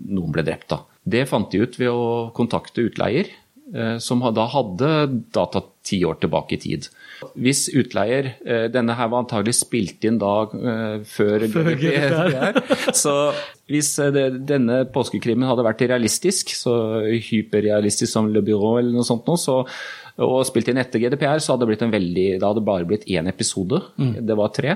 noen 0.10 0.34
ble 0.34 0.46
drept. 0.48 0.72
da. 0.74 0.82
Det 1.04 1.28
fant 1.30 1.52
de 1.52 1.62
ut 1.64 1.78
ved 1.80 1.92
å 1.92 2.32
kontakte 2.38 2.86
utleier, 2.88 3.30
eh, 3.74 3.98
som 4.02 4.22
da 4.34 4.48
hadde 4.54 4.90
data 5.34 5.64
ti 5.86 6.02
år 6.06 6.20
tilbake 6.22 6.58
i 6.58 6.62
tid. 6.62 6.90
Hvis 7.38 7.68
utleier 7.78 8.32
eh, 8.42 8.66
Denne 8.74 8.96
her 8.98 9.10
var 9.12 9.24
antagelig 9.24 9.60
spilt 9.60 10.06
inn 10.08 10.18
da 10.22 10.34
eh, 10.50 10.96
før, 11.06 11.46
Før 11.54 11.72
GDPR. 11.78 12.62
Så 13.04 13.14
hvis 13.72 13.94
det, 14.16 14.26
denne 14.50 14.84
påskekrimmen 14.94 15.48
hadde 15.50 15.66
vært 15.66 15.84
realistisk, 15.90 16.54
så 16.58 16.76
hyperrealistisk 17.32 18.12
som 18.12 18.30
Le 18.32 18.44
Bureau 18.46 18.78
eller 18.82 18.94
noe 18.96 19.08
sånt 19.08 19.28
nå, 19.30 19.38
så 19.40 19.62
og 20.22 20.42
spilt 20.46 20.70
inn 20.72 20.80
etter 20.82 21.02
GDPR, 21.02 21.40
så 21.42 21.54
hadde 21.54 21.64
det 21.66 21.72
blitt 21.72 21.84
en 21.86 21.94
veldig, 21.94 22.26
da 22.42 22.50
hadde 22.50 22.62
det 22.62 22.68
bare 22.68 22.88
blitt 22.90 23.06
én 23.10 23.30
episode. 23.32 23.80
Mm. 23.96 24.14
Det 24.28 24.38
var 24.38 24.52
tre. 24.54 24.76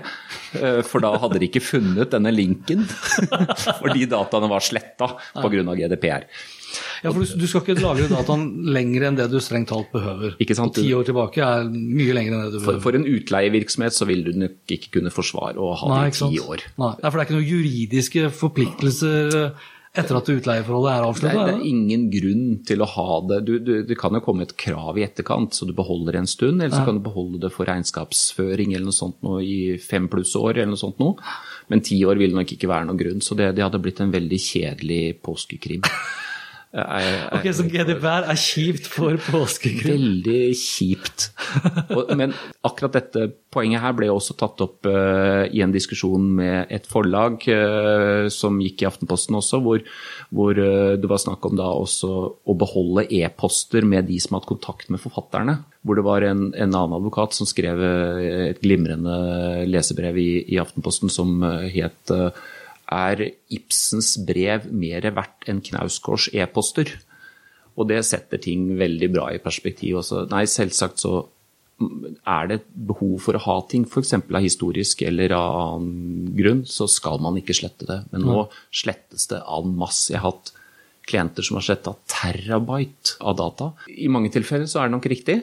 Eh, 0.58 0.80
For 0.88 1.04
da 1.04 1.12
hadde 1.22 1.42
de 1.42 1.50
ikke 1.50 1.64
funnet 1.64 2.14
denne 2.16 2.32
linken. 2.34 2.86
Fordi 3.82 4.08
dataene 4.10 4.50
var 4.52 4.64
sletta 4.66 5.12
pga. 5.36 5.76
GDPR. 5.76 6.26
Ja, 7.04 7.12
for 7.12 7.20
du, 7.22 7.36
du 7.42 7.46
skal 7.48 7.62
ikke 7.66 7.78
lagre 7.84 8.08
dataen 8.12 8.46
lenger 8.76 9.08
enn 9.10 9.20
det 9.20 9.30
du 9.32 9.38
strengt 9.44 9.70
talt 9.72 9.92
behøver. 9.94 10.36
Ikke 10.42 10.56
sant? 10.58 10.76
Og 10.78 10.84
ti 10.84 10.94
år 10.98 11.06
tilbake 11.08 11.44
er 11.46 11.70
mye 11.70 12.14
lenger 12.18 12.34
enn 12.38 12.44
det 12.48 12.54
du 12.56 12.60
behøver. 12.64 12.82
for 12.88 12.98
en 13.00 13.06
utleievirksomhet 13.10 13.94
så 13.98 14.08
vil 14.10 14.24
du 14.28 14.34
nok 14.46 14.76
ikke 14.78 14.92
kunne 15.00 15.14
forsvare 15.14 15.56
å 15.62 15.74
ha 15.82 16.02
det 16.04 16.12
i 16.16 16.20
ti 16.34 16.42
år. 16.44 16.66
Nei, 16.82 16.92
for 17.04 17.16
det 17.16 17.24
er 17.24 17.30
ikke 17.30 17.40
noen 17.40 17.50
juridiske 17.54 18.30
forpliktelser 18.42 19.40
eh, 19.44 19.72
etter 19.96 20.18
at 20.20 20.28
utleieforholdet 20.28 20.92
er 20.92 21.04
Det 21.04 21.08
avsluttet? 21.08 21.38
er, 21.40 21.48
det 21.48 21.54
er 21.56 21.68
ingen 21.70 22.02
grunn 22.12 22.48
til 22.68 22.82
å 22.84 22.88
ha 22.92 23.06
det. 23.30 23.38
Du, 23.48 23.54
du, 23.64 23.70
det 23.88 23.96
kan 23.96 24.12
jo 24.18 24.20
komme 24.26 24.44
et 24.44 24.52
krav 24.60 24.98
i 25.00 25.06
etterkant, 25.06 25.56
så 25.56 25.64
du 25.70 25.72
beholder 25.78 26.18
det 26.18 26.20
en 26.26 26.28
stund. 26.28 26.60
Eller 26.60 26.74
så 26.76 26.82
Ja. 26.82 26.86
kan 26.90 27.00
du 27.00 27.04
beholde 27.06 27.40
det 27.40 27.54
for 27.56 27.64
regnskapsføring 27.70 28.74
eller 28.76 28.90
noe 28.90 28.98
sånt 28.98 29.22
noe 29.24 29.40
i 29.40 29.78
fem 29.80 30.10
pluss 30.12 30.36
år. 30.36 30.58
eller 30.58 30.74
noe 30.74 30.82
sånt 30.84 31.00
nå. 31.00 31.14
Men 31.72 31.80
ti 31.82 32.02
år 32.04 32.20
vil 32.20 32.36
nok 32.36 32.52
ikke 32.58 32.68
være 32.68 32.90
noen 32.90 33.00
grunn, 33.00 33.22
så 33.24 33.38
det, 33.40 33.54
det 33.56 33.64
hadde 33.64 33.80
blitt 33.82 34.02
en 34.04 34.12
veldig 34.12 34.38
kjedelig 34.38 35.22
påskekrim. 35.24 35.82
Jeg- 36.76 37.04
jeg- 37.06 37.30
Ok, 37.32 37.46
Så 37.56 37.64
GDPR 37.72 38.26
er 38.28 38.36
kjipt 38.36 38.88
for 38.92 39.16
påskekrim? 39.16 39.96
Veldig 39.96 40.56
kjipt. 40.60 41.30
Og, 41.96 42.10
men 42.18 42.34
akkurat 42.68 42.92
dette 42.98 43.30
poenget 43.56 43.80
her 43.80 43.94
ble 43.96 44.10
også 44.12 44.36
tatt 44.36 44.60
opp 44.60 44.84
uh, 44.86 45.48
i 45.48 45.62
en 45.64 45.72
diskusjon 45.72 46.26
med 46.36 46.68
et 46.76 46.86
forlag 46.92 47.40
uh, 47.48 48.28
som 48.28 48.60
gikk 48.60 48.84
i 48.84 48.90
Aftenposten 48.90 49.38
også, 49.40 49.62
hvor, 49.64 49.80
hvor 50.36 50.52
uh, 50.60 50.98
det 51.00 51.08
var 51.08 51.22
snakk 51.24 51.46
om 51.48 51.56
da 51.56 51.70
også 51.72 52.12
å 52.44 52.58
beholde 52.60 53.08
e-poster 53.08 53.88
med 53.88 54.10
de 54.12 54.20
som 54.20 54.36
har 54.36 54.44
hatt 54.44 54.52
kontakt 54.52 54.92
med 54.92 55.00
forfatterne. 55.00 55.62
Hvor 55.86 55.96
det 55.96 56.04
var 56.04 56.28
en, 56.28 56.50
en 56.58 56.76
annen 56.76 56.98
advokat 57.00 57.32
som 57.38 57.48
skrev 57.48 57.80
et 57.86 58.60
glimrende 58.60 59.64
lesebrev 59.70 60.18
i, 60.20 60.30
i 60.52 60.60
Aftenposten 60.60 61.12
som 61.14 61.40
het 61.46 62.12
eh, 62.12 62.32
er 62.92 63.22
Ibsens 63.54 64.16
brev 64.28 64.68
mer 64.72 65.08
verdt 65.16 65.50
enn 65.50 65.64
Knausgårds 65.66 66.30
e-poster? 66.34 66.92
Og 67.76 67.90
det 67.90 68.04
setter 68.08 68.40
ting 68.42 68.70
veldig 68.80 69.10
bra 69.12 69.30
i 69.34 69.42
perspektiv. 69.44 70.00
Også. 70.02 70.26
Nei, 70.32 70.46
selvsagt 70.50 71.02
så 71.04 71.26
er 71.76 72.48
det 72.48 72.62
behov 72.88 73.18
for 73.26 73.36
å 73.36 73.42
ha 73.44 73.56
ting, 73.68 73.84
f.eks. 73.84 74.14
av 74.16 74.44
historisk 74.44 75.02
eller 75.04 75.34
av 75.36 75.58
annen 75.60 76.30
grunn, 76.38 76.62
så 76.70 76.88
skal 76.88 77.20
man 77.24 77.36
ikke 77.42 77.58
slette 77.58 77.88
det. 77.90 78.00
Men 78.14 78.24
nå 78.30 78.46
slettes 78.72 79.28
det 79.32 79.42
en 79.44 79.76
masse. 79.76 80.14
Jeg 80.14 80.22
har 80.24 80.32
hatt 80.32 80.54
klienter 81.06 81.46
som 81.46 81.60
har 81.60 81.68
sletta 81.68 81.94
terabyte 82.10 83.20
av 83.20 83.36
data. 83.42 83.70
I 83.92 84.08
mange 84.12 84.32
tilfeller 84.34 84.70
så 84.72 84.82
er 84.82 84.88
det 84.88 84.96
nok 84.96 85.10
riktig, 85.12 85.42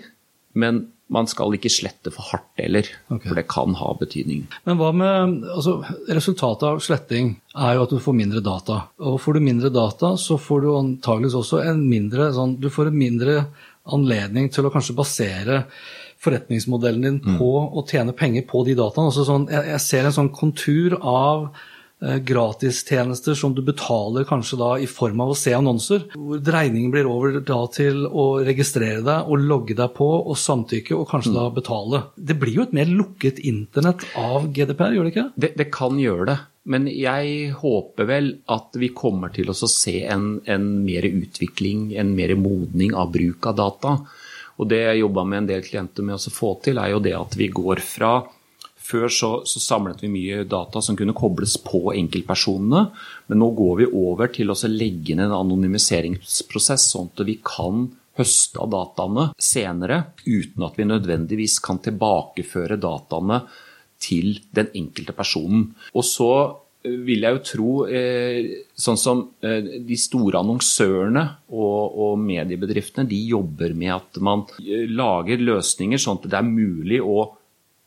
men 0.59 0.87
man 1.13 1.29
skal 1.31 1.55
ikke 1.57 1.71
slette 1.73 2.13
for 2.15 2.25
hardt 2.33 2.49
heller, 2.61 2.89
okay. 3.09 3.29
for 3.29 3.39
det 3.39 3.47
kan 3.51 3.75
ha 3.79 3.91
betydning. 4.01 4.47
Men 4.69 4.79
hva 4.81 4.91
med 4.97 5.43
altså, 5.53 5.79
Resultatet 6.09 6.69
av 6.69 6.81
sletting 6.85 7.35
er 7.53 7.77
jo 7.77 7.87
at 7.87 7.93
du 7.93 8.01
får 8.03 8.17
mindre 8.17 8.43
data. 8.45 8.83
Og 9.03 9.19
får 9.23 9.37
du 9.37 9.45
mindre 9.45 9.73
data, 9.75 10.15
så 10.21 10.39
får 10.41 10.65
du 10.65 10.71
antageligvis 10.77 11.39
også 11.43 11.63
en 11.67 11.83
mindre 11.89 12.31
sånn, 12.37 12.57
Du 12.63 12.71
får 12.73 12.91
en 12.91 12.99
mindre 12.99 13.37
anledning 13.93 14.49
til 14.53 14.67
å 14.67 14.73
kanskje 14.73 14.97
basere 14.97 15.65
forretningsmodellen 16.23 17.03
din 17.03 17.39
på 17.39 17.51
å 17.67 17.83
tjene 17.89 18.15
penger 18.15 18.47
på 18.49 18.63
de 18.69 18.77
dataene. 18.79 19.11
Altså 19.11 19.27
sånn, 19.27 19.49
jeg, 19.51 19.73
jeg 19.73 19.83
ser 19.83 20.07
en 20.07 20.17
sånn 20.21 20.33
kontur 20.35 20.95
av 21.01 21.49
gratistjenester 22.03 23.37
som 23.39 23.55
du 23.55 23.63
betaler 23.65 24.27
kanskje 24.29 24.59
da 24.61 24.71
i 24.83 24.89
form 24.91 25.23
av 25.25 25.33
å 25.33 25.39
se 25.39 25.55
annonser, 25.55 26.09
hvor 26.17 26.41
dreiningen 26.43 26.91
blir 26.95 27.09
over 27.09 27.39
da 27.41 27.61
til 27.73 28.07
å 28.07 28.27
registrere 28.45 29.03
deg 29.07 29.29
og 29.31 29.45
logge 29.47 29.77
deg 29.79 29.95
på 29.97 30.09
og 30.21 30.39
samtykke 30.39 30.97
og 30.99 31.07
kanskje 31.11 31.35
da 31.37 31.49
betale. 31.55 32.05
Det 32.17 32.39
blir 32.41 32.59
jo 32.59 32.67
et 32.67 32.75
mer 32.77 32.91
lukket 32.91 33.39
internett 33.47 34.07
av 34.19 34.51
GDPR, 34.51 34.97
gjør 34.97 35.07
det 35.07 35.15
ikke? 35.15 35.29
Det, 35.37 35.53
det 35.61 35.71
kan 35.75 36.01
gjøre 36.01 36.29
det. 36.33 36.39
Men 36.73 36.87
jeg 36.87 37.55
håper 37.59 38.07
vel 38.07 38.29
at 38.55 38.77
vi 38.79 38.93
kommer 38.95 39.33
til 39.35 39.51
å 39.51 39.57
se 39.57 39.97
en, 40.07 40.37
en 40.47 40.69
mer 40.85 41.07
utvikling, 41.09 41.91
en 41.99 42.13
mer 42.15 42.37
modning 42.39 42.95
av 42.95 43.11
bruk 43.15 43.49
av 43.51 43.59
data. 43.59 43.97
Og 44.61 44.69
det 44.71 44.83
jeg 44.85 45.01
jobba 45.03 45.25
med 45.27 45.43
en 45.43 45.51
del 45.51 45.65
klienter 45.67 46.07
med 46.07 46.21
å 46.21 46.35
få 46.35 46.55
til, 46.63 46.79
er 46.79 46.93
jo 46.95 47.03
det 47.03 47.17
at 47.19 47.35
vi 47.39 47.51
går 47.51 47.83
fra 47.83 48.21
før 48.83 49.09
så, 49.13 49.31
så, 49.49 49.63
samlet 49.63 50.03
vi 50.03 50.11
mye 50.13 50.43
data 50.49 50.83
som 50.83 50.99
kunne 50.99 51.15
kobles 51.17 51.57
på 51.63 51.93
enkeltpersonene, 51.95 52.85
men 53.31 53.43
nå 53.43 53.51
går 53.59 53.83
vi 53.83 53.91
over 53.95 54.33
til 54.35 54.53
å 54.53 54.59
legge 54.69 55.15
inn 55.15 55.23
en 55.25 55.35
anonymiseringsprosess, 55.39 56.91
sånn 56.93 57.13
at 57.15 57.27
vi 57.29 57.39
kan 57.47 57.87
høste 58.19 58.61
av 58.61 58.73
dataene 58.73 59.29
senere, 59.41 60.03
uten 60.27 60.67
at 60.67 60.77
vi 60.79 60.89
nødvendigvis 60.89 61.61
kan 61.65 61.81
tilbakeføre 61.85 62.81
dataene 62.81 63.41
til 64.03 64.37
den 64.55 64.73
enkelte 64.77 65.15
personen. 65.17 65.69
Og 65.95 66.05
så 66.07 66.31
eh, 66.85 66.97
vil 67.07 67.25
jeg 67.25 67.37
jo 67.37 67.43
tro, 67.49 67.71
eh, 67.87 68.67
sånn 68.75 68.99
som 69.01 69.23
eh, 69.45 69.79
de 69.87 69.99
store 70.01 70.43
annonsørene 70.43 71.25
og, 71.55 72.19
mediebedriftene, 72.23 73.09
de 73.09 73.21
jobber 73.31 73.77
med 73.79 73.95
at 73.95 74.19
man 74.25 74.45
lager 74.91 75.41
løsninger 75.41 76.01
sånn 76.01 76.21
at 76.21 76.29
det 76.29 76.41
er 76.41 76.51
mulig 76.51 77.01
å 77.01 77.31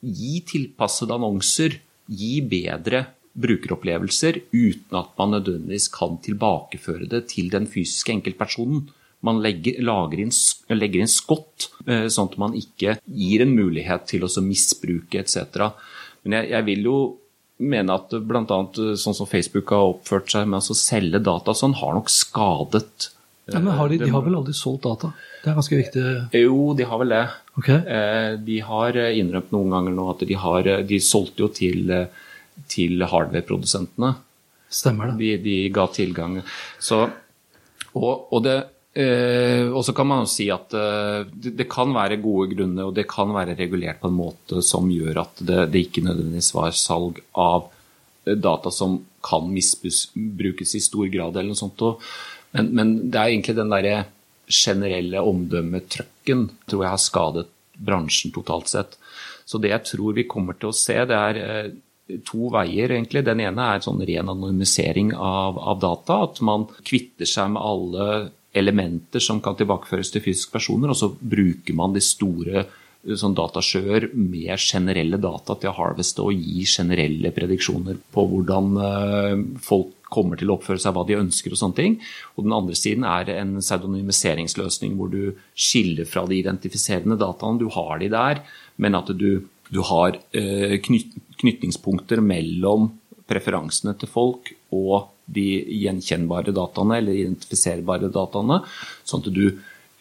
gi 0.06 0.40
tilpassede 0.48 1.16
annonser, 1.16 1.80
gi 2.06 2.34
bedre 2.46 3.06
brukeropplevelser, 3.36 4.40
uten 4.54 5.00
at 5.00 5.12
man 5.20 5.36
nødvendigvis 5.36 5.90
kan 5.94 6.20
tilbakeføre 6.24 7.10
det 7.12 7.26
til 7.34 7.50
den 7.52 7.68
fysiske 7.68 8.14
enkeltpersonen. 8.16 8.86
Man 9.26 9.42
legger, 9.44 9.82
lager 9.84 10.22
inn, 10.22 10.32
legger 10.72 11.04
inn 11.04 11.12
skott, 11.12 11.70
eh, 11.88 12.08
sånn 12.14 12.32
at 12.32 12.40
man 12.40 12.56
ikke 12.56 12.98
gir 13.04 13.44
en 13.44 13.56
mulighet 13.58 14.06
til 14.12 14.24
å 14.28 14.32
misbruke 14.46 15.20
etc. 15.20 15.72
Men 16.24 16.40
jeg, 16.40 16.52
jeg 16.54 16.68
vil 16.70 16.90
jo 16.92 16.98
mene 17.66 17.96
at 17.96 18.12
bl.a. 18.28 18.60
sånn 19.00 19.16
som 19.16 19.30
Facebook 19.30 19.72
har 19.72 19.94
oppført 19.94 20.32
seg 20.32 20.48
med 20.52 20.60
å 20.60 20.78
selge 20.78 21.22
data 21.24 21.56
sånn, 21.56 21.78
har 21.80 21.96
nok 21.96 22.12
skadet 22.12 23.12
Ja, 23.52 23.60
men 23.62 23.76
har 23.78 23.92
de, 23.92 24.00
de 24.02 24.12
har 24.12 24.24
vel 24.26 24.40
aldri 24.40 24.56
solgt 24.58 24.88
data? 24.88 25.14
Det 25.46 25.52
er 25.52 25.58
ganske 25.60 25.78
viktig. 25.78 26.04
Jo, 26.42 26.74
de 26.74 26.86
har 26.90 26.98
vel 27.04 27.12
det. 27.14 27.24
Ok. 27.60 27.68
Eh, 27.70 28.32
De 28.42 28.60
har 28.66 28.98
innrømt 28.98 29.52
noen 29.54 29.76
ganger 29.76 29.94
nå 29.94 30.08
at 30.10 30.24
de 30.26 30.38
har 30.42 30.70
De 30.90 30.98
solgte 30.98 31.46
jo 31.46 31.52
til, 31.54 31.92
til 32.72 33.06
hardware-produsentene. 33.06 34.16
Stemmer 34.74 35.14
det. 35.14 35.20
De, 35.22 35.36
de 35.44 35.58
ga 35.74 35.86
tilgang. 35.94 36.40
Så, 36.82 37.04
og, 37.94 38.26
og, 38.34 38.40
det, 38.48 38.56
eh, 38.98 39.70
og 39.70 39.86
så 39.86 39.94
kan 39.96 40.10
man 40.10 40.24
jo 40.26 40.32
si 40.34 40.50
at 40.54 40.74
eh, 40.76 41.30
det, 41.30 41.54
det 41.62 41.70
kan 41.72 41.94
være 41.96 42.18
gode 42.24 42.50
grunner, 42.56 42.90
og 42.90 42.96
det 42.98 43.06
kan 43.12 43.32
være 43.36 43.56
regulert 43.60 44.02
på 44.02 44.10
en 44.10 44.18
måte 44.18 44.64
som 44.66 44.90
gjør 44.92 45.22
at 45.28 45.46
det, 45.46 45.62
det 45.76 45.86
ikke 45.88 46.08
nødvendigvis 46.08 46.52
var 46.58 46.74
salg 46.76 47.22
av 47.38 47.70
eh, 48.26 48.34
data 48.34 48.74
som 48.74 48.98
kan 49.26 49.46
misbrukes 49.54 50.76
i 50.78 50.84
stor 50.84 51.08
grad, 51.14 51.38
eller 51.38 51.54
noe 51.54 51.62
sånt. 51.62 51.86
men, 52.58 52.74
men 52.78 52.98
det 53.10 53.22
er 53.22 53.32
egentlig 53.32 53.56
den 53.58 53.72
derre 53.74 53.96
generelle 54.52 55.22
omdømmetrøkken 55.26 56.48
tror 56.70 56.86
jeg 56.86 56.94
har 56.94 57.02
skadet 57.02 57.48
bransjen 57.76 58.34
totalt 58.36 58.72
sett. 58.72 58.96
Så 59.46 59.60
det 59.62 59.74
jeg 59.74 59.86
tror 59.92 60.16
vi 60.18 60.28
kommer 60.30 60.58
til 60.58 60.72
å 60.72 60.78
se, 60.78 60.96
det 61.10 61.18
er 61.18 61.42
eh, 61.42 61.74
to 62.26 62.50
veier, 62.54 62.94
egentlig. 62.94 63.26
Den 63.26 63.44
ene 63.46 63.68
er 63.74 63.84
sånn 63.86 64.04
ren 64.06 64.32
anonymisering 64.32 65.14
av, 65.18 65.60
av 65.60 65.82
data. 65.84 66.22
At 66.30 66.42
man 66.46 66.68
kvitter 66.86 67.30
seg 67.30 67.54
med 67.54 67.62
alle 67.66 68.08
elementer 68.56 69.24
som 69.24 69.42
kan 69.44 69.58
tilbakeføres 69.60 70.14
til 70.14 70.24
fysiske 70.24 70.56
personer, 70.56 70.94
og 70.94 71.00
så 71.00 71.12
bruker 71.12 71.76
man 71.78 71.96
de 71.96 72.04
store 72.04 72.66
sånn 73.14 73.36
datasjøer 73.38 74.10
med 74.18 74.56
generelle 74.58 75.20
data 75.22 75.56
til 75.60 75.70
å 75.70 75.76
harveste 75.78 76.24
og 76.26 76.34
gi 76.34 76.66
generelle 76.70 77.32
prediksjoner 77.36 78.00
på 78.16 78.26
hvordan 78.32 78.72
eh, 78.82 79.44
folk 79.62 79.94
kommer 80.16 80.40
til 80.40 80.52
å 80.52 80.58
oppføre 80.58 80.82
seg, 80.82 80.94
hva 80.96 81.04
de 81.08 81.18
ønsker 81.20 81.54
og 81.54 81.60
sånne 81.60 81.78
ting. 81.78 81.96
Og 82.36 82.46
den 82.46 82.56
andre 82.56 82.78
siden 82.78 83.06
er 83.10 83.32
en 83.36 83.58
pseudonymiseringsløsning 83.60 84.96
hvor 84.98 85.12
du 85.12 85.36
skiller 85.58 86.08
fra 86.10 86.26
de 86.30 86.40
identifiserende 86.40 87.18
dataene. 87.20 87.62
Du 87.62 87.68
har 87.74 88.00
de 88.02 88.12
der, 88.14 88.42
men 88.82 88.98
at 88.98 89.12
du, 89.18 89.46
du 89.70 89.82
har 89.90 90.18
eh, 90.38 90.78
knyt, 90.86 91.18
knytningspunkter 91.42 92.24
mellom 92.24 92.94
preferansene 93.30 93.96
til 94.00 94.12
folk 94.12 94.54
og 94.76 95.12
de 95.26 95.46
gjenkjennbare 95.82 96.54
dataene 96.54 97.00
eller 97.02 97.18
identifiserbare 97.18 98.12
dataene, 98.14 98.60
sånn 99.08 99.24
at 99.26 99.32
du 99.34 99.48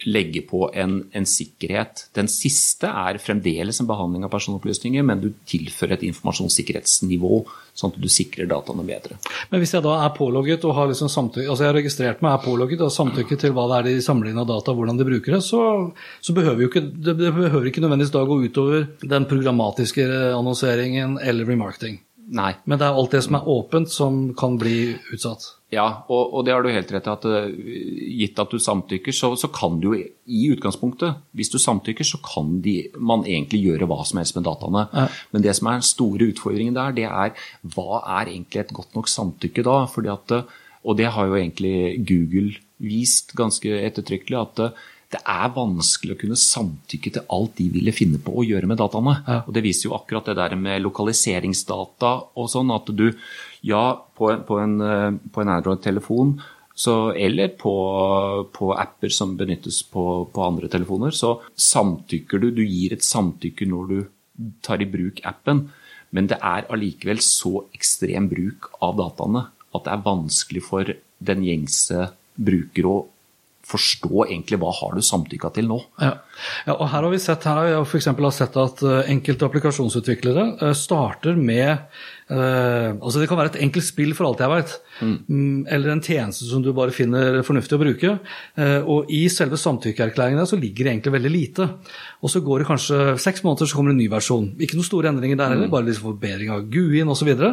legge 0.04 0.42
på 0.46 0.66
en, 0.74 0.98
en, 1.12 1.26
sikkerhet. 1.28 2.06
Den 2.16 2.28
siste 2.30 2.88
er 2.88 3.18
fremdeles 3.22 3.80
en 3.80 3.88
behandling 3.88 4.26
av 4.26 4.32
personopplysninger, 4.34 5.04
men 5.06 5.22
du 5.22 5.30
tilfører 5.48 5.96
et 5.96 6.06
informasjonssikkerhetsnivå, 6.10 7.40
sånn 7.74 7.94
at 7.94 8.00
du 8.00 8.08
sikrer 8.12 8.48
dataene 8.50 8.86
bedre. 8.86 9.18
Men 9.50 9.62
hvis 9.62 9.74
jeg 9.76 9.84
da 9.86 9.96
er 10.04 10.14
pålogget 10.16 10.66
og 10.68 10.76
har 10.78 10.90
liksom 10.90 11.10
samtykke, 11.12 11.48
altså 11.48 11.66
jeg 11.66 11.72
har 11.72 11.78
registrert 11.80 12.24
meg, 12.24 12.36
er 12.36 12.46
pålogget 12.46 12.82
og 12.82 12.90
har 12.90 12.96
samtykke 12.98 13.40
til 13.40 13.54
hva 13.56 13.66
det 13.70 13.80
er 13.80 13.90
de 13.90 14.06
samler 14.06 14.32
inn 14.32 14.42
av 14.42 14.48
data, 14.50 14.76
hvordan 14.76 15.00
de 15.00 15.08
bruker 15.08 15.38
det, 15.38 15.42
så, 15.46 15.62
så 16.20 16.36
behøver 16.36 16.66
jo 16.66 16.72
ikke, 16.72 16.86
det 17.10 17.16
behøver 17.20 17.70
ikke 17.70 17.84
nødvendigvis 17.84 18.14
da 18.14 18.26
gå 18.28 18.40
utover 18.44 18.88
den 19.02 19.28
programmatiske 19.30 20.08
annonseringen 20.34 21.18
eller 21.22 21.48
remarketing. 21.48 22.02
Nei. 22.34 22.54
Men 22.64 22.80
det 22.80 22.86
er 22.86 22.98
alt 22.98 23.12
det 23.12 23.20
som 23.26 23.36
er 23.36 23.48
åpent, 23.52 23.90
som 23.92 24.20
kan 24.38 24.56
bli 24.60 24.94
utsatt. 25.12 25.44
Ja, 25.74 25.86
og, 26.08 26.32
og 26.34 26.44
det 26.46 26.54
har 26.54 26.64
du 26.64 26.70
helt 26.72 26.92
rett 26.94 27.08
i. 27.08 27.12
at 27.12 27.26
uh, 27.28 27.50
Gitt 28.14 28.40
at 28.40 28.54
du 28.54 28.62
samtykker, 28.62 29.14
så, 29.16 29.32
så, 29.40 29.50
kan 29.54 29.80
du 29.82 29.90
i 29.94 30.42
utgangspunktet 30.54 31.20
Hvis 31.36 31.52
du 31.52 31.58
samtykker, 31.60 32.06
så 32.06 32.20
kan 32.24 32.58
de, 32.64 32.76
man 32.96 33.26
egentlig 33.26 33.64
gjøre 33.66 33.88
hva 33.90 34.00
som 34.06 34.20
helst 34.22 34.38
med 34.38 34.46
dataene. 34.48 34.86
Ja. 34.94 35.06
Men 35.34 35.46
det 35.46 35.56
som 35.58 35.70
er 35.70 35.80
den 35.80 35.88
store 35.90 36.30
utfordringen 36.32 36.78
der, 36.78 36.96
det 36.96 37.08
er 37.10 37.34
hva 37.74 38.02
er 38.20 38.32
egentlig 38.32 38.64
et 38.64 38.74
godt 38.76 38.96
nok 38.96 39.10
samtykke 39.10 39.66
da? 39.66 39.82
Fordi 39.90 40.12
at, 40.14 40.36
uh, 40.38 40.64
og 40.84 40.98
det 41.00 41.12
har 41.16 41.30
jo 41.30 41.38
egentlig 41.38 41.76
Google 42.08 42.58
vist 42.84 43.32
ganske 43.38 43.78
ettertrykkelig. 43.84 44.40
at 44.40 44.66
uh, 44.70 44.90
det 45.14 45.20
er 45.30 45.50
vanskelig 45.54 46.16
å 46.16 46.18
kunne 46.18 46.38
samtykke 46.38 47.12
til 47.14 47.26
alt 47.34 47.54
de 47.60 47.68
ville 47.70 47.94
finne 47.94 48.18
på 48.22 48.34
å 48.34 48.44
gjøre 48.46 48.66
med 48.70 48.80
dataene. 48.80 49.16
Ja. 49.26 49.40
Og 49.46 49.54
Det 49.54 49.62
viser 49.62 49.88
jo 49.88 49.96
akkurat 49.98 50.30
det 50.30 50.38
der 50.40 50.56
med 50.58 50.82
lokaliseringsdata 50.82 52.12
og 52.34 52.50
sånn, 52.50 52.72
at 52.74 52.90
du 52.90 53.10
ja, 53.64 53.84
på 54.16 54.30
en, 54.32 54.42
på 54.44 54.58
en, 54.60 54.76
på 55.32 55.42
en 55.42 55.52
Android-telefon 55.56 56.36
eller 57.16 57.48
på, 57.54 57.74
på, 58.52 58.72
apper 58.74 59.08
som 59.08 59.36
benyttes 59.38 59.82
på, 59.86 60.26
på, 60.26 60.42
andre 60.42 60.68
telefoner, 60.68 61.14
så 61.14 61.36
samtykker 61.54 62.42
du. 62.42 62.50
Du 62.50 62.64
gir 62.64 62.92
et 62.92 63.04
samtykke 63.06 63.68
når 63.70 63.86
du 63.92 63.98
tar 64.60 64.82
i 64.82 64.90
bruk 64.90 65.22
appen, 65.24 65.68
men 66.10 66.26
det 66.26 66.40
er 66.42 66.66
allikevel 66.70 67.22
så 67.22 67.64
ekstrem 67.74 68.26
bruk 68.30 68.72
av 68.82 68.98
dataene 68.98 69.46
at 69.74 69.86
det 69.86 69.94
er 69.94 70.06
vanskelig 70.06 70.62
for 70.66 70.90
den 71.24 71.46
gjengse 71.46 72.08
bruker 72.34 72.86
å 72.90 72.96
forstå 73.64 74.26
egentlig 74.26 74.58
hva 74.60 74.72
har 74.76 74.96
du 74.96 75.02
samtykka 75.04 75.50
til 75.56 75.68
nå. 75.70 75.78
Ja. 76.02 76.12
ja. 76.66 76.74
og 76.74 76.88
Her 76.92 77.06
har 77.06 77.12
vi 77.14 77.20
sett, 77.22 77.46
her 77.48 77.60
har 77.62 77.86
vi 77.86 77.88
for 77.88 78.30
sett 78.36 78.58
at 78.60 78.82
eh, 78.84 79.10
enkelte 79.14 79.48
applikasjonsutviklere 79.48 80.44
eh, 80.58 80.74
starter 80.76 81.38
med 81.38 81.86
Uh, 82.24 82.96
altså 83.04 83.20
Det 83.20 83.28
kan 83.28 83.36
være 83.36 83.50
et 83.52 83.60
enkelt 83.66 83.84
spill 83.84 84.14
for 84.16 84.30
alt 84.30 84.40
jeg 84.40 84.48
vet, 84.48 84.70
mm. 85.00 85.16
mm. 85.28 85.58
eller 85.76 85.92
en 85.92 86.00
tjeneste 86.04 86.46
som 86.48 86.62
du 86.64 86.70
bare 86.72 86.94
finner 86.94 87.42
fornuftig 87.44 87.76
å 87.76 87.82
bruke. 87.82 88.14
Uh, 88.56 88.80
og 88.80 89.10
I 89.12 89.26
selve 89.32 89.58
samtykkeerklæringen 89.60 90.48
så 90.48 90.56
ligger 90.56 90.86
det 90.86 90.94
egentlig 90.94 91.14
veldig 91.18 91.32
lite. 91.34 91.68
Og 92.24 92.32
Så 92.32 92.40
går 92.40 92.62
det 92.62 92.68
kanskje 92.70 92.98
seks 93.20 93.44
måneder, 93.44 93.68
så 93.68 93.76
kommer 93.76 93.92
det 93.92 93.98
en 93.98 94.02
ny 94.04 94.08
versjon. 94.08 94.46
Ikke 94.56 94.78
noen 94.78 94.88
store 94.88 95.10
endringer 95.12 95.36
der 95.36 95.52
heller, 95.52 95.68
mm. 95.68 95.74
bare 95.74 95.88
liksom 95.90 96.08
forbedring 96.08 96.54
av 96.54 96.64
GUI-en 96.72 97.12
osv. 97.12 97.28
Og, 97.34 97.36
så 97.36 97.50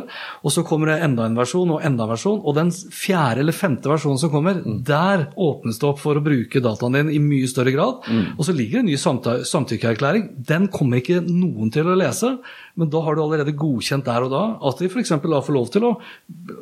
og 0.47 0.55
så 0.55 0.63
kommer 0.67 0.93
det 0.93 1.01
enda 1.03 1.27
en 1.27 1.35
versjon 1.35 1.75
og 1.75 1.83
enda 1.83 2.07
en 2.07 2.13
versjon. 2.13 2.39
Og 2.39 2.55
den 2.55 2.71
fjerde 2.71 3.43
eller 3.43 3.55
femte 3.55 3.91
versjonen 3.91 4.21
som 4.21 4.31
kommer, 4.31 4.61
mm. 4.63 4.79
der 4.87 5.27
åpnes 5.35 5.81
det 5.81 5.89
opp 5.89 5.99
for 5.99 6.15
å 6.15 6.23
bruke 6.23 6.63
dataen 6.63 6.95
din 6.95 7.11
i 7.11 7.19
mye 7.23 7.51
større 7.51 7.75
grad. 7.75 8.07
Mm. 8.07 8.37
Og 8.37 8.47
så 8.47 8.55
ligger 8.55 8.79
det 8.79 8.85
en 8.85 8.91
ny 8.93 9.43
samtykkeerklæring. 9.51 10.29
Den 10.47 10.71
kommer 10.71 11.03
ikke 11.03 11.19
noen 11.27 11.75
til 11.75 11.91
å 11.91 11.99
lese. 11.99 12.37
Men 12.79 12.91
da 12.93 13.01
har 13.03 13.17
du 13.17 13.23
allerede 13.23 13.55
godkjent 13.57 14.07
der 14.07 14.25
og 14.25 14.33
da 14.33 14.43
at 14.69 14.81
de 14.81 14.89
f.eks. 14.89 15.13
får 15.21 15.55
lov 15.55 15.71
til 15.73 15.87
å 15.87 15.93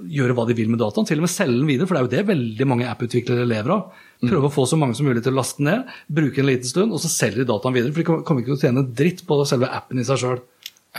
gjøre 0.10 0.36
hva 0.38 0.46
de 0.50 0.58
vil 0.58 0.72
med 0.72 0.82
dataen, 0.82 1.08
til 1.10 1.22
og 1.22 1.28
med 1.28 1.34
selge 1.34 1.60
den 1.60 1.70
videre, 1.70 1.90
for 1.90 1.96
det 1.96 2.02
er 2.02 2.08
jo 2.08 2.14
det 2.16 2.30
veldig 2.32 2.70
mange 2.70 2.88
app-utviklere 2.90 3.48
lever 3.50 3.76
av. 3.76 4.06
Prøve 4.20 4.50
å 4.50 4.54
få 4.54 4.66
så 4.68 4.80
mange 4.80 4.98
som 4.98 5.08
mulig 5.08 5.24
til 5.24 5.32
å 5.32 5.40
laste 5.40 5.64
ned, 5.64 5.90
bruke 6.12 6.42
en 6.42 6.50
liten 6.50 6.68
stund, 6.68 6.96
og 6.96 7.00
så 7.04 7.12
selger 7.12 7.44
de 7.44 7.50
dataen 7.52 7.76
videre. 7.76 7.94
For 7.96 8.04
de 8.04 8.24
kommer 8.28 8.44
ikke 8.44 8.56
til 8.56 8.58
å 8.58 8.64
tjene 8.66 8.88
dritt 9.02 9.24
på 9.28 9.44
selve 9.48 9.70
appen 9.80 10.02
i 10.02 10.08
seg 10.08 10.20
sjøl. 10.24 10.42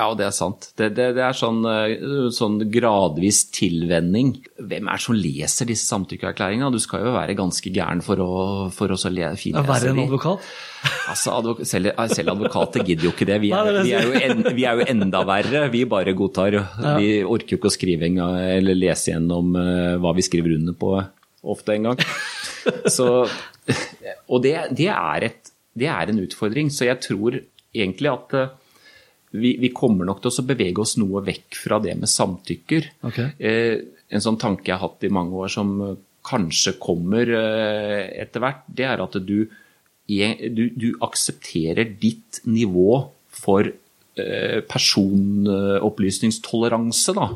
Ja, 0.01 0.07
det 0.17 0.25
er 0.25 0.33
sant. 0.33 0.71
Det, 0.79 0.89
det, 0.97 1.11
det 1.19 1.23
er 1.27 1.37
sånn, 1.37 1.59
eh, 1.69 2.31
sånn, 2.33 2.57
gradvis 2.73 3.43
tilvenning. 3.53 4.33
Hvem 4.57 4.89
er 4.89 4.97
det 4.97 5.05
som 5.05 5.17
leser 5.19 5.69
disse 5.69 5.89
samtykkeerklæringene? 5.91 6.71
Du 6.73 6.81
skal 6.81 7.05
jo 7.05 7.13
være 7.13 7.37
ganske 7.37 7.73
gæren 7.75 8.01
for 8.05 8.23
å, 8.25 8.31
for 8.73 8.95
å 8.95 8.97
finlese 8.97 9.53
dem. 9.53 9.67
Verre 9.69 9.93
enn 9.93 10.01
advokat? 10.07 10.47
Altså, 11.11 11.35
advok 11.37 11.61
selv, 11.69 11.93
selv, 12.15 12.33
advokater 12.33 12.87
gidder 12.87 13.11
jo 13.11 13.13
ikke 13.13 13.29
det. 13.29 13.37
Vi 13.43 13.51
er, 13.53 13.69
vi, 13.83 13.93
er 13.99 14.17
en, 14.31 14.41
vi 14.57 14.65
er, 14.65 14.81
jo 14.81 14.87
enda 14.95 15.21
verre. 15.29 15.67
Vi 15.75 15.85
bare 15.91 16.17
godtar. 16.17 16.57
Vi 16.97 17.11
orker 17.21 17.57
jo 17.57 17.61
ikke 17.61 17.69
å 17.69 17.75
skrive 17.75 18.09
eller 18.09 18.79
lese 18.79 19.13
gjennom 19.13 19.53
uh, 19.59 19.99
hva 20.01 20.15
vi 20.17 20.25
skriver 20.25 20.57
under 20.57 20.79
på 20.81 20.95
ofte 21.51 21.77
en 21.77 21.91
gang. 21.91 22.01
Så, 22.97 23.11
og 24.31 24.43
det, 24.47 24.57
det, 24.79 24.89
er 24.95 25.29
et, 25.29 25.53
det 25.77 25.93
er 25.93 26.15
en 26.15 26.25
utfordring. 26.25 26.73
Så 26.73 26.89
jeg 26.89 27.03
tror 27.05 27.37
egentlig 27.77 28.15
at 28.15 28.39
vi, 29.31 29.55
vi, 29.63 29.71
kommer 29.75 30.05
nok 30.09 30.21
til 30.25 30.33
å 30.33 30.45
bevege 30.47 30.81
oss 30.83 30.97
noe 30.99 31.23
vekk 31.27 31.55
fra 31.63 31.79
det 31.83 31.95
med 31.99 32.09
samtykker. 32.11 32.83
Okay. 33.11 33.29
Eh, 33.39 33.77
en 34.11 34.23
sånn 34.25 34.39
tanke 34.43 34.71
jeg 34.71 34.77
har 34.77 34.89
hatt 34.89 35.05
i 35.07 35.15
mange 35.15 35.35
år 35.39 35.49
som 35.53 35.69
kanskje 36.27 36.73
kommer 36.83 37.27
eh, 37.31 38.23
etter 38.23 38.41
hvert, 38.43 38.63
det 38.67 38.85
er 38.91 38.99
at 39.03 39.15
du, 39.25 39.49
du, 40.07 40.71
du 40.75 40.97
aksepterer 41.07 41.85
ditt 42.01 42.41
nivå 42.51 43.11
for 43.41 43.61
eh, 43.71 44.61
personopplysningstoleranse. 44.69 47.13
da. 47.17 47.29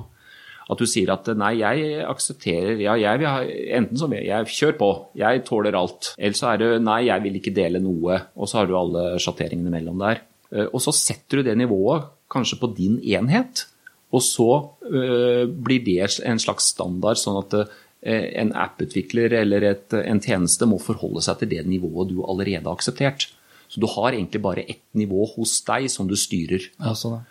At 0.65 0.81
du 0.81 0.87
sier 0.89 1.11
at 1.13 1.29
nei, 1.37 1.61
jeg 1.61 2.01
aksepterer 2.09 2.81
ja, 2.81 2.95
jeg 2.97 3.19
vil 3.21 3.29
ha, 3.29 3.45
Enten 3.79 3.99
så 4.01 4.09
jeg, 4.17 4.25
jeg 4.31 4.47
kjør 4.59 4.75
på, 4.81 4.89
jeg 5.21 5.45
tåler 5.49 5.75
alt. 5.79 6.03
Eller 6.19 6.37
så 6.39 6.45
er 6.53 6.57
det 6.63 6.69
nei, 6.85 7.01
jeg 7.11 7.19
vil 7.27 7.37
ikke 7.41 7.57
dele 7.57 7.79
noe. 7.85 8.15
Og 8.35 8.45
så 8.49 8.55
har 8.61 8.67
du 8.69 8.75
alle 8.79 9.03
sjatteringene 9.23 9.73
mellom 9.75 9.97
der. 10.03 10.17
Eh, 10.55 10.69
og 10.71 10.83
så 10.85 10.95
setter 10.95 11.41
du 11.41 11.49
det 11.49 11.57
nivået 11.59 12.11
kanskje 12.33 12.61
på 12.63 12.71
din 12.77 12.99
enhet, 13.03 13.67
og 14.15 14.23
så 14.23 14.51
uh, 14.87 15.45
blir 15.51 15.81
det 15.83 16.21
en 16.23 16.39
slags 16.39 16.69
standard, 16.71 17.19
sånn 17.19 17.41
at 17.41 17.55
uh, 17.59 17.73
en 18.07 18.53
app-utvikler 18.55 19.33
eller 19.41 19.67
et, 19.73 19.97
en 19.97 20.21
tjeneste 20.23 20.69
må 20.71 20.79
forholde 20.83 21.23
seg 21.25 21.41
til 21.41 21.51
det 21.51 21.65
nivået 21.67 22.13
du 22.13 22.21
allerede 22.23 22.63
har 22.63 22.79
akseptert. 22.79 23.27
Så 23.67 23.83
du 23.83 23.89
har 23.91 24.13
egentlig 24.13 24.39
bare 24.45 24.63
ett 24.71 24.85
nivå 24.95 25.25
hos 25.33 25.57
deg 25.67 25.89
som 25.91 26.07
du 26.07 26.15
styrer. 26.19 26.69
Ja, 26.79 26.95
sånn. 26.95 27.25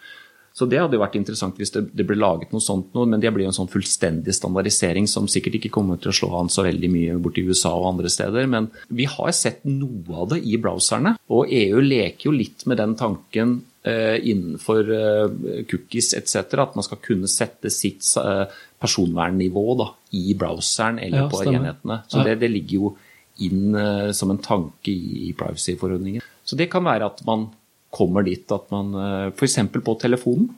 Så 0.53 0.67
det 0.69 0.77
hadde 0.77 0.99
jo 0.99 1.01
vært 1.01 1.15
interessant 1.17 1.57
hvis 1.57 1.73
det, 1.73 1.87
det 1.97 2.05
ble 2.05 2.19
laget 2.19 2.51
noe 2.53 2.61
sånt 2.61 2.93
noe, 2.93 3.07
men 3.09 3.21
det 3.21 3.31
blir 3.33 3.47
jo 3.47 3.49
en 3.49 3.57
sånn 3.57 3.71
fullstendig 3.73 4.35
standardisering 4.37 5.07
som 5.09 5.25
sikkert 5.31 5.57
ikke 5.57 5.71
kommer 5.73 5.97
til 6.01 6.11
å 6.11 6.17
slå 6.19 6.29
an 6.37 6.51
så 6.53 6.65
veldig 6.67 6.89
mye 6.93 7.15
borti 7.21 7.41
USA 7.47 7.71
og 7.73 7.87
andre 7.95 8.11
steder. 8.13 8.45
Men 8.51 8.69
vi 8.93 9.07
har 9.09 9.31
sett 9.33 9.63
noe 9.65 10.19
av 10.21 10.29
det 10.35 10.43
i 10.45 10.59
browserne, 10.61 11.15
og 11.33 11.49
EU 11.49 11.81
leker 11.81 12.29
jo 12.29 12.35
litt 12.37 12.67
med 12.69 12.77
den 12.83 12.93
tanken 12.99 13.55
eh, 13.81 14.19
innenfor 14.21 14.93
eh, 14.99 15.63
cookies 15.71 16.11
etc. 16.19 16.45
At 16.61 16.77
man 16.77 16.85
skal 16.85 17.01
kunne 17.01 17.31
sette 17.31 17.73
sitt 17.73 18.05
eh, 18.21 18.45
personvernnivå 18.83 19.65
da, 19.81 19.89
i 20.21 20.37
browseren 20.37 21.01
eller 21.01 21.25
ja, 21.25 21.31
på 21.33 21.41
enhetene. 21.49 22.03
Så 22.13 22.21
det, 22.27 22.37
det, 22.45 22.53
ligger 22.53 22.77
jo 22.77 22.93
inn 23.41 23.73
som 24.13 24.29
en 24.29 24.37
tanke 24.37 24.93
i 24.93 25.31
privacy-forordningen. 25.33 26.21
Så 26.45 26.53
det 26.59 26.67
kan 26.69 26.85
være 26.85 27.07
at 27.09 27.23
man 27.25 27.47
kommer 27.93 28.25
dit 28.25 28.51
at 28.51 28.69
man 28.73 28.93
eh, 28.97 29.29
f.eks. 29.33 29.59
på 29.77 29.97
telefonen 30.01 30.49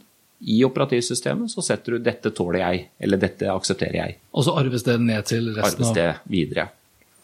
i 0.46 0.60
operativsystemet 0.68 1.52
så 1.52 1.64
setter 1.64 1.96
du 1.96 2.04
'dette 2.04 2.32
tåler 2.36 2.60
jeg', 2.60 2.88
eller 3.00 3.18
'dette 3.18 3.48
aksepterer 3.52 3.96
jeg'. 4.02 4.18
Og 4.34 4.44
så 4.46 4.56
arves 4.60 4.84
det 4.84 4.98
ned 5.02 5.26
til 5.26 5.54
resten 5.56 5.86
arves 5.86 5.96
det 5.96 6.10
videre. 6.30 6.68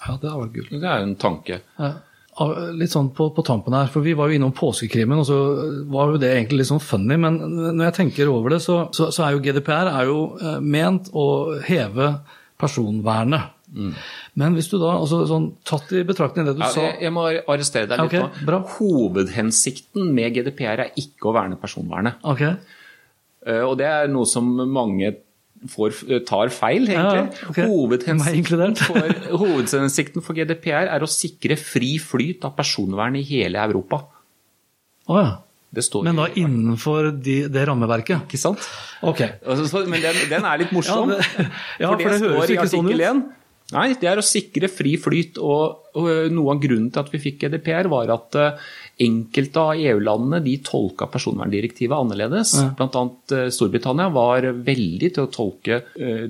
Ja, 0.02 0.16
det 0.22 0.30
er 0.30 0.54
gull. 0.56 0.70
Det 0.72 0.88
er 0.88 1.04
en 1.04 1.16
tanke. 1.16 1.60
Ja. 1.78 1.92
Litt 2.74 2.94
sånn 2.94 3.12
på, 3.14 3.28
på, 3.36 3.44
tampen 3.46 3.76
her, 3.76 3.90
for 3.92 4.02
vi 4.02 4.16
var 4.18 4.32
jo 4.32 4.40
innom 4.40 4.54
påskekrimmen, 4.56 5.20
og 5.20 5.28
så 5.28 5.38
var 5.92 6.14
jo 6.14 6.22
det 6.22 6.32
egentlig 6.32 6.62
litt 6.62 6.72
sånn 6.72 6.82
funny. 6.82 7.18
Men 7.20 7.38
når 7.76 7.84
jeg 7.90 7.98
tenker 8.00 8.32
over 8.32 8.56
det, 8.56 8.62
så, 8.64 8.88
så, 8.96 9.12
så 9.14 9.28
er 9.28 9.36
jo 9.36 9.44
GDPR 9.44 9.92
er 9.92 10.08
jo 10.10 10.22
eh, 10.40 10.58
ment 10.64 11.12
å 11.14 11.28
heve 11.68 12.14
personvernet. 12.62 13.52
Mm. 13.72 13.96
Men 14.42 14.56
hvis 14.58 14.68
du 14.68 14.76
da, 14.82 14.98
altså 15.00 15.22
sånn, 15.30 15.48
tatt 15.68 15.92
i 15.96 16.04
betraktning 16.08 16.48
det 16.50 16.58
du 16.58 16.64
ja, 16.66 16.70
sa 16.74 16.84
jeg, 16.90 16.98
jeg, 17.06 17.14
må 17.16 17.24
arrestere 17.30 17.88
deg 17.88 18.02
litt 18.02 18.18
okay, 18.20 18.48
nå. 18.50 18.62
Hovedhensikten 18.76 20.12
med 20.16 20.36
GDPR 20.36 20.86
er 20.88 20.96
ikke 21.00 21.32
å 21.32 21.36
verne 21.38 21.60
personvernet. 21.62 22.20
Okay. 22.34 22.58
Uh, 23.48 23.64
og 23.70 23.78
det 23.80 23.88
er 23.88 24.12
noe 24.12 24.28
som 24.30 24.50
mange 24.70 25.14
får, 25.70 26.02
eh, 26.10 26.24
tar 26.26 26.52
feil, 26.54 26.90
egentlig. 26.90 27.22
Ja, 27.22 27.50
okay. 27.50 27.70
hovedhensikten, 27.70 28.76
for, 28.90 29.14
hovedhensikten 29.44 30.26
for 30.26 30.38
GDPR 30.38 30.90
er 30.90 31.06
å 31.06 31.10
sikre 31.10 31.58
fri 31.60 31.96
flyt 32.02 32.48
av 32.48 32.56
personvern 32.58 33.18
i 33.20 33.24
hele 33.28 33.62
Europa. 33.62 34.04
Oh, 35.08 35.20
ja. 35.20 35.32
Men 36.04 36.18
da 36.20 36.26
innenfor 36.36 37.14
de, 37.24 37.46
det 37.48 37.62
rammeverket? 37.70 38.26
Ikke 38.28 38.40
sant? 38.42 38.66
Ok. 39.08 39.22
Altså, 39.48 39.86
men 39.88 40.02
den, 40.04 40.18
den, 40.28 40.44
er 40.44 40.60
litt 40.60 40.74
morsom. 40.76 41.14
ja, 41.16 41.22
det, 41.22 41.54
ja, 41.84 41.88
for 41.88 42.02
det, 42.02 42.04
for 42.04 42.12
det 42.12 42.26
høres 42.26 42.52
ikke 42.58 42.72
sånn 42.74 42.90
ut. 42.92 43.30
Nei, 43.72 43.94
det 44.00 44.10
er 44.10 44.20
å 44.20 44.26
sikre 44.26 44.70
fri 44.72 44.98
flyt. 45.00 45.40
Og, 45.42 45.92
og 45.98 46.10
noe 46.34 46.56
av 46.56 46.62
grunnen 46.64 46.92
til 46.92 47.04
at 47.04 47.12
vi 47.14 47.22
fikk 47.24 47.46
GDPR, 47.46 47.90
var 47.92 48.12
at 48.14 48.38
uh, 48.40 48.68
enkelte 49.02 49.64
av 49.64 49.80
EU-landene 49.80 50.42
de 50.46 50.58
tolka 50.66 51.08
personverndirektivet 51.12 51.96
annerledes. 51.96 52.56
Ja. 52.60 52.70
Bl.a. 52.78 53.06
Uh, 53.32 53.48
Storbritannia 53.54 54.12
var 54.14 54.50
veldig 54.52 55.14
til 55.16 55.26
å 55.26 55.32
tolke 55.32 55.82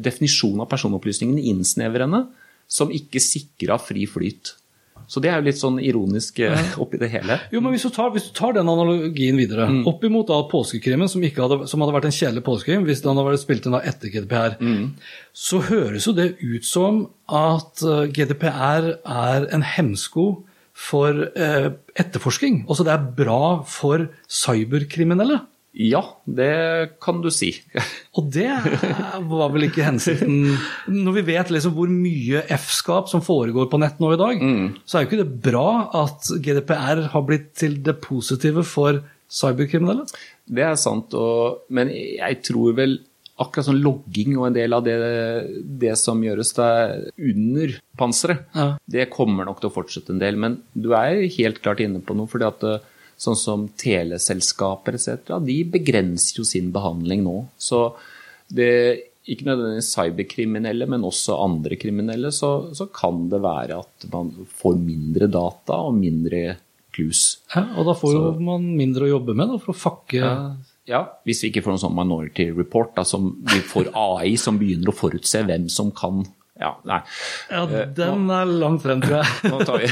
definisjonen 0.02 0.64
av 0.66 0.72
personopplysningene 0.72 1.50
innsnevrende, 1.52 2.26
som 2.72 2.94
ikke 2.94 3.20
sikra 3.24 3.82
fri 3.82 4.06
flyt. 4.08 4.56
Så 5.12 5.20
det 5.20 5.28
er 5.28 5.42
jo 5.42 5.48
litt 5.50 5.60
sånn 5.60 5.76
ironisk 5.84 6.38
eh, 6.40 6.70
oppi 6.80 6.96
det 7.02 7.10
hele. 7.12 7.36
Jo, 7.52 7.60
men 7.60 7.74
hvis 7.76 7.84
du 7.84 7.90
tar, 7.92 8.14
hvis 8.16 8.30
du 8.30 8.34
tar 8.38 8.54
den 8.56 8.70
analogien 8.72 9.36
videre, 9.36 9.66
Mm. 9.68 9.82
opp 9.92 10.06
imot 10.08 10.30
da 10.32 10.38
påskekrimmen, 10.48 11.10
som, 11.12 11.22
ikke 11.28 11.44
hadde, 11.44 11.68
som 11.68 11.82
hadde 11.84 11.94
vært 11.98 12.08
en 12.08 12.16
kjedelig 12.16 12.44
påskekrim 12.48 12.86
hvis 12.88 13.02
den 13.04 13.12
hadde 13.12 13.26
vært 13.28 13.42
spilt 13.44 13.66
inn 13.68 13.76
da 13.76 13.82
etter 13.92 14.08
GDPR, 14.14 14.56
Mm. 14.62 14.94
så 15.36 15.60
høres 15.68 16.08
jo 16.08 16.14
det 16.16 16.30
ut 16.40 16.64
som 16.64 17.02
at 17.28 17.84
eh, 17.84 18.08
GDPR 18.16 18.88
er 19.04 19.48
en 19.52 19.62
hemsko 19.76 20.46
for 20.74 21.28
eh, 21.36 21.70
etterforsking. 22.00 22.64
Altså 22.70 22.86
det 22.88 22.94
er 22.96 23.12
bra 23.20 23.42
for 23.68 24.08
cyberkriminelle. 24.32 25.42
Ja, 25.74 26.02
det 26.28 26.98
kan 27.00 27.22
du 27.24 27.30
si. 27.32 27.54
Og 28.20 28.26
det 28.36 28.50
var 29.32 29.52
vel 29.54 29.70
ikke 29.70 29.86
hensikten 29.88 30.58
Når 30.92 31.14
vi 31.16 31.24
vet 31.30 31.52
liksom 31.56 31.76
hvor 31.78 31.88
mye 31.92 32.42
F-skap 32.58 33.08
som 33.08 33.24
foregår 33.24 33.70
på 33.72 33.80
nett 33.80 34.02
nå 34.04 34.10
i 34.12 34.20
dag, 34.20 34.44
så 34.84 34.98
er 35.00 35.06
jo 35.06 35.10
ikke 35.12 35.22
det 35.24 35.42
bra 35.46 35.68
at 36.02 36.28
GDPR 36.44 37.06
har 37.14 37.24
blitt 37.30 37.54
til 37.62 37.78
det 37.86 37.96
positive 38.04 38.66
for 38.68 39.00
cyberkriminelle. 39.32 40.04
Det 40.52 40.66
er 40.68 40.76
sant, 40.76 41.14
og, 41.16 41.62
men 41.72 41.88
jeg 41.96 42.42
tror 42.44 42.76
vel 42.76 42.98
akkurat 43.42 43.66
sånn 43.72 43.80
logging 43.82 44.36
og 44.38 44.50
en 44.50 44.58
del 44.60 44.76
av 44.76 44.84
det, 44.86 44.98
det 45.82 45.96
som 45.98 46.20
gjøres 46.22 46.52
der 46.58 46.92
under 47.16 47.78
panseret, 47.98 48.44
Ja. 48.54 48.68
det 48.92 49.08
kommer 49.16 49.48
nok 49.48 49.64
til 49.64 49.72
å 49.72 49.74
fortsette 49.80 50.12
en 50.14 50.20
del. 50.22 50.36
Men 50.38 50.60
du 50.76 50.92
er 50.94 51.24
helt 51.40 51.62
klart 51.64 51.80
inne 51.82 52.04
på 52.06 52.14
noe. 52.20 52.28
fordi 52.30 52.46
at 52.52 52.68
sånn 53.22 53.38
som 53.38 53.68
teleselskaper 53.78 54.98
etc., 54.98 55.38
de 55.46 55.62
begrenser 55.70 56.42
jo 56.42 56.48
sin 56.48 56.72
behandling 56.74 57.24
nå. 57.26 57.38
Så 57.62 57.84
det 58.52 58.72
ikke 59.30 59.46
nødvendigvis 59.46 59.92
cyberkriminelle, 59.94 60.88
men 60.90 61.06
også 61.06 61.38
andre 61.44 61.78
kriminelle, 61.80 62.32
så, 62.34 62.72
så 62.74 62.88
kan 62.94 63.28
det 63.32 63.42
være 63.44 63.78
at 63.84 64.08
man 64.14 64.32
får 64.58 64.80
mindre 64.82 65.30
data 65.32 65.78
og 65.86 65.96
mindre 66.00 66.58
clues. 66.92 67.38
Ja, 67.54 67.68
og 67.78 67.88
da 67.88 67.96
får 67.96 68.16
jo 68.18 68.26
man 68.44 68.66
mindre 68.76 69.06
å 69.06 69.14
jobbe 69.14 69.38
med 69.38 69.54
da, 69.54 69.62
for 69.62 69.76
å 69.76 69.82
fakke 69.86 70.34
Ja, 70.90 71.04
hvis 71.28 71.44
vi 71.44 71.52
ikke 71.52 71.62
får 71.64 71.76
noen 71.76 71.84
sånn 71.86 71.96
minority 71.96 72.50
report, 72.58 72.96
da, 72.98 73.06
som 73.08 73.30
vi 73.48 73.62
får 73.64 73.94
AI 73.96 74.34
som 74.42 74.58
begynner 74.60 74.92
å 74.92 74.98
forutse 74.98 75.44
hvem 75.46 75.70
som 75.72 75.94
kan 75.96 76.26
Ja, 76.62 76.76
nei. 76.86 77.00
Ja, 77.50 77.64
den 77.98 78.28
er 78.30 78.46
langt 78.46 78.84
frem, 78.84 79.02
tror 79.02 79.18
jeg. 79.18 79.30
Nå 79.50 79.64
tar 79.66 79.82
vi 79.82 79.88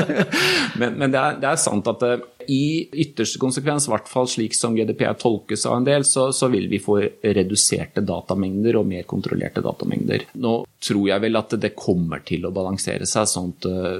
Men, 0.80 0.96
men 0.98 1.12
det, 1.14 1.20
er, 1.20 1.36
det 1.38 1.50
er 1.52 1.60
sant 1.62 1.86
at 1.90 2.02
eh, 2.02 2.24
i 2.50 2.64
ytterste 3.04 3.38
konsekvens, 3.42 3.86
i 3.86 3.92
hvert 3.92 4.10
fall 4.10 4.26
slik 4.30 4.56
som 4.58 4.74
GDPR 4.74 5.14
tolkes 5.20 5.64
av 5.70 5.78
en 5.78 5.86
del, 5.86 6.06
så, 6.08 6.26
så 6.34 6.50
vil 6.50 6.66
vi 6.72 6.82
få 6.82 6.98
reduserte 7.22 8.02
datamengder 8.02 8.80
og 8.80 8.90
mer 8.90 9.06
kontrollerte 9.08 9.62
datamengder. 9.64 10.26
Nå 10.42 10.56
tror 10.82 11.06
jeg 11.12 11.24
vel 11.28 11.40
at 11.40 11.54
det 11.62 11.76
kommer 11.78 12.26
til 12.26 12.44
å 12.48 12.52
balansere 12.54 13.06
seg, 13.08 13.30
sånn 13.30 13.54
at 13.54 13.70
eh, 13.70 13.96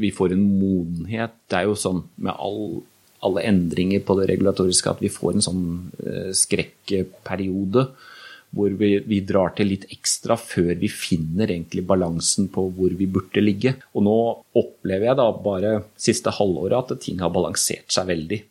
vi 0.00 0.14
får 0.16 0.32
en 0.34 0.48
modenhet. 0.56 1.36
Det 1.52 1.60
er 1.60 1.68
jo 1.68 1.76
sånn 1.78 2.00
med 2.16 2.32
all, 2.32 2.80
alle 3.28 3.44
endringer 3.52 4.00
på 4.08 4.16
det 4.18 4.30
regulatoriske 4.32 4.96
at 4.96 5.04
vi 5.04 5.12
får 5.12 5.36
en 5.36 5.48
sånn 5.50 5.64
eh, 6.00 6.32
skrekkperiode 6.36 7.90
hvor 8.56 8.72
vi, 8.80 8.96
vi 9.04 9.20
drar 9.28 9.54
til 9.56 9.70
litt 9.74 9.86
ekstra 9.92 10.38
før 10.40 10.72
vi 10.80 10.90
finner 10.92 11.52
egentlig 11.52 11.84
balansen 11.86 12.48
på 12.52 12.66
hvor 12.74 12.96
vi 12.96 13.08
burde 13.10 13.44
ligge. 13.44 13.76
Og 13.94 14.06
nå 14.08 14.18
opplever 14.56 15.10
jeg 15.10 15.20
da 15.20 15.30
bare 15.44 15.72
siste 16.00 16.32
halvåret 16.34 16.96
at 16.96 17.04
ting 17.04 17.20
har 17.22 17.34
balansert 17.34 17.92
seg 17.92 18.08
veldig. 18.10 18.42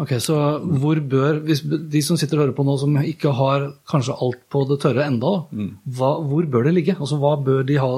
Ok, 0.00 0.14
Så 0.22 0.34
hvor 0.80 0.96
bør, 1.12 1.42
hvis 1.44 1.60
de 1.60 2.00
som 2.04 2.16
sitter 2.16 2.38
og 2.38 2.46
hører 2.46 2.56
på 2.56 2.64
nå, 2.64 2.78
som 2.80 2.94
ikke 3.02 3.34
har 3.36 3.66
kanskje 3.90 4.16
alt 4.24 4.40
på 4.52 4.62
det 4.70 4.80
tørre 4.80 5.04
enda, 5.04 5.34
da, 5.50 5.66
hva, 5.98 6.14
hvor 6.24 6.48
bør 6.48 6.70
det 6.70 6.78
ligge? 6.78 6.96
Altså, 6.96 7.20
Hva 7.20 7.34
bør 7.36 7.66
de 7.68 7.76
ha, 7.82 7.90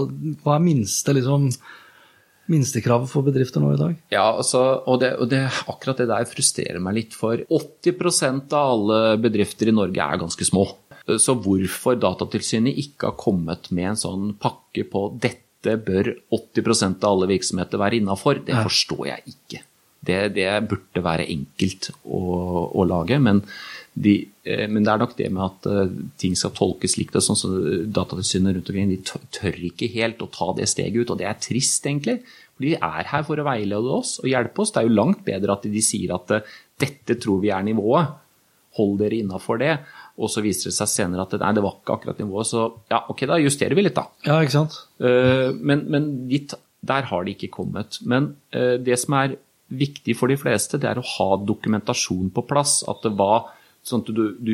hva 0.43 0.57
er 0.57 0.65
minste, 0.65 1.15
liksom, 1.15 1.47
minstekravet 2.51 3.11
for 3.11 3.23
bedrifter 3.27 3.63
nå 3.63 3.71
i 3.77 3.79
dag? 3.79 3.95
Ja, 4.11 4.25
altså, 4.33 4.65
og, 4.83 4.99
det, 5.05 5.13
og 5.23 5.31
det, 5.31 5.45
akkurat 5.71 6.03
det 6.03 6.09
der 6.11 6.27
frustrerer 6.27 6.83
meg 6.83 6.99
litt, 6.99 7.15
for 7.15 7.39
80% 7.47 8.51
av 8.59 8.75
alle 8.75 9.01
bedrifter 9.23 9.71
i 9.71 9.77
Norge 9.77 10.03
er 10.03 10.23
ganske 10.25 10.49
små. 10.49 10.67
Så 11.07 11.35
hvorfor 11.43 11.99
Datatilsynet 11.99 12.79
ikke 12.79 13.11
har 13.11 13.19
kommet 13.19 13.71
med 13.75 13.93
en 13.93 13.99
sånn 13.99 14.31
pakke 14.41 14.87
på 14.89 15.09
dette 15.23 15.77
bør 15.83 16.13
80% 16.35 17.03
av 17.03 17.17
alle 17.17 17.31
virksomheter 17.31 17.81
være 17.81 18.01
innafor, 18.01 18.43
det 18.47 18.57
forstår 18.65 19.05
jeg 19.11 19.35
ikke. 19.35 19.63
Det, 20.03 20.19
det 20.35 20.49
burde 20.67 21.03
være 21.05 21.29
enkelt 21.31 21.93
å, 22.03 22.21
å 22.75 22.85
lage, 22.91 23.21
men, 23.23 23.39
de, 23.95 24.17
eh, 24.43 24.65
men 24.67 24.83
det 24.83 24.91
er 24.91 25.03
nok 25.03 25.13
det 25.19 25.29
med 25.31 25.45
at 25.45 25.69
eh, 25.71 25.93
ting 26.19 26.35
skal 26.39 26.55
tolkes 26.57 26.97
likt. 26.99 27.15
og 27.19 27.23
Sånn 27.23 27.39
som 27.39 27.55
Datatilsynet 27.87 28.57
rundt 28.57 28.73
omkring 28.73 28.91
de 28.91 28.99
tør- 29.07 29.61
ikke 29.71 29.93
helt 29.95 30.25
å 30.25 30.31
ta 30.35 30.51
det 30.59 30.67
steget 30.73 31.05
ut, 31.05 31.15
og 31.15 31.21
det 31.23 31.29
er 31.31 31.39
trist, 31.39 31.87
egentlig. 31.87 32.19
For 32.57 32.67
de 32.67 32.75
er 32.75 33.11
her 33.13 33.23
for 33.29 33.39
å 33.39 33.47
veilede 33.47 33.95
oss 33.95 34.17
og 34.25 34.27
hjelpe 34.33 34.65
oss. 34.65 34.75
Det 34.75 34.83
er 34.83 34.91
jo 34.91 34.99
langt 34.99 35.23
bedre 35.29 35.55
at 35.55 35.71
de 35.71 35.85
sier 35.87 36.17
at 36.19 36.35
eh, 36.35 36.51
dette 36.83 37.21
tror 37.23 37.39
vi 37.45 37.55
er 37.55 37.63
nivået, 37.71 38.19
hold 38.81 38.99
dere 39.05 39.23
innafor 39.23 39.63
det. 39.63 39.77
Og 40.23 40.31
så 40.31 40.43
viser 40.45 40.71
det 40.71 40.77
seg 40.77 40.91
senere 40.93 41.25
at 41.27 41.33
nei, 41.43 41.53
det 41.57 41.63
var 41.65 41.81
ikke 41.81 41.97
akkurat 41.97 42.21
nivået, 42.23 42.47
så 42.47 42.67
ja, 42.93 43.01
ok, 43.11 43.25
da 43.27 43.41
justerer 43.43 43.75
vi 43.75 43.83
litt, 43.89 43.97
da. 43.97 44.05
Ja, 44.29 44.37
ikke 44.45 44.55
sant? 44.55 44.77
Eh, 45.03 45.49
Men, 45.59 45.83
men 45.91 46.07
dit, 46.31 46.55
der 46.83 47.09
har 47.11 47.25
de 47.27 47.35
ikke 47.35 47.51
kommet. 47.57 47.99
Men 48.07 48.37
eh, 48.55 48.77
det 48.79 49.01
som 49.03 49.17
er 49.19 49.35
viktig 49.73 50.15
for 50.19 50.31
de 50.31 50.37
fleste, 50.39 50.79
det 50.79 50.89
er 50.91 51.01
å 51.01 51.07
ha 51.17 51.29
dokumentasjon 51.43 52.31
på 52.37 52.45
plass. 52.47 52.83
At 52.91 53.03
det 53.07 53.15
var 53.19 53.51
sånn 53.83 54.05
at 54.05 54.13
du, 54.15 54.25
du 54.39 54.53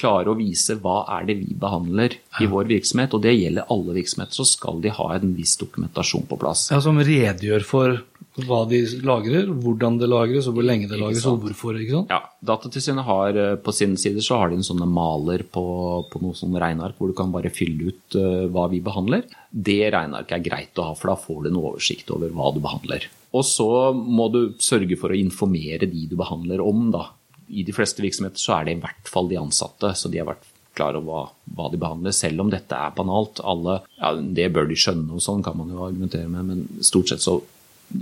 klarer 0.00 0.32
å 0.32 0.38
vise 0.38 0.76
hva 0.82 1.02
er 1.18 1.28
det 1.28 1.36
vi 1.38 1.54
behandler 1.58 2.16
i 2.42 2.48
vår 2.50 2.66
virksomhet. 2.70 3.14
Og 3.14 3.22
det 3.24 3.36
gjelder 3.36 3.70
alle 3.72 3.94
virksomheter. 3.98 4.36
Så 4.36 4.46
skal 4.48 4.82
de 4.84 4.92
ha 4.94 5.10
en 5.14 5.36
viss 5.36 5.54
dokumentasjon 5.60 6.26
på 6.30 6.38
plass. 6.40 6.68
Ja, 6.74 6.80
Som 6.84 6.98
redegjør 6.98 7.66
for 7.68 8.02
hva 8.42 8.64
de 8.66 8.80
lagrer, 9.06 9.46
hvordan 9.62 10.00
det 10.00 10.08
lagres, 10.10 10.48
og 10.50 10.56
hvor 10.56 10.66
lenge 10.66 10.88
det 10.90 10.98
lagres, 10.98 11.22
og 11.30 11.44
hvorfor. 11.44 11.76
ikke 11.78 12.00
sant? 12.00 12.10
Ja, 12.10 12.18
Datatilsynet 12.42 13.06
har 13.06 13.38
eh, 13.38 13.54
på 13.62 13.74
sine 13.76 14.00
sider 14.00 14.24
så 14.26 14.40
har 14.40 14.50
de 14.50 14.58
en 14.58 14.66
sånne 14.66 14.88
maler 14.90 15.44
på, 15.46 15.64
på 16.10 16.22
noe 16.22 16.34
sånn 16.34 16.58
regneark 16.58 16.98
hvor 16.98 17.12
du 17.12 17.16
kan 17.16 17.30
bare 17.34 17.52
fylle 17.54 17.92
ut 17.92 18.18
uh, 18.18 18.46
hva 18.50 18.66
vi 18.72 18.82
behandler. 18.82 19.28
Det 19.50 19.84
regnearket 19.94 20.34
er 20.40 20.46
greit 20.48 20.82
å 20.82 20.88
ha, 20.88 20.96
for 20.98 21.12
da 21.12 21.18
får 21.20 21.44
du 21.44 21.52
en 21.52 21.60
oversikt 21.62 22.10
over 22.14 22.34
hva 22.34 22.50
du 22.54 22.58
behandler. 22.64 23.06
Og 23.34 23.46
så 23.46 23.68
må 23.94 24.26
du 24.34 24.40
sørge 24.62 24.98
for 24.98 25.14
å 25.14 25.18
informere 25.18 25.86
de 25.90 26.08
du 26.10 26.18
behandler 26.18 26.62
om, 26.62 26.88
da. 26.94 27.12
I 27.54 27.64
de 27.66 27.76
fleste 27.76 28.02
virksomheter 28.02 28.42
så 28.42 28.58
er 28.58 28.66
det 28.66 28.76
i 28.76 28.82
hvert 28.82 29.10
fall 29.10 29.30
de 29.30 29.38
ansatte, 29.40 29.94
så 29.94 30.10
de 30.10 30.20
har 30.20 30.28
vært 30.32 30.50
klar 30.74 30.98
over 30.98 31.06
hva, 31.06 31.24
hva 31.54 31.70
de 31.70 31.78
behandler, 31.78 32.14
selv 32.16 32.42
om 32.42 32.50
dette 32.50 32.74
er 32.74 32.94
banalt. 32.96 33.38
Alle, 33.46 33.80
ja, 34.00 34.12
det 34.38 34.50
bør 34.54 34.66
de 34.70 34.78
skjønne 34.78 35.14
og 35.14 35.22
sånn, 35.22 35.44
kan 35.46 35.58
man 35.58 35.70
jo 35.70 35.84
argumentere 35.86 36.30
med, 36.30 36.48
men 36.50 36.86
stort 36.86 37.12
sett 37.12 37.24
så 37.24 37.38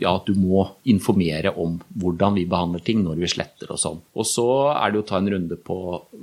ja, 0.00 0.12
du 0.24 0.32
må 0.38 0.62
informere 0.88 1.53
om 1.59 1.74
hvordan 2.00 2.36
vi 2.38 2.46
behandler 2.48 2.82
ting 2.86 3.03
når 3.05 3.18
vi 3.20 3.30
sletter 3.32 3.72
og 3.74 3.80
sånn. 3.80 3.98
Og 4.16 4.26
så 4.28 4.46
er 4.72 4.92
det 4.92 5.03
å 5.03 5.07
ta 5.09 5.18
en 5.18 5.30
runde 5.34 5.59
på 5.59 5.76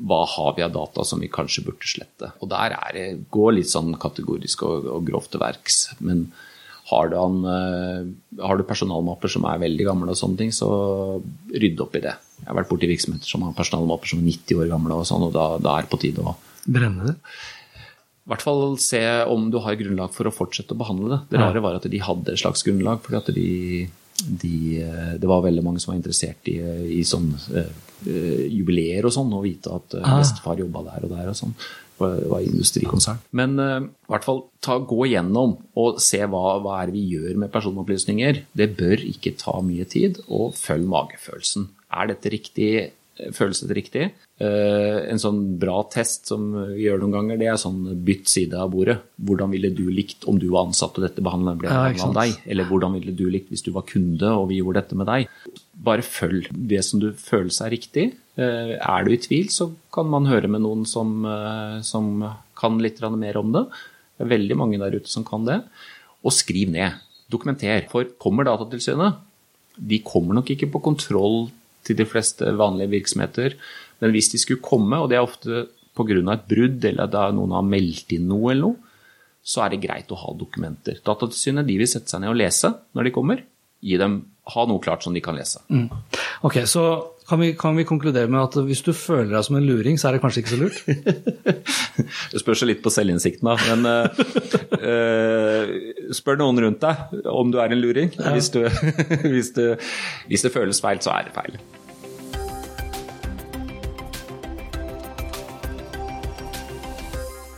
hva 0.09 0.21
har 0.34 0.55
vi 0.57 0.65
av 0.65 0.73
data 0.73 1.05
som 1.05 1.21
vi 1.21 1.32
kanskje 1.32 1.65
burde 1.67 1.89
slette. 1.89 2.32
Og 2.39 2.49
der 2.49 2.77
er 2.77 2.95
det, 2.95 3.07
går 3.36 3.57
litt 3.59 3.71
sånn 3.71 3.91
kategorisk 4.01 4.63
og, 4.67 4.88
og 4.95 5.05
grovt 5.09 5.34
til 5.36 5.43
verks. 5.43 5.82
Men 5.99 6.30
har 6.89 7.11
du, 7.11 7.19
han, 7.19 7.38
eh, 7.45 8.41
har 8.41 8.57
du 8.57 8.65
personalmapper 8.65 9.36
som 9.36 9.45
er 9.45 9.61
veldig 9.61 9.86
gamle 9.86 10.15
og 10.15 10.21
sånne 10.21 10.39
ting, 10.39 10.55
så 10.55 10.71
rydd 11.53 11.86
opp 11.86 11.99
i 11.99 12.05
det. 12.07 12.15
Jeg 12.39 12.49
har 12.49 12.57
vært 12.61 12.71
borti 12.71 12.89
virksomheter 12.89 13.29
som 13.29 13.45
har 13.45 13.55
personalmapper 13.57 14.11
som 14.11 14.21
er 14.23 14.29
90 14.31 14.61
år 14.63 14.69
gamle 14.71 14.99
og 15.01 15.07
sånn, 15.09 15.27
og 15.27 15.33
da, 15.35 15.47
da 15.61 15.77
er 15.77 15.87
det 15.87 15.93
på 15.93 16.01
tide 16.01 16.25
å 16.25 16.35
Brenne 16.69 17.11
det? 17.11 17.15
i 18.29 18.31
hvert 18.31 18.43
fall 18.45 18.75
se 18.77 18.99
om 19.25 19.47
du 19.49 19.57
har 19.63 19.73
grunnlag 19.79 20.11
for 20.13 20.29
å 20.29 20.33
fortsette 20.33 20.75
å 20.75 20.77
behandle 20.77 21.07
det. 21.15 21.17
Det 21.31 21.39
rare 21.41 21.61
var 21.65 21.79
at 21.79 21.87
de 21.89 22.01
hadde 22.05 22.35
et 22.35 22.37
slags 22.37 22.61
grunnlag, 22.67 22.99
fordi 23.01 23.17
at 23.17 23.29
de, 23.33 23.45
de, 24.43 24.51
det 25.17 25.29
var 25.31 25.41
veldig 25.47 25.63
mange 25.65 25.81
som 25.81 25.95
var 25.95 25.97
interessert 25.97 26.51
i, 26.51 26.59
i 26.93 27.01
sånn 27.09 27.31
uh, 27.33 27.71
jubileer 28.05 29.07
og 29.09 29.15
sånn, 29.15 29.33
og 29.33 29.47
vite 29.47 29.73
at 29.73 29.97
Ah. 30.03 30.19
bestefar 30.19 30.61
jobba 30.61 30.83
der 30.91 31.07
og 31.07 31.15
der 31.15 31.31
og 31.31 31.39
sånn. 31.39 31.55
Det 31.97 32.29
var 32.29 32.45
industrikonsern. 32.45 33.17
Men 33.33 33.57
uh, 33.57 33.79
i 33.81 34.13
hvert 34.13 34.29
fall 34.29 34.43
ta, 34.61 34.77
gå 34.77 35.09
gjennom 35.09 35.57
og 35.73 35.97
se 35.97 36.21
hva, 36.21 36.59
hva 36.61 36.77
er 36.83 36.91
det 36.91 36.99
vi 36.99 37.07
gjør 37.15 37.41
med 37.41 37.53
personopplysninger. 37.55 38.43
Det 38.53 38.69
bør 38.77 39.09
ikke 39.09 39.33
ta 39.41 39.57
mye 39.65 39.89
tid, 39.89 40.21
og 40.29 40.53
følg 40.59 40.85
magefølelsen. 40.93 41.65
Er 41.89 42.09
dette 42.11 42.31
riktig? 42.31 42.71
Føles 43.35 43.59
det 43.67 43.75
riktig? 43.75 44.03
Eh, 44.39 44.97
en 45.11 45.19
sånn 45.19 45.39
bra 45.59 45.81
test 45.91 46.29
som 46.29 46.45
vi 46.71 46.85
gjør 46.85 47.01
noen 47.01 47.15
ganger, 47.17 47.39
det 47.41 47.49
er 47.51 47.57
sånn 47.59 47.81
bytt 48.07 48.29
side 48.31 48.55
av 48.55 48.69
bordet. 48.71 48.95
Hvordan 49.19 49.51
ville 49.51 49.71
du 49.75 49.89
likt 49.91 50.23
om 50.29 50.37
du 50.39 50.47
var 50.53 50.69
ansatt 50.69 50.95
og 50.95 51.03
dette 51.03 51.23
behandlet 51.25 51.59
ble 51.59 51.67
Ja, 51.73 51.89
av 52.05 52.13
deg? 52.15 52.37
Eller 52.47 52.69
hvordan 52.69 52.95
ville 52.95 53.11
du 53.11 53.25
likt 53.27 53.51
hvis 53.51 53.65
du 53.65 53.73
var 53.75 53.83
kunde 53.89 54.31
og 54.31 54.47
vi 54.53 54.61
gjorde 54.61 54.79
dette 54.85 54.95
med 54.95 55.09
deg? 55.11 55.27
Bare 55.75 56.05
følg 56.05 56.47
det 56.53 56.79
som 56.87 57.03
du 57.03 57.11
føler 57.19 57.51
seg 57.51 57.73
riktig. 57.75 58.07
Eh, 58.39 58.77
Er 58.79 59.03
du 59.03 59.11
i 59.11 59.19
tvil, 59.19 59.51
så 59.51 59.67
kan 59.91 60.07
man 60.07 60.29
høre 60.31 60.47
med 60.47 60.63
noen 60.63 60.87
som, 60.87 61.25
eh, 61.25 61.81
som 61.81 62.23
kan 62.55 62.79
litt 62.79 63.01
mer 63.01 63.37
om 63.37 63.51
det. 63.51 63.67
Det 64.15 64.25
er 64.25 64.37
veldig 64.37 64.55
mange 64.55 64.79
der 64.79 64.95
ute 64.95 65.09
som 65.11 65.25
kan 65.25 65.43
det. 65.43 65.63
Og 66.23 66.31
skriv 66.31 66.71
ned. 66.71 66.93
Dokumenter. 67.29 67.89
For 67.89 68.05
kommer 68.17 68.45
Datatilsynet, 68.45 69.15
de 69.77 69.99
kommer 69.99 70.35
nok 70.35 70.47
ikke 70.51 70.71
på 70.71 70.81
kontroll 70.81 71.51
til 71.89 71.97
de 71.99 72.07
fleste 72.07 72.53
vanlige 72.57 72.93
virksomheter, 72.93 73.57
men 73.99 74.13
hvis 74.15 74.31
de 74.31 74.39
skulle 74.41 74.63
komme, 74.63 75.01
og 75.01 75.09
det 75.11 75.19
er 75.19 75.25
ofte 75.25 75.65
pga. 75.97 76.21
et 76.33 76.47
brudd 76.47 76.85
eller 76.85 77.09
da 77.11 77.29
noen 77.35 77.51
har 77.57 77.65
meldt 77.65 78.13
inn 78.15 78.29
noe 78.29 78.53
eller 78.53 78.69
noe, 78.69 78.89
så 79.43 79.65
er 79.65 79.73
det 79.73 79.83
greit 79.83 80.11
å 80.11 80.19
ha 80.19 80.33
dokumenter. 80.37 80.99
Datatilsynet 81.03 81.67
de 81.67 81.77
vil 81.79 81.89
sette 81.89 82.11
seg 82.11 82.21
ned 82.21 82.31
og 82.31 82.39
lese 82.39 82.71
når 82.95 83.07
de 83.07 83.15
kommer. 83.15 83.43
Gi 83.81 83.97
dem, 83.97 84.21
Ha 84.49 84.63
noe 84.65 84.81
klart 84.81 85.03
som 85.05 85.13
de 85.13 85.21
kan 85.21 85.35
lese. 85.37 85.59
Mm. 85.69 85.89
Ok, 86.41 86.55
Så 86.65 86.81
kan 87.30 87.39
vi, 87.41 87.51
kan 87.57 87.77
vi, 87.77 87.86
konkludere 87.88 88.30
med 88.32 88.41
at 88.41 88.57
hvis 88.65 88.82
du 88.86 88.91
føler 88.95 89.30
deg 89.36 89.45
som 89.45 89.57
en 89.59 89.67
luring, 89.67 89.99
så 90.01 90.09
er 90.09 90.17
det 90.17 90.21
kanskje 90.23 90.41
ikke 90.43 90.53
så 90.55 90.59
lurt? 90.59 90.77
det 92.34 92.41
spørs 92.41 92.65
litt 92.65 92.82
på 92.86 92.93
selvinnsikten, 92.93 93.49
da. 93.49 93.55
Men 93.69 93.80
uh, 94.82 95.63
spør 96.15 96.41
noen 96.41 96.63
rundt 96.65 96.82
deg 96.86 97.27
om 97.30 97.53
du 97.53 97.59
er 97.61 97.75
en 97.75 97.84
luring. 97.84 98.09
Ja. 98.17 98.34
Hvis, 98.34 98.49
du, 98.55 98.63
hvis, 99.34 99.53
du, 99.57 99.75
hvis 100.32 100.47
det 100.47 100.53
føles 100.55 100.82
feil, 100.82 101.01
så 101.05 101.13
er 101.19 101.30
det 101.30 101.36
feil. 101.38 101.59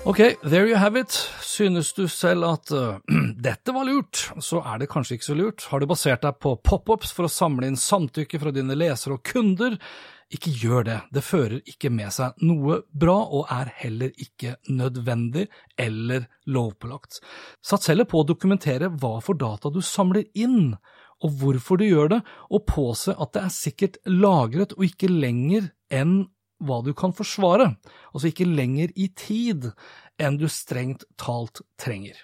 Ok, 0.04 0.18
there 0.42 0.68
you 0.68 0.76
have 0.76 1.00
it. 1.00 1.12
Synes 1.42 1.94
du 1.94 2.08
selv 2.08 2.48
at 2.48 2.72
uh, 2.74 2.98
dette 3.38 3.74
var 3.74 3.86
lurt, 3.86 4.32
så 4.42 4.64
er 4.66 4.80
det 4.82 4.88
kanskje 4.90 5.20
ikke 5.20 5.28
så 5.28 5.36
lurt. 5.38 5.66
Har 5.70 5.80
du 5.80 5.86
basert 5.86 6.24
deg 6.26 6.40
på 6.42 6.56
pop-ups 6.66 7.12
for 7.14 7.28
å 7.28 7.30
samle 7.30 7.70
inn 7.70 7.78
samtykke 7.78 8.40
fra 8.42 8.54
dine 8.56 8.74
lesere 8.74 9.20
og 9.20 9.22
kunder? 9.30 9.78
Ikke 10.34 10.50
gjør 10.58 10.88
det, 10.88 10.98
det 11.14 11.22
fører 11.22 11.62
ikke 11.70 11.94
med 11.94 12.10
seg 12.16 12.42
noe 12.42 12.80
bra, 12.90 13.20
og 13.30 13.54
er 13.54 13.70
heller 13.84 14.10
ikke 14.18 14.56
nødvendig 14.74 15.46
eller 15.78 16.26
lovpålagt. 16.50 17.22
Sats 17.62 17.94
heller 17.94 18.10
på 18.10 18.24
å 18.24 18.28
dokumentere 18.34 18.90
hva 18.90 19.20
for 19.22 19.38
data 19.38 19.70
du 19.70 19.84
samler 19.86 20.26
inn, 20.34 20.72
og 21.22 21.38
hvorfor 21.44 21.78
du 21.78 21.86
gjør 21.86 22.16
det, 22.16 22.22
og 22.50 22.66
påse 22.74 23.14
at 23.14 23.38
det 23.38 23.46
er 23.46 23.54
sikkert 23.54 24.02
lagret 24.10 24.74
og 24.80 24.88
ikke 24.90 25.14
lenger 25.14 25.70
enn 25.94 26.24
hva 26.62 26.80
du 26.86 26.94
kan 26.98 27.14
forsvare, 27.16 27.74
altså 28.14 28.32
ikke 28.32 28.50
lenger 28.50 28.94
i 28.96 29.10
tid 29.18 29.72
enn 30.22 30.38
du 30.38 30.48
strengt 30.52 31.06
talt 31.20 31.64
trenger. 31.82 32.18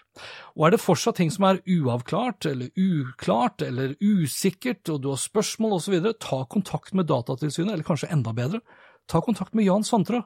Og 0.56 0.68
er 0.68 0.76
det 0.76 0.84
fortsatt 0.84 1.20
ting 1.20 1.32
som 1.34 1.48
er 1.50 1.64
uavklart 1.66 2.50
eller 2.50 2.70
uklart 2.78 3.64
eller 3.66 3.96
usikkert, 4.02 4.86
og 4.94 5.02
du 5.04 5.10
har 5.14 5.22
spørsmål 5.22 5.80
osv., 5.80 5.98
ta 6.22 6.44
kontakt 6.50 6.94
med 6.98 7.10
Datatilsynet, 7.10 7.74
eller 7.74 7.88
kanskje 7.88 8.12
enda 8.14 8.36
bedre, 8.38 8.62
ta 9.08 9.22
kontakt 9.24 9.56
med 9.56 9.66
Jan 9.66 9.86
Sandtrø. 9.88 10.22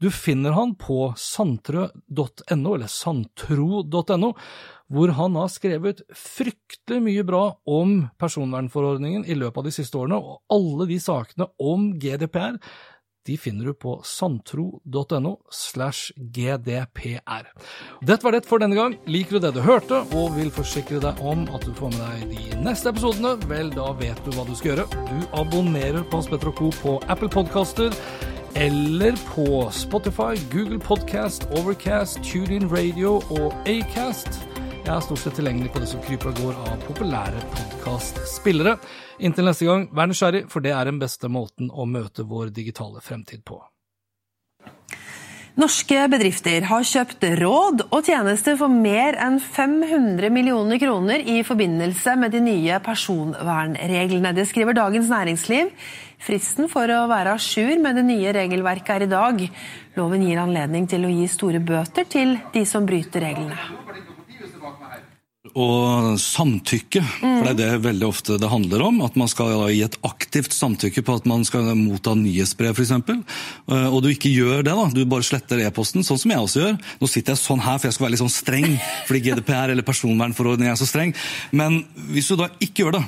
Du 0.00 0.08
finner 0.08 0.54
han 0.56 0.72
på 0.80 1.10
santrø.no, 1.18 2.70
eller 2.72 2.88
santro.no, 2.88 4.30
hvor 4.90 5.12
han 5.18 5.36
har 5.36 5.50
skrevet 5.52 6.00
fryktelig 6.16 7.02
mye 7.04 7.24
bra 7.28 7.42
om 7.68 8.06
personvernforordningen 8.18 9.26
i 9.28 9.36
løpet 9.36 9.60
av 9.60 9.68
de 9.68 9.74
siste 9.76 10.00
årene, 10.00 10.16
og 10.16 10.40
alle 10.56 10.88
de 10.88 10.96
sakene 11.02 11.50
om 11.60 11.90
GDPR 12.00 12.56
de 13.26 13.36
finner 13.36 13.70
du 13.70 13.74
på 13.76 13.98
santro.no 14.06 15.34
slash 15.52 16.12
gdpr. 16.16 17.50
Dette 18.00 18.24
var 18.24 18.34
det 18.36 18.46
for 18.48 18.62
denne 18.62 18.78
gang. 18.78 18.96
Liker 19.10 19.36
du 19.36 19.46
det 19.46 19.52
du 19.56 19.60
hørte, 19.64 20.02
og 20.16 20.36
vil 20.38 20.52
forsikre 20.54 21.02
deg 21.02 21.20
om 21.20 21.44
at 21.54 21.66
du 21.66 21.74
får 21.76 21.92
med 21.94 22.00
deg 22.00 22.34
de 22.34 22.62
neste 22.64 22.92
episodene, 22.92 23.36
vel, 23.50 23.72
da 23.74 23.90
vet 24.00 24.20
du 24.24 24.32
hva 24.36 24.46
du 24.48 24.54
skal 24.56 24.72
gjøre. 24.74 25.06
Du 25.10 25.38
abonnerer 25.38 26.02
på 26.04 26.20
Hans 26.20 26.30
Petter 26.32 26.54
Co. 26.56 26.72
på 26.80 26.96
Apple 27.12 27.28
Podcaster 27.28 27.94
eller 28.58 29.14
på 29.30 29.70
Spotify, 29.70 30.34
Google 30.50 30.80
Podcast, 30.82 31.46
Overcast, 31.58 32.18
TuneIn 32.26 32.66
Radio 32.72 33.20
og 33.30 33.54
Acast. 33.68 34.40
Jeg 34.80 34.96
er 34.96 35.04
stort 35.04 35.20
sett 35.22 35.36
tilgjengelig 35.38 35.70
på 35.74 35.82
det 35.82 35.90
som 35.92 36.00
kryper 36.02 36.32
og 36.32 36.40
går 36.40 36.58
av 36.66 36.80
populære 36.88 37.44
podkastspillere. 37.52 38.78
Inntil 39.20 39.44
neste 39.44 39.68
gang, 39.68 39.88
vær 39.92 40.08
nysgjerrig, 40.08 40.46
for 40.48 40.64
det 40.64 40.72
er 40.72 40.88
den 40.88 41.00
beste 41.00 41.28
måten 41.28 41.68
å 41.68 41.84
møte 41.84 42.24
vår 42.24 42.54
digitale 42.56 43.02
fremtid 43.04 43.44
på. 43.44 43.60
Norske 45.60 46.06
bedrifter 46.08 46.64
har 46.70 46.84
kjøpt 46.86 47.24
råd 47.40 47.82
og 47.90 48.06
tjenester 48.06 48.54
for 48.56 48.72
mer 48.72 49.18
enn 49.20 49.36
500 49.42 50.30
millioner 50.32 50.80
kroner 50.80 51.20
i 51.20 51.40
forbindelse 51.44 52.14
med 52.16 52.32
de 52.32 52.40
nye 52.44 52.78
personvernreglene. 52.84 54.32
Det 54.36 54.46
skriver 54.48 54.78
Dagens 54.78 55.10
Næringsliv. 55.12 55.74
Fristen 56.20 56.70
for 56.70 56.88
å 56.94 57.02
være 57.10 57.34
à 57.34 57.42
jour 57.42 57.82
med 57.82 57.98
det 57.98 58.06
nye 58.08 58.32
regelverket 58.36 58.94
er 58.94 59.04
i 59.04 59.12
dag. 59.12 59.44
Loven 59.98 60.24
gir 60.24 60.40
anledning 60.40 60.88
til 60.88 61.04
å 61.04 61.12
gi 61.12 61.28
store 61.28 61.60
bøter 61.60 62.08
til 62.08 62.38
de 62.54 62.64
som 62.68 62.88
bryter 62.88 63.26
reglene 63.28 63.89
og 65.58 66.16
samtykke. 66.20 67.02
For 67.20 67.46
det 67.46 67.52
er 67.52 67.58
det 67.58 67.84
veldig 67.84 68.06
ofte 68.08 68.38
det 68.40 68.50
handler 68.50 68.84
om. 68.86 69.00
At 69.06 69.16
man 69.20 69.30
skal 69.30 69.66
gi 69.72 69.82
et 69.86 69.98
aktivt 70.06 70.54
samtykke 70.56 71.04
på 71.06 71.16
at 71.20 71.28
man 71.30 71.44
skal 71.48 71.72
motta 71.78 72.14
nyhetsbrev 72.18 72.76
f.eks. 72.76 72.92
Eh, 72.96 73.88
og 73.88 74.00
du 74.04 74.10
ikke 74.12 74.32
gjør 74.32 74.64
det, 74.66 74.74
da. 74.74 74.88
Du 74.94 75.02
bare 75.10 75.26
sletter 75.26 75.62
e-posten, 75.66 76.06
sånn 76.06 76.20
som 76.22 76.34
jeg 76.34 76.44
også 76.46 76.64
gjør. 76.64 76.76
Nå 77.00 77.10
sitter 77.10 77.34
jeg 77.34 77.42
sånn 77.44 77.64
her 77.64 77.78
for 77.78 77.90
jeg 77.90 77.98
skal 77.98 78.06
være 78.06 78.16
litt 78.16 78.24
sånn 78.24 78.34
streng, 78.34 78.76
fordi 79.08 79.24
GDPR 79.28 79.74
eller 79.74 79.86
personvernforordningen 79.86 80.74
er 80.74 80.80
så 80.80 80.88
streng. 80.88 81.14
Men 81.56 81.82
hvis 82.12 82.30
du 82.30 82.38
da 82.40 82.50
ikke 82.62 82.86
gjør 82.86 83.00
det, 83.00 83.06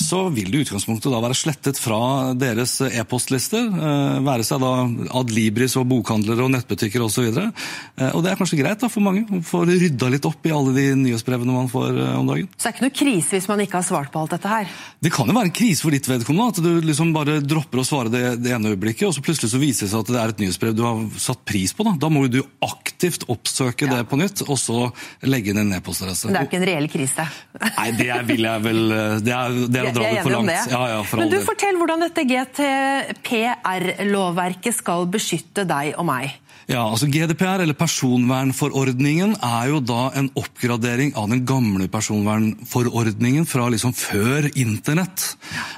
så 0.00 0.24
vil 0.34 0.50
det 0.50 0.58
i 0.58 0.64
utgangspunktet 0.64 1.12
da 1.12 1.20
være 1.22 1.36
slettet 1.38 1.78
fra 1.78 2.32
deres 2.38 2.76
e-postlister. 2.86 3.68
Eh, 3.70 4.16
være 4.26 4.46
seg 4.46 4.62
da 4.62 4.72
Adlibris 5.20 5.76
og 5.78 5.86
bokhandlere 5.90 6.46
og 6.46 6.50
nettbutikker 6.54 7.04
osv. 7.04 7.28
Og, 7.30 7.36
så 7.38 8.10
og 8.10 8.24
det 8.24 8.32
er 8.32 8.40
kanskje 8.40 8.58
greit 8.58 8.82
da 8.82 8.90
for 8.90 9.04
mange 9.06 9.22
å 9.28 9.40
få 9.46 9.62
rydda 9.68 10.10
litt 10.10 10.26
opp 10.26 10.48
i 10.48 10.54
alle 10.54 10.74
de 10.74 10.86
nyhetsbrevene 10.98 11.54
man 11.54 11.70
får 11.70 11.94
eh, 11.94 12.16
om 12.18 12.26
dagen. 12.30 12.50
Så 12.56 12.66
det 12.66 12.72
er 12.72 12.76
ikke 12.76 12.86
noe 12.86 12.96
krise 12.98 13.36
hvis 13.36 13.48
man 13.50 13.62
ikke 13.64 13.78
har 13.78 13.86
svart 13.86 14.10
på 14.14 14.24
alt 14.24 14.34
dette 14.34 14.50
her? 14.50 14.74
Det 15.04 15.12
kan 15.14 15.30
jo 15.30 15.36
være 15.36 15.50
en 15.50 15.56
krise 15.60 15.86
for 15.86 15.94
ditt 15.94 16.10
vedkommende. 16.10 16.50
At 16.54 16.62
du 16.64 16.88
liksom 16.90 17.14
bare 17.14 17.38
dropper 17.44 17.84
å 17.84 17.86
svare 17.86 18.12
det, 18.12 18.24
det 18.42 18.54
ene 18.56 18.74
øyeblikket, 18.74 19.06
og 19.08 19.14
så 19.16 19.24
plutselig 19.24 19.52
så 19.54 19.62
viser 19.62 19.86
det 19.86 19.92
seg 19.94 20.04
at 20.04 20.12
det 20.14 20.20
er 20.20 20.34
et 20.34 20.42
nyhetsbrev 20.42 20.74
du 20.74 20.84
har 20.86 21.06
satt 21.22 21.44
pris 21.46 21.74
på. 21.76 21.86
Da, 21.86 21.94
da 22.02 22.10
må 22.12 22.26
du 22.32 22.40
aktivt 22.64 23.28
oppsøke 23.30 23.86
ja. 23.86 23.94
det 23.94 24.10
på 24.10 24.18
nytt, 24.18 24.42
og 24.48 24.58
så 24.58 24.88
legge 25.28 25.54
inn 25.54 25.62
en 25.62 25.74
e-postadresse. 25.78 26.32
Det 26.32 26.40
er 26.40 26.48
jo 26.48 26.50
ikke 26.50 26.60
en 26.62 26.68
reell 26.72 26.90
krise? 26.90 27.28
Nei, 27.62 27.88
det 27.98 28.20
vil 28.28 28.48
jeg 28.48 28.64
vel 28.64 28.82
eh, 28.98 29.16
det 29.24 29.34
er, 29.36 29.58
det 29.68 29.80
er 29.80 29.83
å 29.88 29.90
dra 29.96 30.04
det 30.10 30.22
for 30.22 30.30
langt. 30.36 30.50
Ja, 30.70 30.82
ja, 30.92 31.00
for 31.08 31.16
Men 31.20 31.28
du, 31.32 31.38
Fortell 31.44 31.76
hvordan 31.80 32.00
dette 32.04 32.22
GTPR-lovverket 32.30 34.74
skal 34.76 35.00
beskytte 35.10 35.62
deg 35.68 35.86
og 35.98 36.04
meg. 36.08 36.26
Ja, 36.64 36.80
altså 36.88 37.10
GDPR, 37.12 37.60
eller 37.60 37.76
personvernforordningen, 37.76 39.34
er 39.44 39.68
jo 39.68 39.80
da 39.84 40.06
en 40.16 40.30
oppgradering 40.38 41.12
av 41.20 41.28
den 41.28 41.42
gamle 41.44 41.90
personvernforordningen 41.92 43.44
fra 43.48 43.66
liksom 43.72 43.92
før 43.96 44.48
internett. 44.56 45.34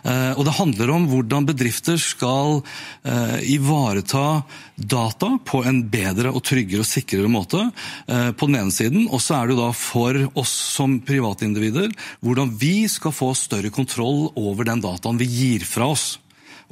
Eh, 0.06 0.32
og 0.38 0.44
Det 0.46 0.54
handler 0.60 0.92
om 0.94 1.08
hvordan 1.10 1.48
bedrifter 1.48 1.98
skal 1.98 2.60
eh, 3.02 3.38
ivareta 3.56 4.44
data 4.76 5.32
på 5.42 5.64
en 5.66 5.82
bedre 5.90 6.30
og 6.30 6.44
tryggere 6.46 6.84
og 6.84 6.88
sikrere 6.88 7.30
måte. 7.32 7.64
Eh, 8.06 8.30
på 8.30 8.46
den 8.46 8.60
ene 8.60 8.74
siden, 8.74 9.08
Og 9.10 9.20
så 9.20 9.40
er 9.40 9.46
det 9.46 9.56
jo 9.56 9.64
da 9.64 9.72
for 9.72 10.20
oss 10.38 10.52
som 10.76 11.00
privatindivider 11.00 11.90
hvordan 12.22 12.54
vi 12.60 12.86
skal 12.90 13.14
få 13.14 13.32
større 13.34 13.70
kontroll 13.74 14.30
over 14.36 14.64
den 14.64 14.80
dataen 14.84 15.18
vi 15.18 15.26
gir 15.26 15.66
fra 15.66 15.90
oss 15.90 16.16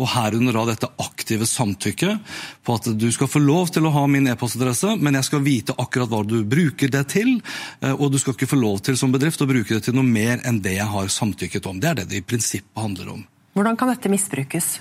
og 0.00 0.10
herunder 0.14 0.56
da 0.56 0.64
dette 0.72 0.90
aktive 1.02 1.46
samtykket 1.48 2.34
på 2.66 2.78
at 2.78 2.88
du 2.98 3.06
skal 3.14 3.30
få 3.30 3.42
lov 3.42 3.70
til 3.74 3.86
å 3.86 3.92
ha 3.94 4.04
min 4.10 4.26
e-postadresse, 4.30 4.96
men 4.98 5.18
jeg 5.18 5.28
skal 5.28 5.44
vite 5.44 5.76
akkurat 5.78 6.10
hva 6.10 6.22
du 6.26 6.40
bruker 6.48 6.90
det 6.90 7.04
til, 7.14 7.36
eh, 7.80 7.94
og 7.94 8.12
du 8.12 8.18
skal 8.22 8.34
ikke 8.36 8.50
få 8.50 8.60
lov 8.60 8.82
til 8.86 8.98
som 8.98 9.14
bedrift 9.14 9.42
å 9.44 9.50
bruke 9.50 9.76
det 9.76 9.86
til 9.86 9.96
noe 9.96 10.06
mer 10.06 10.42
enn 10.44 10.62
det 10.64 10.78
jeg 10.78 10.90
har 10.90 11.12
samtykket 11.12 11.70
om. 11.70 11.78
Det 11.80 11.92
er 11.92 12.02
det 12.02 12.10
det 12.10 12.22
i 12.22 12.26
prinsippet 12.26 12.82
handler 12.82 13.14
om. 13.18 13.22
Hvordan 13.54 13.78
kan 13.78 13.92
dette 13.92 14.10
misbrukes? 14.10 14.80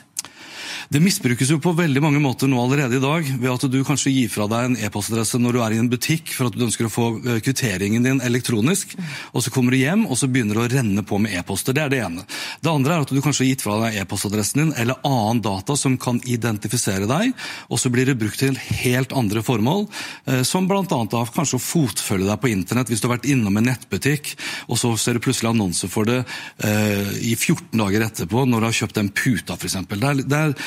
Det 0.93 0.99
misbrukes 1.01 1.49
jo 1.49 1.55
på 1.57 1.71
veldig 1.73 2.01
mange 2.03 2.19
måter 2.21 2.45
nå 2.45 2.59
allerede 2.61 2.99
i 2.99 3.01
dag, 3.01 3.25
ved 3.41 3.49
at 3.49 3.63
du 3.65 3.79
kanskje 3.81 4.11
gir 4.13 4.27
fra 4.29 4.45
deg 4.45 4.67
en 4.67 4.75
e-postadresse 4.77 5.39
når 5.41 5.55
du 5.55 5.59
er 5.65 5.73
i 5.73 5.79
en 5.81 5.87
butikk 5.89 6.29
for 6.35 6.51
at 6.51 6.53
du 6.53 6.67
ønsker 6.67 6.85
å 6.85 6.91
få 6.93 7.05
eh, 7.17 7.39
kvitteringen 7.41 8.05
din 8.05 8.19
elektronisk, 8.21 8.93
og 9.33 9.41
så 9.41 9.49
kommer 9.49 9.73
du 9.73 9.79
hjem 9.79 10.03
og 10.05 10.19
så 10.19 10.29
begynner 10.29 10.59
du 10.59 10.61
å 10.61 10.67
renne 10.69 11.01
på 11.01 11.17
med 11.17 11.33
e-poster. 11.33 11.73
Det 11.73 11.81
er 11.81 11.89
det 11.89 12.01
ene. 12.05 12.25
Det 12.61 12.69
andre 12.69 12.93
er 12.93 13.07
at 13.07 13.09
du 13.09 13.17
kanskje 13.25 13.41
har 13.41 13.49
gitt 13.49 13.65
fra 13.65 13.79
deg 13.81 13.97
e-postadressen 14.03 14.61
din 14.61 14.75
eller 14.83 15.01
annen 15.09 15.41
data 15.41 15.73
som 15.81 15.95
kan 15.97 16.19
identifisere 16.29 17.09
deg, 17.09 17.33
og 17.73 17.81
så 17.81 17.89
blir 17.89 18.11
det 18.11 18.17
brukt 18.21 18.43
til 18.43 18.61
helt 18.83 19.17
andre 19.17 19.41
formål, 19.49 19.87
eh, 20.29 20.43
som 20.45 20.69
bl.a. 20.69 20.85
kanskje 20.85 21.57
å 21.57 21.65
fotfølge 21.71 22.29
deg 22.29 22.37
på 22.45 22.53
internett 22.53 22.93
hvis 22.93 23.01
du 23.01 23.09
har 23.09 23.15
vært 23.15 23.31
innom 23.33 23.57
en 23.57 23.69
nettbutikk, 23.71 24.35
og 24.69 24.77
så 24.77 24.93
ser 25.01 25.17
du 25.17 25.25
plutselig 25.25 25.55
annonser 25.55 25.89
for 25.89 26.05
det 26.05 26.21
eh, 26.21 27.17
i 27.17 27.33
14 27.33 27.81
dager 27.81 28.05
etterpå 28.11 28.45
når 28.45 28.61
du 28.61 28.69
har 28.69 28.79
kjøpt 28.83 29.01
en 29.01 29.13
puta 29.23 29.57
f.eks. 29.57 29.81
Det 29.89 30.29
det 30.29 30.45
er 30.45 30.57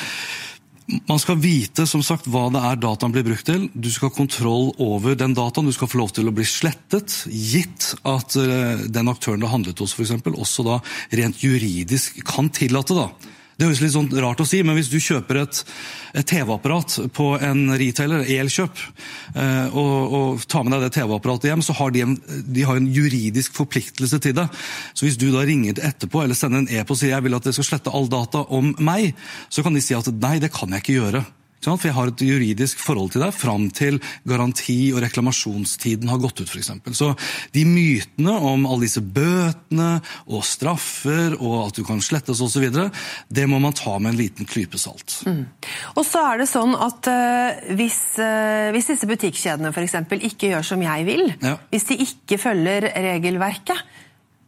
man 0.87 1.19
skal 1.19 1.39
vite 1.43 1.83
som 1.87 2.03
sagt, 2.05 2.29
hva 2.31 2.45
det 2.53 2.61
er 2.63 2.77
dataen 2.79 3.11
blir 3.11 3.25
brukt 3.27 3.47
til. 3.49 3.65
Du 3.75 3.89
skal 3.91 4.07
ha 4.07 4.15
kontroll 4.15 4.69
over 4.83 5.17
den 5.19 5.35
dataen. 5.35 5.67
Du 5.67 5.75
skal 5.75 5.89
få 5.91 5.99
lov 5.99 6.13
til 6.15 6.29
å 6.29 6.35
bli 6.35 6.45
slettet, 6.47 7.25
gitt 7.27 7.89
at 8.07 8.37
uh, 8.39 8.85
den 8.87 9.11
aktøren 9.11 9.43
det 9.43 9.51
handlet 9.51 9.83
hos, 9.83 9.97
eksempel, 9.99 10.37
også 10.39 10.63
da 10.67 10.79
rent 11.19 11.43
juridisk 11.43 12.21
kan 12.27 12.47
tillate 12.55 12.95
da, 12.95 13.09
det 13.57 13.65
høres 13.65 13.79
litt 13.81 13.93
sånn 13.95 14.09
rart 14.21 14.41
å 14.43 14.45
si, 14.45 14.59
men 14.61 14.77
hvis 14.77 14.89
du 14.91 14.99
kjøper 15.01 15.39
et, 15.41 15.59
et 16.13 16.27
TV-apparat 16.29 16.99
på 17.17 17.31
en 17.41 17.71
retailer, 17.79 18.27
Elkjøp, 18.37 18.83
eh, 19.33 19.73
og, 19.73 20.13
og, 20.19 20.43
tar 20.45 20.67
med 20.67 20.75
deg 20.75 20.85
det 20.85 20.91
TV-apparatet 20.99 21.49
hjem, 21.49 21.63
så 21.65 21.73
har 21.79 21.95
de, 21.95 22.03
en, 22.05 22.13
de 22.45 22.67
har 22.67 22.77
en 22.77 22.91
juridisk 22.93 23.57
forpliktelse 23.57 24.21
til 24.21 24.37
det. 24.37 24.45
Så 24.93 25.07
hvis 25.07 25.17
du 25.17 25.31
da 25.33 25.41
ringer 25.47 25.81
etterpå 25.89 26.21
eller 26.21 26.37
sender 26.37 26.61
en 26.61 26.69
e-post 26.69 26.99
og 26.99 27.01
sier 27.01 27.15
jeg 27.15 27.25
vil 27.25 27.37
at 27.37 27.49
dere 27.49 27.57
skal 27.57 27.69
slette 27.71 27.93
all 27.97 28.05
data 28.09 28.45
om 28.53 28.71
meg, 28.77 29.17
så 29.49 29.65
kan 29.65 29.73
de 29.73 29.81
si 29.83 29.97
at 29.97 30.09
nei, 30.13 30.37
det 30.43 30.53
kan 30.53 30.71
jeg 30.73 30.85
ikke 30.85 30.99
gjøre. 30.99 31.25
For 31.63 31.89
jeg 31.89 31.95
har 31.97 32.11
et 32.11 32.23
juridisk 32.23 32.79
forhold 32.81 33.13
til 33.15 33.23
deg 33.25 33.33
fram 33.35 33.67
til 33.75 33.99
garanti- 34.27 34.93
og 34.93 35.01
reklamasjonstiden 35.03 36.09
har 36.11 36.21
gått 36.21 36.41
ut, 36.41 36.49
f.eks. 36.49 36.71
Så 36.95 37.11
de 37.55 37.65
mytene 37.67 38.35
om 38.37 38.67
alle 38.69 38.87
disse 38.87 39.01
bøtene 39.01 39.89
og 40.27 40.45
straffer 40.47 41.35
og 41.39 41.67
at 41.67 41.79
du 41.79 41.83
kan 41.87 42.01
slettes 42.03 42.41
osv., 42.43 42.69
det 43.27 43.47
må 43.49 43.59
man 43.63 43.75
ta 43.77 43.97
med 43.99 44.13
en 44.13 44.21
liten 44.21 44.49
klype 44.49 44.79
salt. 44.81 45.19
Mm. 45.27 45.43
Og 45.97 46.03
så 46.07 46.23
er 46.31 46.43
det 46.43 46.49
sånn 46.51 46.75
at 46.77 47.09
uh, 47.11 47.75
hvis, 47.77 48.01
uh, 48.21 48.69
hvis, 48.75 48.91
disse 48.93 49.09
butikkjedene 49.09 49.73
f.eks. 49.73 49.97
ikke 50.31 50.53
gjør 50.53 50.67
som 50.71 50.83
jeg 50.83 51.07
vil, 51.09 51.29
ja. 51.41 51.57
hvis 51.73 51.89
de 51.91 52.01
ikke 52.07 52.39
følger 52.41 52.91
regelverket, 52.95 53.81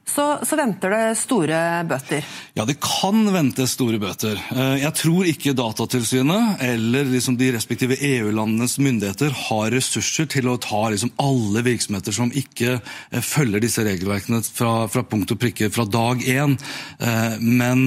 så, 0.10 0.26
så, 0.43 0.57
venter 0.57 0.93
det 0.93 1.03
store 1.20 1.60
bøter? 1.88 2.26
Ja, 2.57 2.66
det 2.68 2.80
kan 2.84 3.22
vente 3.34 3.68
store 3.70 3.99
bøter. 4.01 4.39
Eh, 4.55 4.80
jeg 4.84 4.93
tror 4.97 5.30
ikke 5.30 5.55
Datatilsynet 5.57 6.64
eller 6.66 7.10
liksom 7.12 7.38
de 7.39 7.51
respektive 7.55 7.97
EU-landenes 7.97 8.80
myndigheter 8.82 9.36
har 9.47 9.70
ressurser 9.76 10.30
til 10.32 10.49
å 10.49 10.57
ta 10.62 10.88
liksom 10.89 11.14
alle 11.22 11.64
virksomheter 11.66 12.16
som 12.16 12.34
ikke 12.34 12.78
eh, 12.80 13.22
følger 13.22 13.64
disse 13.64 13.86
regelverkene 13.86 14.41
fra, 14.45 14.88
fra 14.91 15.05
punkt 15.07 15.36
og 15.36 15.41
prikke 15.41 15.70
fra 15.74 15.86
dag 15.89 16.26
én. 16.26 16.57
Eh, 16.99 17.38
men 17.39 17.86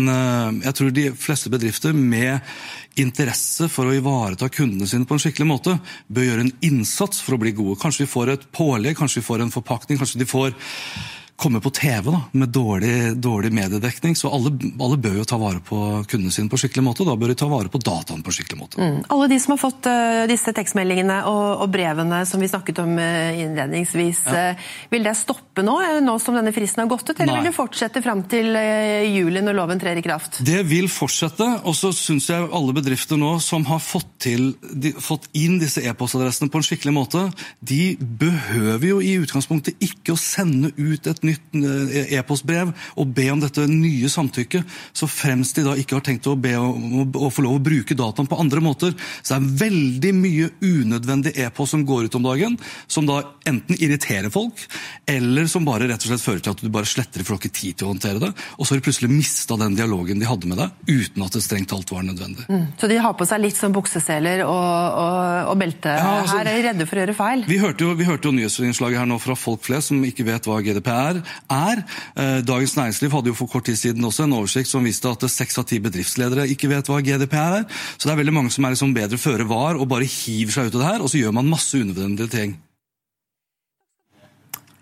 jeg 0.63 0.77
tror 0.77 0.95
de 0.95 1.09
fleste 1.19 1.51
bedrifter 1.53 1.97
med 1.97 2.41
interesse 3.01 3.69
for 3.73 3.89
å 3.89 3.97
ivareta 3.97 4.51
kundene 4.53 4.89
sine 4.89 5.09
på 5.09 5.17
en 5.17 5.23
skikkelig 5.23 5.49
måte, 5.49 5.77
bør 6.13 6.29
gjøre 6.29 6.47
en 6.47 6.55
innsats 6.69 7.23
for 7.25 7.37
å 7.37 7.41
bli 7.43 7.55
gode. 7.57 7.79
Kanskje 7.81 8.05
vi 8.05 8.13
får 8.13 8.35
et 8.35 8.47
pålegg, 8.55 8.97
kanskje 8.99 9.23
vi 9.23 9.29
får 9.29 9.45
en 9.45 9.55
forpakning, 9.55 10.01
kanskje 10.01 10.23
de 10.23 10.29
får 10.29 10.53
komme 11.43 11.61
på 11.61 11.71
TV 11.75 12.11
da, 12.11 12.21
med 12.39 12.53
dårlig, 12.55 13.17
dårlig 13.19 13.51
mediedekning. 13.53 14.15
Så 14.17 14.31
alle, 14.31 14.53
alle, 14.79 14.99
bør 15.03 15.19
jo 15.19 15.27
ta 15.27 15.39
vare 15.41 15.59
på 15.65 15.79
kundene 16.09 16.31
sine 16.35 16.51
på 16.53 16.61
skikkelig 16.61 16.85
måte. 16.87 17.03
og 17.03 17.11
Da 17.11 17.17
bør 17.19 17.33
de 17.33 17.39
ta 17.41 17.49
vare 17.51 17.73
på 17.73 17.81
dataen 17.83 18.23
på 18.23 18.35
skikkelig 18.37 18.61
måte. 18.61 18.79
Mm. 18.79 19.01
Alle 19.11 19.29
de 19.33 19.39
som 19.43 19.55
har 19.57 19.61
fått 19.63 19.89
uh, 19.91 20.23
disse 20.31 20.55
tekstmeldingene 20.55 21.19
og, 21.31 21.65
og, 21.65 21.67
brevene 21.73 22.23
som 22.29 22.43
vi 22.43 22.51
snakket 22.51 22.83
om 22.85 22.95
uh, 22.95 23.41
innledningsvis, 23.43 24.23
ja. 24.29 24.45
uh, 24.53 24.71
vil 24.93 25.07
det 25.09 25.17
stoppe 25.19 25.65
nå, 25.67 25.75
nå 26.07 26.17
som 26.23 26.39
denne 26.39 26.55
fristen 26.55 26.85
har 26.85 26.91
gått 26.93 27.11
ut, 27.11 27.17
eller 27.17 27.33
Nei. 27.33 27.41
vil 27.43 27.51
det 27.51 27.57
fortsette 27.57 28.05
fram 28.05 28.23
til 28.31 28.55
juli 29.13 29.43
når 29.43 29.57
loven 29.59 29.83
trer 29.83 29.99
i 29.99 30.05
kraft? 30.05 30.39
Det 30.47 30.63
vil 30.69 30.89
fortsette, 30.93 31.49
og 31.67 31.75
så 31.77 31.91
syns 31.97 32.31
jeg 32.31 32.49
alle 32.55 32.77
bedrifter 32.77 33.19
nå 33.21 33.35
som 33.43 33.67
har 33.69 33.83
fått, 33.83 34.11
til, 34.23 34.53
de, 34.71 34.95
fått 35.03 35.27
inn 35.39 35.59
disse 35.61 35.83
e-postadressene 35.83 36.53
på 36.53 36.61
en 36.61 36.67
skikkelig 36.67 36.95
måte, 36.95 37.27
de 37.59 37.97
behøver 37.99 38.89
jo 38.93 39.03
i 39.03 39.17
utgangspunktet 39.25 39.83
ikke 39.83 40.15
å 40.15 40.21
sende 40.21 40.71
ut 40.79 41.09
et 41.11 41.25
nytt 41.27 41.32
nytt 41.33 41.59
eh, 41.59 42.15
e-postbrev 42.19 42.73
og 43.01 43.15
be 43.17 43.29
om 43.33 43.43
dette 43.43 43.67
nye 43.71 44.11
samtykket, 44.13 44.69
så 44.93 45.09
fremst 45.11 45.59
de 45.59 45.67
da 45.67 45.77
ikke 45.79 45.99
har 45.99 46.07
tenkt 46.07 46.29
å 46.31 46.37
be 46.39 46.55
om 46.59 47.11
å 47.17 47.31
få 47.33 47.45
lov 47.45 47.59
å 47.59 47.65
bruke 47.65 47.97
dataen 47.99 48.29
på 48.31 48.39
andre 48.41 48.63
måter. 48.65 48.95
Så 49.23 49.35
det 49.35 49.39
er 49.39 49.61
veldig 49.67 50.13
mye 50.17 50.51
unødvendig 50.63 51.35
e-post 51.43 51.75
som 51.75 51.85
går 51.89 52.09
ut 52.09 52.19
om 52.19 52.27
dagen, 52.27 52.59
som 52.87 53.09
da 53.09 53.23
enten 53.49 53.79
irriterer 53.79 54.33
folk, 54.33 54.61
eller 55.09 55.49
som 55.51 55.67
bare 55.67 55.89
rett 55.91 56.05
og 56.05 56.13
slett 56.13 56.25
fører 56.25 56.45
til 56.45 56.55
at 56.55 56.63
du 56.63 56.73
bare 56.73 56.89
sletter 56.89 57.25
for 57.25 57.33
du 57.33 57.39
har 57.39 57.43
ikke 57.43 57.61
tid 57.61 57.79
til 57.79 57.89
å 57.89 57.93
håndtere 57.95 58.23
det. 58.23 58.33
Og 58.59 58.67
så 58.67 58.75
har 58.75 58.81
de 58.81 58.87
plutselig 58.87 59.11
mista 59.13 59.57
den 59.61 59.77
dialogen 59.79 60.21
de 60.21 60.29
hadde 60.29 60.51
med 60.51 60.61
deg, 60.61 60.75
uten 60.91 61.27
at 61.27 61.37
det 61.37 61.45
strengt 61.45 61.71
talt 61.73 61.93
var 61.93 62.05
nødvendig. 62.07 62.47
Mm. 62.51 62.67
Så 62.81 62.91
de 62.91 62.99
har 63.03 63.17
på 63.19 63.29
seg 63.29 63.43
litt 63.43 63.59
sånn 63.59 63.75
bukseseler 63.75 64.45
og, 64.47 64.53
og, 64.53 65.53
og 65.53 65.61
belte 65.61 65.95
ja, 65.97 66.11
altså, 66.23 66.39
her, 66.41 66.51
er 66.51 66.59
de 66.59 66.67
redde 66.69 66.89
for 66.89 66.99
å 66.99 67.05
gjøre 67.05 67.17
feil? 67.17 67.47
Vi 67.49 67.61
hørte 67.63 67.87
jo, 67.87 67.95
vi 67.99 68.09
hørte 68.09 68.29
jo 68.29 68.37
nyhetsinnslaget 68.37 69.03
her 69.03 69.09
nå 69.09 69.19
fra 69.23 69.37
folk 69.39 69.65
flest 69.67 69.93
som 69.93 70.03
ikke 70.07 70.27
vet 70.29 70.49
hva 70.49 70.61
GDPR 70.65 71.01
er. 71.03 71.22
Eh, 71.53 72.41
Dagens 72.47 72.77
Næringsliv 72.77 73.13
hadde 73.15 73.33
jo 73.33 73.39
for 73.39 73.51
kort 73.51 73.67
tid 73.69 73.79
siden 73.79 74.05
også 74.05 74.27
en 74.27 74.37
oversikt 74.39 74.71
som 74.71 74.85
viste 74.85 75.11
at 75.11 75.25
seks 75.31 75.59
av 75.61 75.69
ti 75.71 75.81
bedriftsledere 75.83 76.49
ikke 76.53 76.71
vet 76.73 76.91
hva 76.91 77.01
GDPR 77.05 77.61
er. 77.63 77.65
Så 77.97 78.09
det 78.09 78.15
er 78.15 78.23
veldig 78.23 78.37
mange 78.39 78.55
som 78.55 78.65
er 78.65 78.75
liksom 78.75 78.95
bedre 78.97 79.21
føre 79.21 79.49
var 79.49 79.79
og 79.81 79.89
bare 79.91 80.09
hiver 80.09 80.53
seg 80.55 80.71
ut 80.71 80.77
av 80.77 80.81
det 80.81 80.91
her, 80.91 81.03
og 81.03 81.13
så 81.13 81.23
gjør 81.23 81.37
man 81.39 81.51
masse 81.53 81.79
unødvendige 81.79 82.33
ting. 82.33 82.57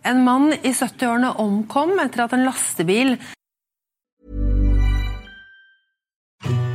En 0.05 0.25
mann 0.25 0.55
i 0.65 0.73
70-årene 0.73 1.35
omkom 1.43 1.99
etter 2.01 2.25
at 2.25 2.33
en 2.37 2.47
lastebil 2.49 3.19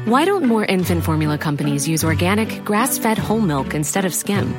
Why 0.06 0.24
don't 0.24 0.46
more 0.46 0.64
infant 0.66 1.04
formula 1.04 1.36
companies 1.36 1.88
use 1.88 2.04
organic, 2.04 2.64
grass-fed 2.64 3.18
whole 3.18 3.42
milk 3.42 3.74
instead 3.74 4.06
of 4.06 4.14
skim? 4.14 4.54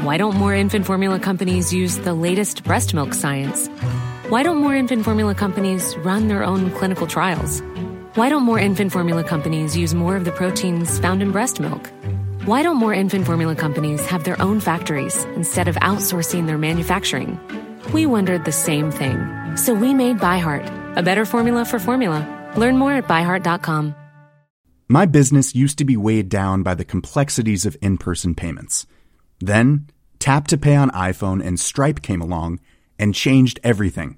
Why 0.00 0.16
don't 0.16 0.36
more 0.36 0.54
infant 0.54 0.86
formula 0.86 1.18
companies 1.18 1.74
use 1.74 1.98
the 1.98 2.14
latest 2.14 2.64
breast 2.64 2.94
milk 2.94 3.12
science? 3.12 3.68
Why 4.28 4.42
don't 4.42 4.58
more 4.58 4.74
infant 4.74 5.04
formula 5.04 5.34
companies 5.34 5.96
run 6.04 6.28
their 6.28 6.44
own 6.44 6.70
clinical 6.72 7.06
trials? 7.06 7.62
Why 8.14 8.28
don't 8.28 8.42
more 8.42 8.58
infant 8.58 8.92
formula 8.92 9.24
companies 9.24 9.74
use 9.74 9.94
more 9.94 10.16
of 10.16 10.26
the 10.26 10.32
proteins 10.32 10.98
found 10.98 11.22
in 11.22 11.32
breast 11.32 11.60
milk? 11.60 11.90
Why 12.44 12.62
don't 12.62 12.76
more 12.76 12.92
infant 12.92 13.24
formula 13.24 13.56
companies 13.56 14.04
have 14.04 14.24
their 14.24 14.38
own 14.38 14.60
factories 14.60 15.24
instead 15.34 15.66
of 15.66 15.76
outsourcing 15.76 16.46
their 16.46 16.58
manufacturing? 16.58 17.40
We 17.94 18.04
wondered 18.04 18.44
the 18.44 18.52
same 18.52 18.90
thing. 18.90 19.16
So 19.56 19.72
we 19.72 19.94
made 19.94 20.18
ByHeart, 20.18 20.96
a 20.98 21.02
better 21.02 21.24
formula 21.24 21.64
for 21.64 21.78
formula. 21.78 22.20
Learn 22.54 22.76
more 22.76 22.92
at 22.92 23.08
byheart.com. 23.08 23.94
My 24.88 25.06
business 25.06 25.54
used 25.54 25.78
to 25.78 25.86
be 25.86 25.96
weighed 25.96 26.28
down 26.28 26.62
by 26.62 26.74
the 26.74 26.84
complexities 26.84 27.64
of 27.64 27.78
in 27.80 27.96
person 27.96 28.34
payments. 28.34 28.86
Then, 29.40 29.86
Tap 30.18 30.48
to 30.48 30.58
Pay 30.58 30.76
on 30.76 30.90
iPhone 30.90 31.42
and 31.42 31.58
Stripe 31.58 32.02
came 32.02 32.20
along 32.20 32.60
and 32.98 33.14
changed 33.14 33.58
everything. 33.64 34.17